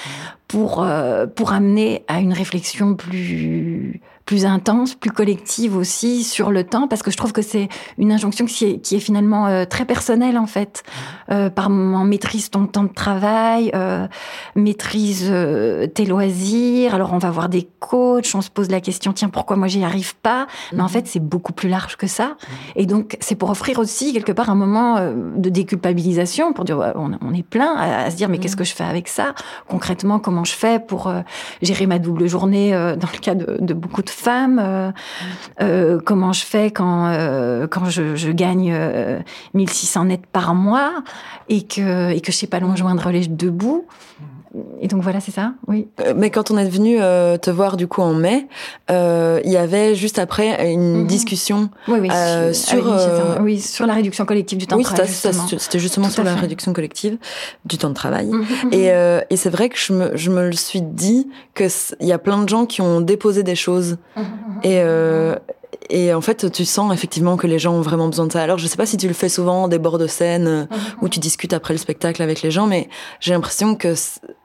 pour 0.48 0.82
euh, 0.82 1.26
pour 1.26 1.52
amener 1.52 2.04
à 2.08 2.20
une 2.20 2.32
réflexion 2.32 2.94
plus 2.94 4.00
plus 4.26 4.46
intense, 4.46 4.94
plus 4.94 5.10
collective 5.10 5.76
aussi 5.76 6.24
sur 6.24 6.50
le 6.50 6.64
temps, 6.64 6.88
parce 6.88 7.02
que 7.02 7.10
je 7.10 7.16
trouve 7.16 7.32
que 7.32 7.42
c'est 7.42 7.68
une 7.98 8.10
injonction 8.10 8.46
qui 8.46 8.64
est, 8.64 8.78
qui 8.78 8.96
est 8.96 9.00
finalement 9.00 9.46
euh, 9.46 9.64
très 9.66 9.84
personnelle 9.84 10.38
en 10.38 10.46
fait. 10.46 10.82
Euh, 11.30 11.50
par 11.50 11.68
moment, 11.68 12.04
maîtrise 12.04 12.50
ton 12.50 12.66
temps 12.66 12.84
de 12.84 12.92
travail, 12.92 13.70
euh, 13.74 14.06
maîtrise 14.54 15.28
euh, 15.30 15.86
tes 15.86 16.06
loisirs. 16.06 16.94
Alors 16.94 17.12
on 17.12 17.18
va 17.18 17.30
voir 17.30 17.48
des 17.50 17.68
coachs, 17.80 18.34
on 18.34 18.40
se 18.40 18.50
pose 18.50 18.70
la 18.70 18.80
question 18.80 19.12
tiens 19.12 19.28
pourquoi 19.28 19.56
moi 19.56 19.68
j'y 19.68 19.84
arrive 19.84 20.16
pas? 20.16 20.46
Mais 20.72 20.82
en 20.82 20.88
fait 20.88 21.06
c'est 21.06 21.20
beaucoup 21.20 21.52
plus 21.52 21.68
large 21.68 21.96
que 21.96 22.06
ça. 22.06 22.36
Et 22.76 22.86
donc 22.86 23.18
c'est 23.20 23.34
pour 23.34 23.50
offrir 23.50 23.78
aussi 23.78 24.14
quelque 24.14 24.32
part 24.32 24.48
un 24.48 24.54
moment 24.54 24.96
euh, 24.96 25.12
de 25.36 25.50
déculpabilisation, 25.50 26.54
pour 26.54 26.64
dire 26.64 26.92
on, 26.94 27.12
on 27.20 27.34
est 27.34 27.42
plein 27.42 27.74
à, 27.76 28.04
à, 28.04 28.10
se 28.10 28.16
dire 28.16 28.30
mais 28.30 28.38
qu'est-ce 28.38 28.56
que 28.56 28.64
je 28.64 28.74
fais 28.74 28.84
avec 28.84 29.08
ça? 29.08 29.34
Concrètement 29.68 30.18
Comment 30.18 30.44
je 30.44 30.54
fais 30.54 30.78
pour 30.78 31.08
euh, 31.08 31.20
gérer 31.60 31.86
ma 31.86 31.98
double 31.98 32.26
journée 32.26 32.72
dans 32.72 33.08
le 33.12 33.18
cas 33.18 33.34
de, 33.34 33.58
de 33.60 33.74
beaucoup 33.74 34.02
de 34.02 34.13
femmes 34.14 34.58
euh, 34.62 34.90
euh, 35.60 36.00
Comment 36.04 36.32
je 36.32 36.44
fais 36.44 36.70
quand, 36.70 37.08
euh, 37.08 37.66
je, 37.88 38.30
gagne 38.30 38.74
1600 39.54 40.06
nets 40.06 40.26
par 40.26 40.54
mois 40.54 41.02
et 41.48 41.66
que, 41.66 42.10
et 42.10 42.20
que 42.20 42.32
je 42.32 42.36
sais 42.36 42.46
pas 42.46 42.60
loin 42.60 42.76
joindre 42.76 43.10
les 43.10 43.26
deux 43.26 43.50
bouts 43.50 43.86
et 44.80 44.88
donc 44.88 45.02
voilà, 45.02 45.20
c'est 45.20 45.32
ça, 45.32 45.54
oui. 45.66 45.88
Euh, 46.00 46.14
mais 46.16 46.30
quand 46.30 46.50
on 46.50 46.58
est 46.58 46.68
venu 46.68 46.98
euh, 47.00 47.36
te 47.38 47.50
voir 47.50 47.76
du 47.76 47.88
coup 47.88 48.02
en 48.02 48.12
mai, 48.12 48.46
euh, 48.90 49.40
il 49.44 49.50
y 49.50 49.56
avait 49.56 49.94
juste 49.94 50.18
après 50.18 50.72
une 50.72 51.02
mmh. 51.02 51.06
discussion 51.06 51.70
oui, 51.88 51.98
oui, 52.02 52.08
euh, 52.12 52.52
sur, 52.52 53.40
oui, 53.40 53.60
sur 53.60 53.86
la 53.86 53.94
réduction 53.94 54.24
collective 54.24 54.58
du 54.58 54.66
temps 54.66 54.76
oui, 54.76 54.84
de 54.84 54.88
travail. 54.88 55.08
C'était 55.08 55.78
justement 55.78 56.08
sur 56.08 56.22
la 56.22 56.34
réduction 56.34 56.72
collective 56.72 57.18
du 57.64 57.78
temps 57.78 57.88
de 57.88 57.94
travail. 57.94 58.26
Mmh, 58.26 58.38
mmh. 58.38 58.72
Et, 58.72 58.86
et 59.30 59.36
c'est 59.36 59.50
vrai 59.50 59.68
que 59.68 59.78
je 59.78 59.92
me, 59.92 60.16
je 60.16 60.30
me 60.30 60.46
le 60.46 60.52
suis 60.52 60.82
dit 60.82 61.28
que 61.54 61.64
il 62.00 62.06
y 62.06 62.12
a 62.12 62.18
plein 62.18 62.42
de 62.42 62.48
gens 62.48 62.66
qui 62.66 62.80
ont 62.80 63.00
déposé 63.00 63.42
des 63.42 63.56
choses 63.56 63.96
et 64.62 64.82
et 65.90 66.12
en 66.14 66.20
fait, 66.20 66.50
tu 66.50 66.64
sens 66.64 66.92
effectivement 66.92 67.36
que 67.36 67.46
les 67.46 67.58
gens 67.58 67.74
ont 67.74 67.80
vraiment 67.80 68.08
besoin 68.08 68.26
de 68.26 68.32
ça. 68.32 68.42
Alors, 68.42 68.58
je 68.58 68.66
sais 68.66 68.76
pas 68.76 68.86
si 68.86 68.96
tu 68.96 69.08
le 69.08 69.14
fais 69.14 69.28
souvent 69.28 69.68
des 69.68 69.78
bords 69.78 69.98
de 69.98 70.06
scène 70.06 70.68
où 71.02 71.08
tu 71.08 71.20
discutes 71.20 71.52
après 71.52 71.74
le 71.74 71.78
spectacle 71.78 72.22
avec 72.22 72.42
les 72.42 72.50
gens, 72.50 72.66
mais 72.66 72.88
j'ai 73.20 73.32
l'impression 73.32 73.74
que 73.74 73.94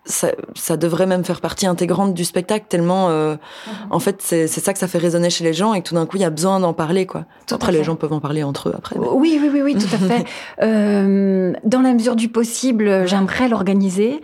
ça, 0.09 0.29
ça, 0.55 0.75
devrait 0.75 1.05
même 1.05 1.23
faire 1.23 1.39
partie 1.39 1.67
intégrante 1.67 2.13
du 2.13 2.25
spectacle 2.25 2.65
tellement 2.67 3.09
euh, 3.09 3.35
mmh. 3.35 3.69
en 3.91 3.99
fait 3.99 4.21
c'est 4.21 4.47
ça 4.47 4.73
que 4.73 4.79
ça 4.79 4.87
fait 4.87 4.97
résonner 4.97 5.29
chez 5.29 5.43
les 5.43 5.53
gens 5.53 5.73
et 5.75 5.83
que 5.83 5.87
tout 5.87 5.93
d'un 5.93 6.07
coup 6.07 6.17
il 6.17 6.21
y 6.21 6.25
a 6.25 6.31
besoin 6.31 6.59
d'en 6.59 6.73
parler 6.73 7.05
quoi. 7.05 7.25
Tout 7.45 7.55
après 7.55 7.71
les 7.71 7.83
gens 7.83 7.95
peuvent 7.95 8.13
en 8.13 8.19
parler 8.19 8.41
entre 8.41 8.69
eux 8.69 8.73
après 8.75 8.97
mais... 8.97 9.05
oui 9.11 9.39
oui 9.39 9.49
oui 9.53 9.61
oui 9.61 9.75
tout 9.75 9.93
à 9.93 9.97
fait. 9.97 10.25
Euh, 10.61 11.53
dans 11.63 11.81
la 11.81 11.93
mesure 11.93 12.15
du 12.15 12.27
possible 12.27 13.07
j'aimerais 13.07 13.47
l'organiser. 13.47 14.21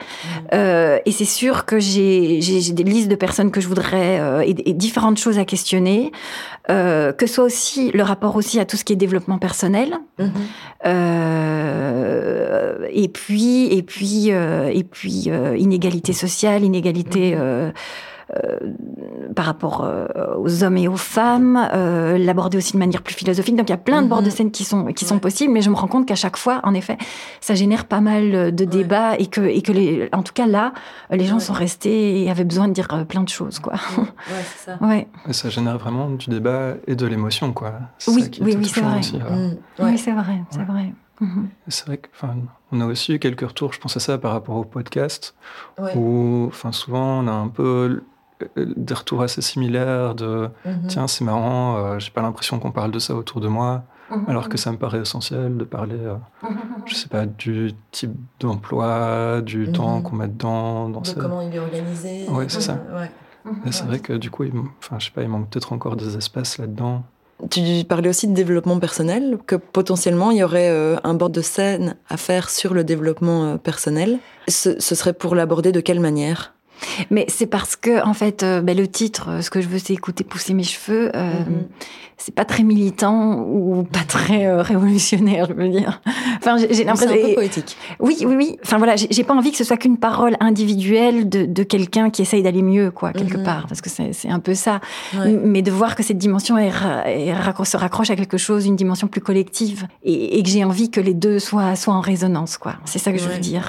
Euh, 0.54 1.00
et 1.06 1.12
c'est 1.12 1.26
sûr 1.26 1.66
que 1.66 1.80
j'ai 1.80 2.40
des 2.40 2.84
listes 2.84 3.10
de 3.10 3.16
personnes 3.16 3.52
que 3.52 3.62
je 3.62 3.68
voudrais 3.68 4.20
euh, 4.20 4.42
et, 4.42 4.70
et, 4.70 4.74
différentes 4.74 5.18
choses 5.18 5.38
à 5.38 5.46
questionner. 5.46 6.12
Euh, 6.70 6.95
que 7.18 7.28
soit 7.28 7.44
aussi 7.44 7.92
le 7.92 8.04
rapport 8.04 8.36
aussi 8.36 8.60
à 8.60 8.66
tout 8.66 8.78
ce 8.78 8.84
qui 8.84 8.94
est 8.94 8.96
développement 8.96 9.38
personnel 9.38 9.98
mmh. 10.20 10.26
et 12.92 13.08
puis 13.10 13.74
et 13.74 13.84
puis 13.84 14.30
et 14.30 14.84
puis 14.84 15.30
inégalité 15.58 16.14
sociale, 16.14 16.64
inégalité 16.64 17.36
euh, 17.36 17.46
euh, 17.46 17.72
par 19.36 19.46
rapport 19.46 19.84
euh, 19.84 20.08
aux 20.38 20.64
hommes 20.64 20.78
et 20.78 20.88
aux 20.88 20.98
femmes, 20.98 21.70
euh, 21.74 22.18
l'aborder 22.18 22.58
aussi 22.58 22.74
de 22.74 22.78
manière 22.78 23.02
plus 23.02 23.14
philosophique. 23.14 23.56
Donc 23.56 23.70
il 23.70 23.72
y 23.72 23.76
a 23.76 23.78
plein 23.78 24.02
de 24.02 24.08
bords 24.08 24.24
de 24.24 24.30
scène 24.30 24.52
qui 24.52 24.64
sont 24.64 24.86
qui 24.94 25.06
sont 25.06 25.20
possibles, 25.20 25.54
mais 25.54 25.62
je 25.62 25.70
me 25.70 25.76
rends 25.76 25.88
compte 25.88 26.08
qu'à 26.08 26.16
chaque 26.16 26.38
fois, 26.38 26.60
en 26.64 26.74
effet, 26.74 26.98
ça 27.42 27.54
génère 27.54 27.86
pas 27.86 28.02
mal 28.02 28.56
de 28.56 28.66
débats 28.66 29.12
ouais. 29.12 29.22
et 29.22 29.28
que 29.28 29.42
et 29.42 29.62
que 29.62 29.72
les, 29.72 30.10
en 30.14 30.24
tout 30.24 30.34
cas 30.34 30.48
là, 30.48 30.74
les 31.12 31.26
gens 31.26 31.36
ouais. 31.36 31.42
sont 31.42 31.54
restés 31.54 32.24
et 32.24 32.32
avaient 32.32 32.44
besoin 32.46 32.68
de 32.68 32.74
dire 32.74 32.88
plein 33.08 33.24
de 33.24 33.30
choses, 33.30 33.60
quoi. 33.60 33.74
Ouais, 33.98 34.44
c'est 34.56 34.72
ça. 34.72 35.34
Ça 35.34 35.50
génère 35.50 35.78
vraiment 35.78 36.10
du 36.10 36.30
débat 36.30 36.76
et 36.88 36.96
de 36.96 37.06
l'émotion, 37.06 37.54
quoi. 37.54 37.74
Oui, 38.08 38.30
oui, 38.42 38.56
oui, 38.58 38.66
c'est 38.66 38.82
vrai. 38.82 39.00
Aussi, 39.00 39.18
mmh. 39.18 39.58
Oui, 39.80 39.98
c'est 39.98 40.12
vrai, 40.12 40.42
c'est 40.50 40.64
vrai. 40.64 40.94
Mmh. 41.20 41.46
C'est 41.68 41.86
vrai 41.88 42.00
qu'on 42.00 42.82
a 42.82 42.86
aussi 42.86 43.14
eu 43.14 43.20
quelques 43.20 43.48
retours, 43.48 43.74
je 43.74 43.80
pense 43.80 43.96
à 43.96 44.00
ça 44.00 44.18
par 44.18 44.32
rapport 44.32 44.56
au 44.56 44.66
podcast, 44.66 45.36
ouais. 45.80 45.96
où 45.96 46.52
souvent 46.72 47.20
on 47.20 47.28
a 47.28 47.32
un 47.32 47.48
peu 47.48 48.02
des 48.56 48.94
retours 48.94 49.22
assez 49.22 49.42
similaires 49.42 50.16
de 50.16 50.50
mmh. 50.66 50.88
tiens, 50.88 51.08
c'est 51.08 51.24
marrant, 51.24 51.78
euh, 51.78 52.00
j'ai 52.00 52.12
pas 52.12 52.22
l'impression 52.22 52.60
qu'on 52.60 52.72
parle 52.72 52.92
de 52.92 53.00
ça 53.00 53.16
autour 53.16 53.42
de 53.42 53.48
moi, 53.48 53.84
mmh. 54.10 54.16
alors 54.28 54.50
que 54.50 54.58
ça 54.58 54.72
me 54.72 54.78
paraît 54.78 55.00
essentiel 55.00 55.58
de 55.58 55.64
parler, 55.64 55.98
euh, 55.98 56.16
je 56.86 56.96
sais 56.96 57.08
pas, 57.08 57.26
du 57.26 57.74
type 57.92 58.14
d'emploi, 58.40 59.42
du 59.42 59.72
temps 59.72 60.02
qu'on 60.02 60.16
met 60.16 60.28
dedans. 60.28 60.90
Dans 60.90 61.02
de 61.02 61.10
comment 61.14 61.42
il 61.42 61.56
est 61.56 61.60
organisé. 61.60 62.26
Oui, 62.30 62.46
c'est 62.48 62.62
ça. 62.62 62.80
Ouais. 62.94 63.12
C'est 63.72 63.86
vrai 63.86 64.00
que 64.00 64.14
du 64.14 64.32
coup, 64.32 64.44
il, 64.44 64.54
enfin, 64.80 64.98
je 64.98 65.06
sais 65.06 65.12
pas, 65.12 65.22
il 65.22 65.30
manque 65.30 65.50
peut-être 65.50 65.72
encore 65.72 65.96
des 65.96 66.18
espaces 66.18 66.58
là-dedans. 66.58 67.04
Tu 67.52 67.62
parlais 67.88 68.10
aussi 68.10 68.28
de 68.28 68.34
développement 68.34 68.80
personnel, 68.80 69.38
que 69.46 69.56
potentiellement 69.56 70.32
il 70.32 70.38
y 70.38 70.44
aurait 70.44 70.70
euh, 70.70 70.96
un 71.04 71.14
bord 71.14 71.30
de 71.30 71.42
scène 71.42 71.98
à 72.10 72.18
faire 72.18 72.50
sur 72.50 72.74
le 72.74 72.84
développement 72.84 73.44
euh, 73.44 73.58
personnel. 73.58 74.20
Ce, 74.48 74.80
ce 74.80 74.96
serait 74.96 75.14
pour 75.14 75.36
l'aborder 75.36 75.72
de 75.72 75.82
quelle 75.82 76.00
manière? 76.00 76.55
Mais 77.10 77.26
c'est 77.28 77.48
parce 77.48 77.76
que, 77.76 78.04
en 78.06 78.14
fait, 78.14 78.44
euh, 78.44 78.62
ben, 78.62 78.76
le 78.78 78.88
titre, 78.88 79.42
ce 79.42 79.50
que 79.50 79.62
je 79.62 79.68
veux, 79.68 79.80
c'est 79.80 79.94
écouter 79.94 80.24
pousser 80.24 80.54
mes 80.54 80.64
cheveux. 80.64 81.12
Euh, 81.16 81.32
mm 81.32 81.44
-hmm. 81.44 81.66
C'est 82.18 82.34
pas 82.34 82.46
très 82.46 82.64
militant 82.64 83.40
ou 83.56 83.84
pas 83.84 84.06
très 84.08 84.46
euh, 84.46 84.62
révolutionnaire, 84.62 85.48
je 85.50 85.54
veux 85.54 85.68
dire. 85.68 86.02
Enfin, 86.38 86.56
j'ai 86.58 86.86
l'impression. 86.86 87.14
C'est 87.14 87.24
un 87.24 87.28
peu 87.28 87.36
poétique. 87.36 87.76
Oui, 88.00 88.16
oui, 88.22 88.36
oui. 88.42 88.58
Enfin 88.64 88.78
voilà, 88.78 88.96
j'ai 88.96 89.26
pas 89.26 89.36
envie 89.40 89.52
que 89.52 89.58
ce 89.58 89.66
soit 89.70 89.76
qu'une 89.84 89.98
parole 89.98 90.36
individuelle 90.40 91.28
de, 91.28 91.42
de 91.46 91.64
quelqu'un 91.64 92.10
qui 92.14 92.22
essaye 92.22 92.42
d'aller 92.42 92.62
mieux, 92.74 92.90
quoi, 93.00 93.12
quelque 93.12 93.38
-hmm. 93.38 93.50
part, 93.50 93.64
parce 93.70 93.82
que 93.82 93.90
c'est 93.90 94.32
un 94.38 94.40
peu 94.48 94.56
ça. 94.66 94.76
Ouais. 95.18 95.38
Mais 95.54 95.62
de 95.62 95.72
voir 95.72 95.92
que 95.98 96.04
cette 96.04 96.22
dimension 96.28 96.56
est, 96.58 96.74
est, 97.06 97.66
se 97.74 97.78
raccroche 97.84 98.12
à 98.14 98.16
quelque 98.22 98.40
chose, 98.48 98.62
une 98.72 98.78
dimension 98.84 99.08
plus 99.14 99.24
collective, 99.30 99.80
et, 100.10 100.18
et 100.36 100.44
que 100.44 100.50
j'ai 100.54 100.64
envie 100.72 100.90
que 100.96 101.02
les 101.10 101.18
deux 101.26 101.40
soient, 101.48 101.76
soient 101.82 101.98
en 102.02 102.06
résonance, 102.14 102.54
quoi. 102.64 102.74
C'est 102.86 103.02
ça 103.04 103.10
que 103.14 103.20
je 103.24 103.28
veux 103.28 103.44
dire 103.54 103.66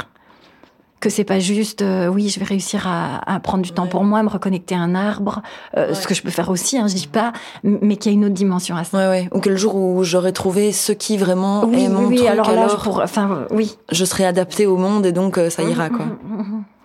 que 1.07 1.13
c'est 1.13 1.23
pas 1.23 1.39
juste 1.39 1.83
euh, 1.83 2.09
oui 2.09 2.29
je 2.29 2.41
vais 2.41 2.45
réussir 2.45 2.89
à, 2.89 3.21
à 3.33 3.39
prendre 3.39 3.63
du 3.63 3.71
ouais. 3.71 3.77
temps 3.77 3.87
pour 3.87 4.03
moi 4.03 4.25
me 4.25 4.29
reconnecter 4.29 4.75
à 4.75 4.81
un 4.81 4.97
arbre 4.97 5.41
euh, 5.77 5.89
ouais. 5.89 5.95
ce 5.95 6.09
que 6.09 6.15
je 6.15 6.23
peux 6.23 6.31
faire 6.31 6.51
aussi 6.51 6.79
hein, 6.79 6.89
je 6.89 6.95
dis 6.97 7.07
pas 7.07 7.33
mais 7.63 7.97
qu'il 7.97 8.11
y 8.11 8.15
a 8.15 8.19
une 8.19 8.25
autre 8.25 8.35
dimension 8.35 8.75
à 8.75 8.83
ça 8.83 9.09
ouais, 9.11 9.29
ou 9.33 9.39
quel 9.39 9.57
jour 9.57 9.77
où 9.77 10.03
j'aurais 10.03 10.33
trouvé 10.33 10.73
ce 10.73 10.91
qui 10.91 11.17
vraiment 11.17 11.65
oui, 11.65 11.85
est 11.85 11.89
mon 11.89 12.07
oui, 12.07 12.17
truc 12.17 12.29
alors, 12.29 12.83
pour, 12.83 13.01
enfin 13.01 13.47
oui 13.53 13.77
je 13.93 14.05
serai 14.05 14.27
adaptée 14.27 14.67
au 14.67 14.77
monde 14.77 15.07
et 15.07 15.13
donc 15.13 15.39
euh, 15.39 15.49
ça 15.49 15.63
ira 15.63 15.91
quoi 15.91 16.07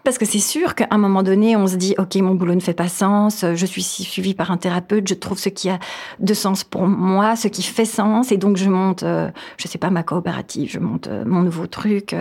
parce 0.03 0.19
que 0.19 0.25
c'est 0.25 0.39
sûr 0.39 0.73
qu'à 0.73 0.87
un 0.89 0.97
moment 0.97 1.21
donné, 1.21 1.55
on 1.55 1.67
se 1.67 1.75
dit, 1.75 1.93
OK, 1.99 2.15
mon 2.15 2.33
boulot 2.33 2.55
ne 2.55 2.59
fait 2.59 2.73
pas 2.73 2.87
sens, 2.87 3.45
je 3.53 3.65
suis 3.67 3.83
suivie 3.83 4.33
par 4.33 4.49
un 4.49 4.57
thérapeute, 4.57 5.07
je 5.07 5.13
trouve 5.13 5.37
ce 5.37 5.49
qui 5.49 5.69
a 5.69 5.77
de 6.19 6.33
sens 6.33 6.63
pour 6.63 6.87
moi, 6.87 7.35
ce 7.35 7.47
qui 7.47 7.61
fait 7.61 7.85
sens, 7.85 8.31
et 8.31 8.37
donc 8.37 8.57
je 8.57 8.67
monte, 8.67 9.03
je 9.03 9.67
sais 9.67 9.77
pas, 9.77 9.91
ma 9.91 10.01
coopérative, 10.01 10.71
je 10.71 10.79
monte 10.79 11.07
mon 11.27 11.43
nouveau 11.43 11.67
truc. 11.67 12.15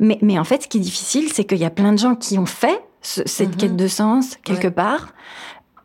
Mais, 0.00 0.18
mais 0.22 0.38
en 0.38 0.44
fait, 0.44 0.62
ce 0.64 0.68
qui 0.68 0.78
est 0.78 0.80
difficile, 0.80 1.32
c'est 1.32 1.44
qu'il 1.44 1.58
y 1.58 1.64
a 1.64 1.70
plein 1.70 1.92
de 1.92 1.98
gens 1.98 2.14
qui 2.14 2.38
ont 2.38 2.46
fait 2.46 2.80
ce, 3.02 3.22
cette 3.26 3.54
mmh. 3.54 3.56
quête 3.56 3.76
de 3.76 3.88
sens 3.88 4.36
quelque 4.42 4.64
ouais. 4.64 4.70
part 4.70 5.14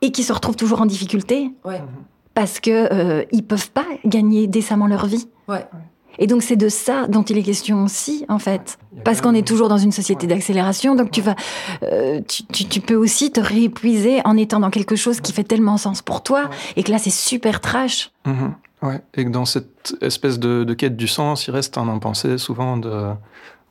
et 0.01 0.11
qui 0.11 0.23
se 0.23 0.33
retrouvent 0.33 0.55
toujours 0.55 0.81
en 0.81 0.85
difficulté 0.85 1.51
ouais. 1.65 1.81
parce 2.33 2.59
que 2.59 2.71
euh, 2.93 3.25
ils 3.31 3.43
peuvent 3.43 3.71
pas 3.71 3.85
gagner 4.05 4.47
décemment 4.47 4.87
leur 4.87 5.05
vie. 5.05 5.27
Ouais. 5.47 5.65
Et 6.19 6.27
donc 6.27 6.43
c'est 6.43 6.57
de 6.57 6.67
ça 6.67 7.07
dont 7.07 7.23
il 7.23 7.37
est 7.37 7.43
question 7.43 7.83
aussi, 7.83 8.25
en 8.27 8.39
fait, 8.39 8.77
parce 9.05 9.21
qu'on 9.21 9.33
est 9.33 9.47
toujours 9.47 9.69
dans 9.69 9.77
une 9.77 9.93
société 9.93 10.27
d'accélération. 10.27 10.93
Donc 10.95 11.11
tu 11.11 11.21
vas, 11.21 11.35
euh, 11.83 12.19
tu, 12.27 12.45
tu, 12.45 12.65
tu, 12.65 12.81
peux 12.81 12.95
aussi 12.95 13.31
te 13.31 13.39
réépuiser 13.39 14.19
en 14.25 14.35
étant 14.35 14.59
dans 14.59 14.69
quelque 14.69 14.97
chose 14.97 15.21
qui 15.21 15.31
fait 15.31 15.45
tellement 15.45 15.77
sens 15.77 16.01
pour 16.01 16.21
toi, 16.21 16.49
et 16.75 16.83
que 16.83 16.91
là 16.91 16.97
c'est 16.97 17.09
super 17.09 17.61
trash. 17.61 18.11
Mmh. 18.25 18.47
Ouais. 18.81 19.01
Et 19.15 19.25
que 19.25 19.29
dans 19.29 19.45
cette 19.45 19.95
espèce 20.01 20.39
de, 20.39 20.65
de, 20.65 20.73
quête 20.73 20.97
du 20.97 21.07
sens, 21.07 21.47
il 21.47 21.51
reste 21.51 21.77
un 21.77 21.87
impensé 21.87 22.37
souvent 22.37 22.77
de 22.77 23.13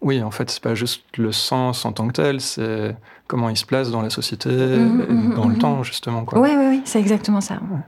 oui, 0.00 0.22
en 0.22 0.30
fait, 0.30 0.50
c'est 0.50 0.62
pas 0.62 0.74
juste 0.74 1.02
le 1.16 1.32
sens 1.32 1.84
en 1.84 1.92
tant 1.92 2.06
que 2.08 2.12
tel, 2.12 2.40
c'est 2.40 2.96
comment 3.26 3.48
il 3.48 3.56
se 3.56 3.66
place 3.66 3.90
dans 3.90 4.00
la 4.02 4.10
société, 4.10 4.48
mmh, 4.50 5.34
dans 5.34 5.46
mmh, 5.46 5.52
le 5.52 5.58
temps, 5.58 5.82
justement. 5.82 6.24
Oui, 6.32 6.50
oui, 6.56 6.64
oui, 6.68 6.82
c'est 6.84 7.00
exactement 7.00 7.40
ça. 7.40 7.54
Ouais. 7.54 7.80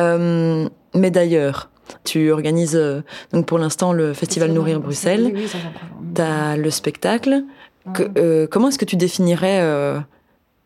Euh, 0.00 0.68
mais 0.94 1.10
d'ailleurs, 1.10 1.70
Tu 2.04 2.30
organises 2.30 2.78
donc 3.32 3.46
pour 3.46 3.58
l'instant 3.58 3.94
le 3.94 4.12
festival 4.12 4.52
Nourrir 4.52 4.78
Bruxelles. 4.78 5.32
Oui, 5.34 5.46
oui. 5.50 5.60
Tu 6.14 6.20
as 6.20 6.56
le 6.56 6.70
spectacle. 6.70 7.44
Que- 7.94 8.10
euh, 8.18 8.46
comment 8.46 8.68
est-ce 8.68 8.78
que 8.78 8.84
tu 8.84 8.96
définirais 8.96 9.60
euh, 9.62 9.98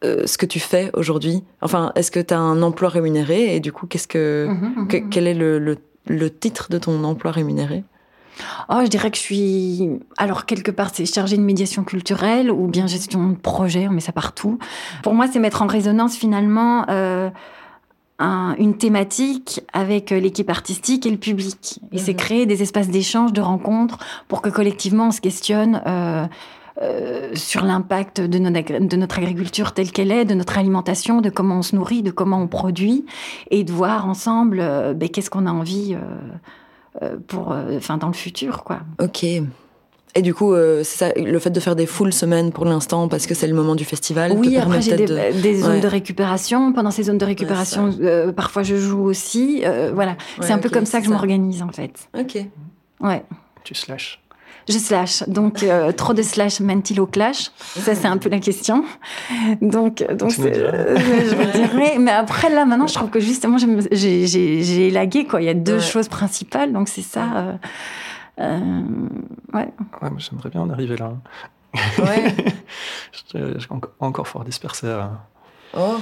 euh, 0.05 0.27
ce 0.27 0.37
que 0.37 0.47
tu 0.47 0.59
fais 0.59 0.91
aujourd'hui? 0.95 1.45
Enfin, 1.61 1.93
est-ce 1.95 2.11
que 2.11 2.19
tu 2.19 2.35
as 2.35 2.41
un 2.41 2.61
emploi 2.61 2.89
rémunéré? 2.89 3.55
Et 3.55 3.61
du 3.61 3.71
coup, 3.73 3.87
qu'est-ce 3.87 4.09
que, 4.09 4.49
que- 4.89 4.97
quel 5.11 5.29
est 5.29 5.35
le, 5.35 5.61
le- 5.61 5.79
le 6.09 6.29
titre 6.29 6.67
de 6.71 6.79
ton 6.79 7.05
emploi 7.05 7.31
rémunéré? 7.31 7.85
Oh, 8.69 8.81
je 8.83 8.89
dirais 8.89 9.11
que 9.11 9.17
je 9.17 9.23
suis. 9.23 9.89
Alors, 10.17 10.47
quelque 10.47 10.71
part, 10.71 10.91
c'est 10.93 11.07
chargé 11.07 11.37
de 11.37 11.43
médiation 11.43 11.85
culturelle 11.85 12.51
ou 12.51 12.67
bien 12.67 12.87
gestion 12.87 13.29
de 13.29 13.35
projet, 13.37 13.87
on 13.89 13.93
met 13.93 14.01
ça 14.01 14.13
partout. 14.13 14.59
Pour 15.03 15.15
moi, 15.15 15.27
c'est 15.31 15.39
mettre 15.39 15.63
en 15.63 15.67
résonance 15.67 16.17
finalement 16.17 16.87
euh, 16.89 17.29
un- 18.19 18.55
une 18.59 18.77
thématique 18.77 19.61
avec 19.73 20.11
l'équipe 20.11 20.49
artistique 20.51 21.07
et 21.07 21.11
le 21.11 21.17
public. 21.19 21.81
Et 21.93 21.99
c'est 21.99 22.13
Mhm. 22.13 22.19
créer 22.19 22.47
des 22.47 22.63
espaces 22.63 22.89
d'échange, 22.89 23.33
de 23.33 23.41
rencontres, 23.41 23.99
pour 24.29 24.43
que 24.43 24.49
collectivement 24.49 25.09
on 25.09 25.13
se 25.13 25.21
questionne. 25.21 25.83
euh, 25.87 26.27
euh, 26.81 27.33
sur 27.35 27.65
l'impact 27.65 28.23
de 28.23 28.39
notre, 28.39 28.57
agri- 28.59 28.89
de 28.89 28.97
notre 28.97 29.19
agriculture 29.19 29.73
telle 29.75 29.93
qu'elle 29.93 30.11
est, 30.11 30.25
de 30.25 30.33
notre 30.33 30.57
alimentation, 30.57 31.21
de 31.21 31.29
comment 31.29 31.59
on 31.59 31.63
se 31.63 31.77
nourrit, 31.77 32.03
de 32.03 32.11
comment 32.11 32.41
on 32.41 32.47
produit, 32.49 33.05
et 33.51 33.63
de 33.63 33.71
voir 33.71 34.09
ensemble 34.09 34.59
euh, 34.59 34.95
ben, 34.95 35.11
qu'est-ce 35.11 35.29
qu'on 35.29 35.45
a 35.47 35.53
envie 35.53 35.93
euh, 35.95 35.99
euh, 35.99 36.01
pour, 37.27 37.53
euh, 37.53 37.77
enfin, 37.77 37.97
dans 37.99 38.09
le 38.09 38.13
futur, 38.13 38.65
quoi. 38.65 38.81
Ok. 39.01 39.25
Et 40.15 40.21
du 40.21 40.35
coup, 40.35 40.53
euh, 40.53 40.83
c'est 40.85 40.99
ça, 40.99 41.13
le 41.17 41.39
fait 41.39 41.49
de 41.51 41.59
faire 41.59 41.75
des 41.75 41.87
full 41.87 42.13
semaines 42.13 42.53
pour 42.53 42.67
l'instant, 42.67 43.09
parce 43.09 43.27
que 43.27 43.35
c'est 43.35 43.47
le 43.47 43.55
moment 43.55 43.75
du 43.75 43.87
festival. 43.87 44.33
Oui, 44.37 44.59
après 44.59 44.83
j'ai 44.83 44.95
des, 44.95 45.07
de- 45.07 45.41
des 45.41 45.55
zones 45.61 45.71
Ouais. 45.77 45.81
de 45.81 45.87
récupération. 45.87 46.73
Pendant 46.75 46.91
ces 46.91 47.05
zones 47.05 47.17
de 47.17 47.25
récupération, 47.25 47.91
euh, 48.03 48.31
parfois 48.31 48.63
je 48.63 48.77
joue 48.77 49.05
aussi. 49.05 49.63
Euh, 49.65 49.91
voilà, 49.95 50.17
c'est 50.43 50.53
un 50.53 50.59
peu 50.59 50.69
comme 50.69 50.85
ça 50.85 50.99
que 50.99 51.05
c'est 51.05 51.09
je 51.09 51.15
m'organise 51.15 51.63
en 51.63 51.69
fait. 51.73 51.93
Ok. 52.19 52.37
Ouais. 53.01 53.25
Tu 53.65 53.75
slash. 53.75 54.22
Je 54.69 54.79
slash, 54.79 55.23
donc 55.29 55.63
euh, 55.63 55.91
trop 55.93 56.15
de 56.15 56.23
slash 56.23 56.61
mène-t-il 56.61 57.01
au 57.01 57.07
clash 57.07 57.51
Ça, 57.59 57.95
c'est 57.95 58.07
un 58.07 58.17
peu 58.19 58.29
la 58.29 58.39
question. 58.39 58.85
Donc, 59.61 60.05
donc 60.17 60.39
euh, 60.39 60.97
je 60.99 61.35
me 61.35 61.53
dirais. 61.53 61.99
Mais 61.99 62.13
après, 62.13 62.49
là, 62.49 62.65
maintenant, 62.65 62.87
je 62.87 62.95
trouve 62.95 63.11
que 63.11 63.21
justement, 63.21 63.57
j'ai 63.59 64.87
élagué, 64.87 65.25
quoi. 65.27 65.43
Il 65.43 65.47
y 65.47 65.49
a 65.49 65.55
deux 65.55 65.75
Ouais. 65.75 65.81
choses 65.81 66.09
principales, 66.09 66.73
donc 66.73 66.89
c'est 66.89 67.03
ça. 67.03 67.25
euh, 67.37 67.53
euh, 68.41 68.81
ouais. 69.53 69.69
Ouais, 70.01 70.11
moi 70.11 70.19
j'aimerais 70.19 70.49
bien 70.51 70.63
en 70.63 70.71
arriver 70.71 70.97
là. 70.97 71.13
Ouais. 71.99 72.35
je, 73.35 73.55
je 73.55 73.59
suis 73.59 73.69
encore- 73.73 73.93
encore 74.01 74.29
fort 74.29 74.45
dispersé. 74.45 74.87
là. 74.87 75.11
oh. 75.77 75.97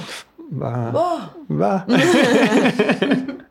Bah, 0.51 0.91
Oh. 0.93 1.19
bah. 1.49 1.85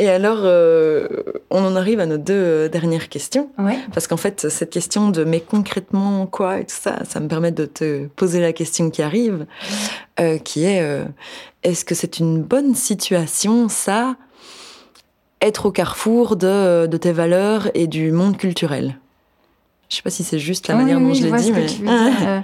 Et 0.00 0.08
alors, 0.08 0.38
euh, 0.44 1.06
on 1.50 1.62
en 1.62 1.76
arrive 1.76 2.00
à 2.00 2.06
nos 2.06 2.16
deux 2.16 2.32
euh, 2.32 2.68
dernières 2.68 3.10
questions. 3.10 3.50
Ouais. 3.58 3.78
Parce 3.92 4.06
qu'en 4.06 4.16
fait, 4.16 4.48
cette 4.48 4.70
question 4.70 5.10
de 5.10 5.24
mais 5.24 5.40
concrètement 5.40 6.24
quoi 6.24 6.60
et 6.60 6.64
tout 6.64 6.74
ça, 6.74 7.04
ça 7.04 7.20
me 7.20 7.28
permet 7.28 7.52
de 7.52 7.66
te 7.66 8.06
poser 8.06 8.40
la 8.40 8.54
question 8.54 8.88
qui 8.88 9.02
arrive, 9.02 9.44
euh, 10.18 10.38
qui 10.38 10.64
est 10.64 10.80
euh, 10.80 11.04
est-ce 11.64 11.84
que 11.84 11.94
c'est 11.94 12.18
une 12.18 12.42
bonne 12.42 12.74
situation, 12.74 13.68
ça, 13.68 14.16
être 15.42 15.66
au 15.66 15.70
carrefour 15.70 16.36
de, 16.36 16.86
de 16.86 16.96
tes 16.96 17.12
valeurs 17.12 17.68
et 17.74 17.86
du 17.86 18.10
monde 18.10 18.38
culturel? 18.38 18.98
Je 19.90 19.96
sais 19.96 20.02
pas 20.02 20.08
si 20.08 20.24
c'est 20.24 20.38
juste 20.38 20.68
la 20.68 20.76
Oui, 20.76 20.80
manière 20.80 20.98
dont 20.98 21.12
je 21.12 21.26
l'ai 21.26 21.32
dit, 21.32 21.52
mais 21.52 21.66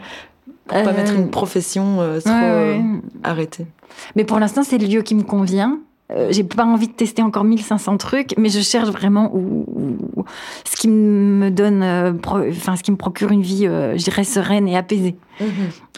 pour 0.66 0.82
pas 0.82 0.92
mettre 0.92 1.14
une 1.14 1.30
profession 1.30 2.20
trop 2.20 2.30
ouais, 2.30 2.78
ouais. 2.78 2.82
arrêtée. 3.22 3.66
Mais 4.14 4.24
pour 4.24 4.38
l'instant, 4.38 4.62
c'est 4.62 4.76
le 4.76 4.86
lieu 4.86 5.00
qui 5.00 5.14
me 5.14 5.22
convient. 5.22 5.80
Euh, 6.12 6.28
j'ai 6.30 6.44
pas 6.44 6.64
envie 6.64 6.86
de 6.86 6.92
tester 6.92 7.20
encore 7.22 7.42
1500 7.42 7.96
trucs, 7.96 8.34
mais 8.38 8.48
je 8.48 8.60
cherche 8.60 8.88
vraiment 8.90 9.28
où, 9.34 9.64
où- 9.66 10.24
ce 10.64 10.76
qui 10.76 10.86
me 10.86 11.50
donne, 11.50 11.82
euh, 11.82 12.12
enfin, 12.48 12.76
ce 12.76 12.84
qui 12.84 12.92
me 12.92 12.96
procure 12.96 13.32
une 13.32 13.42
vie, 13.42 13.66
euh, 13.66 13.98
je 13.98 14.04
dirais, 14.04 14.22
sereine 14.22 14.68
et 14.68 14.76
apaisée. 14.76 15.16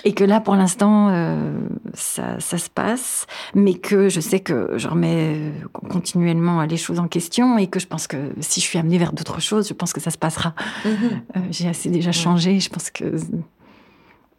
Et 0.04 0.14
que 0.14 0.24
là, 0.24 0.40
pour 0.40 0.54
l'instant, 0.56 1.08
euh, 1.10 1.52
ça, 1.92 2.40
ça 2.40 2.56
se 2.56 2.70
passe, 2.70 3.26
mais 3.54 3.74
que 3.74 4.08
je 4.08 4.20
sais 4.20 4.40
que 4.40 4.70
je 4.76 4.88
remets 4.88 5.52
continuellement 5.90 6.62
les 6.62 6.76
choses 6.78 6.98
en 7.00 7.06
question 7.08 7.58
et 7.58 7.66
que 7.66 7.78
je 7.78 7.86
pense 7.86 8.06
que 8.06 8.16
si 8.40 8.60
je 8.60 8.64
suis 8.66 8.78
amenée 8.78 8.96
vers 8.98 9.12
d'autres 9.12 9.40
choses, 9.42 9.68
je 9.68 9.74
pense 9.74 9.92
que 9.92 10.00
ça 10.00 10.10
se 10.10 10.18
passera. 10.18 10.54
Euh, 10.86 11.40
j'ai 11.50 11.68
assez 11.68 11.90
déjà 11.90 12.12
changé, 12.12 12.60
je 12.60 12.70
pense 12.70 12.90
que. 12.90 13.04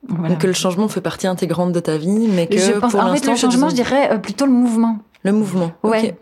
Voilà. 0.08 0.30
Donc 0.30 0.40
que 0.40 0.48
le 0.48 0.54
changement 0.54 0.88
fait 0.88 1.02
partie 1.02 1.28
intégrante 1.28 1.74
de 1.74 1.80
ta 1.80 1.98
vie, 1.98 2.28
mais 2.34 2.48
que 2.48 2.58
je 2.58 2.72
pense, 2.80 2.92
pour 2.92 3.02
en 3.02 3.14
fait, 3.14 3.20
le 3.28 3.36
changement, 3.36 3.70
je 3.70 3.76
dirais 3.76 4.20
plutôt 4.22 4.46
le 4.46 4.52
mouvement. 4.54 5.00
Le 5.24 5.32
mouvement. 5.32 5.72
Ouais. 5.84 6.16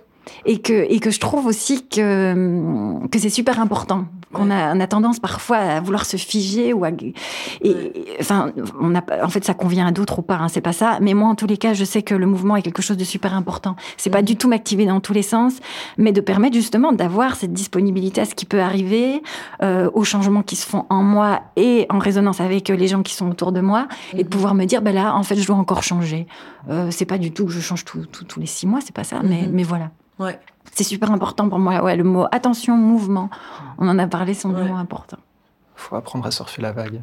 Et 0.45 0.59
que, 0.59 0.73
et 0.89 0.99
que 0.99 1.09
je 1.11 1.19
trouve 1.19 1.45
aussi 1.45 1.87
que, 1.87 3.07
que 3.11 3.19
c'est 3.19 3.29
super 3.29 3.59
important. 3.59 4.05
Qu'on 4.33 4.51
a, 4.51 4.75
on 4.75 4.79
a 4.81 4.87
tendance 4.87 5.19
parfois 5.19 5.57
à 5.57 5.79
vouloir 5.79 6.05
se 6.05 6.17
figer 6.17 6.73
ou 6.73 6.83
à, 6.83 6.89
et, 6.89 7.13
et- 7.61 7.93
enfin, 8.19 8.51
on 8.79 8.93
a, 8.93 9.01
en 9.23 9.29
fait, 9.29 9.45
ça 9.45 9.53
convient 9.53 9.87
à 9.87 9.91
d'autres 9.91 10.19
ou 10.19 10.21
pas, 10.21 10.35
hein, 10.35 10.49
c'est 10.49 10.59
pas 10.61 10.73
ça. 10.73 10.97
Mais 11.01 11.13
moi, 11.13 11.29
en 11.29 11.35
tous 11.35 11.47
les 11.47 11.55
cas, 11.57 11.73
je 11.73 11.85
sais 11.85 12.01
que 12.01 12.13
le 12.13 12.25
mouvement 12.25 12.57
est 12.57 12.61
quelque 12.61 12.81
chose 12.81 12.97
de 12.97 13.03
super 13.05 13.33
important. 13.33 13.75
C'est 13.95 14.09
pas 14.09 14.19
Mhm. 14.19 14.25
du 14.25 14.35
tout 14.35 14.49
m'activer 14.49 14.85
dans 14.85 14.99
tous 14.99 15.13
les 15.13 15.21
sens, 15.21 15.53
mais 15.97 16.11
de 16.11 16.19
permettre 16.19 16.55
justement 16.55 16.91
d'avoir 16.91 17.35
cette 17.37 17.53
disponibilité 17.53 18.19
à 18.21 18.25
ce 18.25 18.35
qui 18.35 18.45
peut 18.45 18.59
arriver, 18.61 19.21
euh, 19.63 19.89
aux 19.93 20.03
changements 20.03 20.43
qui 20.43 20.57
se 20.57 20.67
font 20.67 20.85
en 20.89 21.03
moi 21.03 21.41
et 21.55 21.85
en 21.89 21.99
résonance 21.99 22.41
avec 22.41 22.67
les 22.67 22.87
gens 22.89 23.03
qui 23.03 23.13
sont 23.13 23.29
autour 23.29 23.53
de 23.53 23.61
moi, 23.61 23.87
et 24.13 24.23
de 24.23 24.27
pouvoir 24.27 24.55
me 24.55 24.65
dire, 24.65 24.81
ben 24.81 24.93
là, 24.93 25.15
en 25.15 25.23
fait, 25.23 25.35
je 25.37 25.47
dois 25.47 25.55
encore 25.55 25.83
changer. 25.83 26.27
Euh, 26.69 26.89
c'est 26.91 27.05
pas 27.05 27.17
du 27.17 27.31
tout 27.31 27.45
que 27.45 27.51
je 27.53 27.61
change 27.61 27.85
tous 27.85 28.39
les 28.39 28.45
six 28.45 28.67
mois, 28.67 28.81
c'est 28.81 28.93
pas 28.95 29.05
ça, 29.05 29.21
mais, 29.23 29.43
Mhm. 29.43 29.51
mais 29.53 29.63
voilà. 29.63 29.91
Ouais. 30.19 30.39
C'est 30.73 30.83
super 30.83 31.11
important 31.11 31.49
pour 31.49 31.59
moi. 31.59 31.81
Ouais, 31.83 31.95
le 31.95 32.03
mot 32.03 32.25
attention, 32.31 32.75
mouvement. 32.77 33.29
On 33.77 33.87
en 33.87 33.97
a 33.99 34.07
parlé, 34.07 34.33
c'est 34.33 34.47
un 34.47 34.51
Ouais. 34.53 34.63
mot 34.63 34.75
important. 34.75 35.17
Faut 35.75 35.95
apprendre 35.95 36.25
à 36.27 36.31
surfer 36.31 36.61
la 36.61 36.71
vague. 36.71 37.01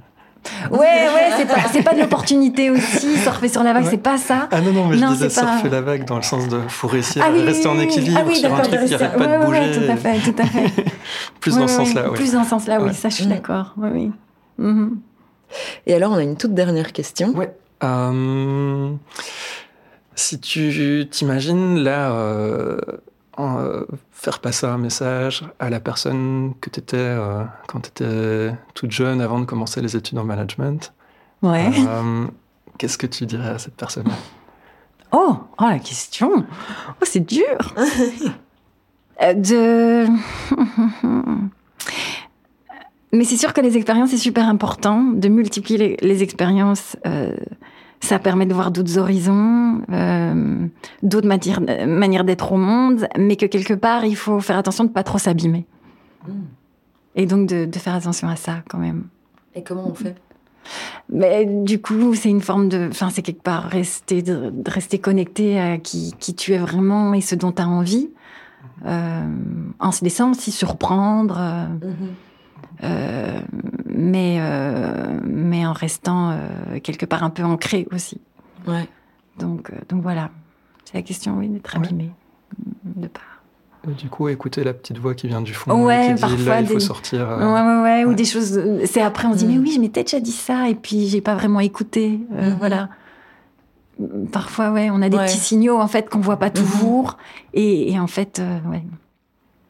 Ouais, 0.71 0.79
ouais, 0.79 1.31
c'est 1.39 1.47
pas, 1.47 1.69
c'est 1.73 1.83
pas 1.83 1.95
de 1.95 2.01
l'opportunité 2.01 2.69
aussi. 2.71 3.17
Surfer 3.17 3.49
sur 3.49 3.63
la 3.63 3.73
vague, 3.73 3.85
Ouais. 3.85 3.91
c'est 3.91 3.97
pas 4.03 4.19
ça. 4.19 4.49
Ah 4.53 4.61
non, 4.61 4.73
non, 4.73 4.89
mais 4.89 4.97
Non, 4.97 5.09
je 5.09 5.13
disais 5.25 5.29
pas- 5.41 5.53
surfer 5.53 5.71
la 5.71 5.81
vague 5.81 6.05
dans 6.05 6.17
le 6.17 6.23
sens 6.23 6.49
de 6.49 6.61
faut 6.69 6.87
réussir 6.87 7.23
Ah 7.25 7.31
à 7.31 7.33
oui, 7.33 7.43
rester 7.45 7.67
oui, 7.69 7.75
en 7.75 7.79
oui. 7.79 7.85
équilibre 7.85 8.19
ah 8.21 8.25
oui, 8.27 8.37
sur 8.37 8.47
un 8.47 8.57
d'accord, 8.59 8.67
truc 8.69 8.81
qui 8.85 8.95
rester- 8.95 9.05
arrête 9.07 9.17
pas 9.19 9.25
ouais, 9.25 9.27
de 9.27 9.39
ouais, 9.39 9.47
bouger. 9.47 9.61
ouais, 9.61 9.87
tout 9.87 9.91
à 9.93 9.97
fait, 9.97 10.19
tout 10.33 10.43
à 10.43 10.47
fait. 10.47 10.85
Plus 11.41 11.55
Ouais, 11.55 11.61
dans 11.61 11.69
ce 11.69 11.75
sens-là, 11.77 12.11
oui. 12.11 12.15
Plus 12.17 12.33
dans 12.33 12.45
ce 12.45 12.51
sens-là, 12.51 12.81
oui, 12.83 12.93
ça, 12.95 13.09
je 13.09 13.15
suis 13.15 13.27
d'accord. 13.27 13.73
Oui, 13.79 13.89
oui. 13.93 14.13
Mhm. 14.59 14.99
Et 15.87 15.95
alors, 15.95 16.13
on 16.13 16.17
a 16.17 16.23
une 16.23 16.37
toute 16.37 16.53
dernière 16.53 16.93
question. 16.93 17.31
Ouais. 17.31 17.55
Euh, 17.83 18.91
si 20.15 20.41
tu 20.41 21.07
t'imagines 21.11 21.79
là 21.79 22.13
euh, 22.13 22.79
en, 23.37 23.59
euh, 23.59 23.83
faire 24.13 24.39
passer 24.41 24.67
un 24.67 24.79
message 24.79 25.45
à 25.59 25.71
la 25.71 25.81
personne 25.81 26.55
que 26.61 26.71
tu 26.71 26.81
étais 26.81 27.17
quand 27.67 27.81
tu 27.81 27.89
étais 27.89 28.55
toute 28.75 28.91
jeune 28.93 29.21
avant 29.21 29.41
de 29.41 29.45
commencer 29.45 29.81
les 29.81 29.97
études 29.97 30.19
en 30.19 30.25
management, 30.25 30.93
Ouais. 31.43 31.71
euh, 31.77 32.27
qu'est-ce 32.79 32.97
que 32.97 33.07
tu 33.07 33.27
dirais 33.27 33.49
à 33.51 33.59
cette 33.59 33.75
personne? 33.77 34.07
Oh, 35.13 35.37
oh, 35.59 35.65
la 35.69 35.79
question. 35.79 36.31
Oh, 36.89 37.05
c'est 37.05 37.21
dur. 37.27 37.75
Euh, 39.23 39.33
de. 39.33 40.07
Mais 43.13 43.23
c'est 43.25 43.37
sûr 43.37 43.53
que 43.53 43.61
les 43.61 43.77
expériences, 43.77 44.11
c'est 44.11 44.17
super 44.17 44.49
important. 44.49 45.03
De 45.05 45.29
multiplier 45.29 45.79
les, 45.79 45.97
les 46.01 46.23
expériences, 46.25 46.97
euh, 47.07 47.37
ça 48.01 48.19
permet 48.19 48.47
de 48.47 48.55
voir 48.55 48.71
d'autres 48.71 48.99
horizons, 48.99 49.81
euh, 49.91 50.67
d'autres 51.03 51.29
matières- 51.29 51.61
manières 51.87 52.25
d'être 52.25 52.53
au 52.53 52.57
monde, 52.57 53.07
mais 53.19 53.37
que 53.37 53.47
quelque 53.47 53.75
part, 53.75 54.05
il 54.05 54.17
faut 54.17 54.41
faire 54.41 54.59
attention 54.59 54.85
de 54.85 54.91
pas 54.91 55.03
trop 55.03 55.19
s'abîmer. 55.19 55.67
Mm. 56.27 56.33
Et 57.17 57.27
donc 57.27 57.49
de, 57.49 57.65
de 57.65 57.79
faire 57.79 57.95
attention 57.95 58.29
à 58.29 58.37
ça 58.37 58.63
quand 58.69 58.79
même. 58.79 59.05
Et 59.55 59.63
comment 59.63 59.89
on 59.89 59.95
fait? 59.95 60.17
Mais 61.09 61.45
du 61.47 61.81
coup, 61.81 62.15
c'est 62.15 62.31
une 62.31 62.41
forme 62.41 62.69
de. 62.69 62.89
Enfin, 62.91 63.11
c'est 63.11 63.23
quelque 63.23 63.43
part 63.43 63.65
rester, 63.65 64.23
de, 64.23 64.51
de 64.51 64.71
rester 64.71 64.99
connecté 64.99 65.61
à 65.61 65.79
qui, 65.79 66.15
qui 66.19 66.35
tu 66.35 66.53
es 66.53 66.59
vraiment 66.59 67.15
et 67.15 67.21
ce 67.21 67.35
dont 67.35 67.53
tu 67.53 67.63
as 67.63 67.69
envie, 67.69 68.11
euh, 68.87 69.23
en 69.79 69.93
se 69.93 70.03
laissant 70.05 70.31
aussi 70.31 70.51
surprendre, 70.51 71.37
euh, 71.39 71.67
euh, 72.83 73.41
mais, 73.97 74.39
euh, 74.41 75.19
mais 75.25 75.65
en 75.67 75.73
restant 75.73 76.31
euh, 76.33 76.79
quelque 76.83 77.07
part 77.07 77.23
un 77.23 77.31
peu 77.31 77.43
ancré 77.45 77.87
aussi. 77.93 78.21
Ouais. 78.67 78.89
Donc, 79.39 79.71
euh, 79.71 79.77
donc 79.89 80.03
voilà. 80.03 80.31
C'est 80.85 80.95
la 80.95 81.03
question, 81.03 81.39
oui, 81.39 81.49
d'être 81.49 81.79
Ouais. 81.79 81.85
abîmé. 81.87 82.11
De 82.85 83.07
pas. 83.09 83.21
Et 83.89 83.93
Du 83.95 84.09
coup, 84.09 84.29
écouter 84.29 84.65
la 84.65 84.73
petite 84.73 84.99
voix 84.99 85.15
qui 85.15 85.29
vient 85.29 85.43
du 85.43 85.53
fond, 85.53 85.85
Ouais, 85.85 86.15
qui 86.17 86.25
dit 86.37 86.45
là, 86.47 86.61
il 86.61 86.67
faut 86.67 86.75
des- 86.75 86.81
sortir. 86.81 87.29
euh, 87.29 87.39
Ouais, 87.39 87.83
ouais, 87.83 87.83
ouais, 87.83 88.05
ou 88.07 88.15
des 88.15 88.25
choses. 88.25 88.59
C'est 88.87 89.03
après, 89.03 89.27
on 89.29 89.33
se 89.35 89.39
dit, 89.39 89.47
Mm. 89.47 89.51
mais 89.53 89.59
oui, 89.59 89.73
je 89.75 89.81
m'étais 89.81 90.03
déjà 90.05 90.21
dit 90.21 90.33
ça, 90.33 90.69
et 90.71 90.75
puis 90.75 91.07
j'ai 91.09 91.21
pas 91.21 91.35
vraiment 91.35 91.61
écouté. 91.61 92.21
Euh, 92.33 92.51
Mhm. 92.51 92.57
Voilà. 92.59 92.89
Parfois, 94.33 94.73
ouais, 94.73 94.91
on 94.91 95.01
a 95.03 95.09
des 95.09 95.17
Ouais. 95.17 95.27
petits 95.27 95.39
signaux, 95.39 95.79
en 95.81 95.87
fait, 95.87 96.09
qu'on 96.11 96.19
voit 96.21 96.39
pas 96.39 96.47
Mhm. 96.49 96.53
toujours. 96.55 97.17
Et, 97.53 97.93
et 97.93 97.99
en 98.01 98.07
fait, 98.09 98.41
euh, 98.41 98.59
ouais. 98.71 98.83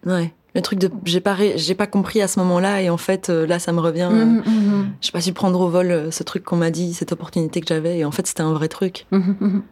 Ouais 0.06 0.32
le 0.54 0.62
truc 0.62 0.78
de 0.78 0.90
j'ai 1.04 1.20
pas 1.20 1.36
j'ai 1.56 1.74
pas 1.74 1.86
compris 1.86 2.22
à 2.22 2.28
ce 2.28 2.38
moment-là 2.40 2.80
et 2.80 2.88
en 2.88 2.96
fait 2.96 3.28
euh, 3.28 3.46
là 3.46 3.58
ça 3.58 3.72
me 3.72 3.80
revient 3.80 4.08
euh, 4.10 4.24
mmh, 4.24 4.42
mmh. 4.46 4.92
j'ai 5.00 5.12
pas 5.12 5.20
su 5.20 5.32
prendre 5.32 5.60
au 5.60 5.68
vol 5.68 5.90
euh, 5.90 6.10
ce 6.10 6.22
truc 6.22 6.44
qu'on 6.44 6.56
m'a 6.56 6.70
dit 6.70 6.94
cette 6.94 7.12
opportunité 7.12 7.60
que 7.60 7.66
j'avais 7.66 7.98
et 7.98 8.04
en 8.04 8.12
fait 8.12 8.26
c'était 8.26 8.42
un 8.42 8.52
vrai 8.52 8.68
truc. 8.68 9.06
Mhm, 9.10 9.36
mhm, 9.40 9.62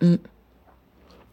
mhm. 0.00 0.10
Mm. 0.12 0.16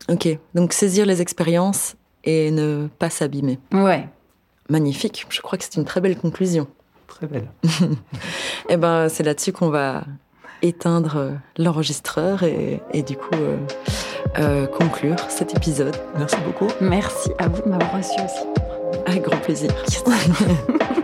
Ok. 0.09 0.39
Donc 0.53 0.73
saisir 0.73 1.05
les 1.05 1.21
expériences 1.21 1.95
et 2.25 2.51
ne 2.51 2.87
pas 2.99 3.09
s'abîmer. 3.09 3.59
Ouais. 3.71 4.07
Magnifique. 4.69 5.25
Je 5.29 5.41
crois 5.41 5.57
que 5.57 5.63
c'est 5.63 5.75
une 5.75 5.85
très 5.85 6.01
belle 6.01 6.17
conclusion. 6.17 6.67
Très 7.07 7.27
belle. 7.27 7.47
Et 7.63 8.73
eh 8.73 8.77
ben 8.77 9.07
c'est 9.09 9.23
là-dessus 9.23 9.51
qu'on 9.51 9.69
va 9.69 10.05
éteindre 10.61 11.33
l'enregistreur 11.57 12.43
et, 12.43 12.81
et, 12.93 13.03
du 13.03 13.17
coup 13.17 13.35
conclure 14.77 15.19
cet 15.29 15.55
épisode. 15.55 15.95
Merci 16.17 16.37
beaucoup. 16.45 16.71
Merci 16.79 17.31
à 17.37 17.49
vous 17.49 17.61
de 17.61 17.67
m'avoir 17.67 17.97
reçu 17.97 18.15
aussi. 18.23 18.62
Avec 19.05 19.23
grand 19.23 19.37
plaisir. 19.37 19.69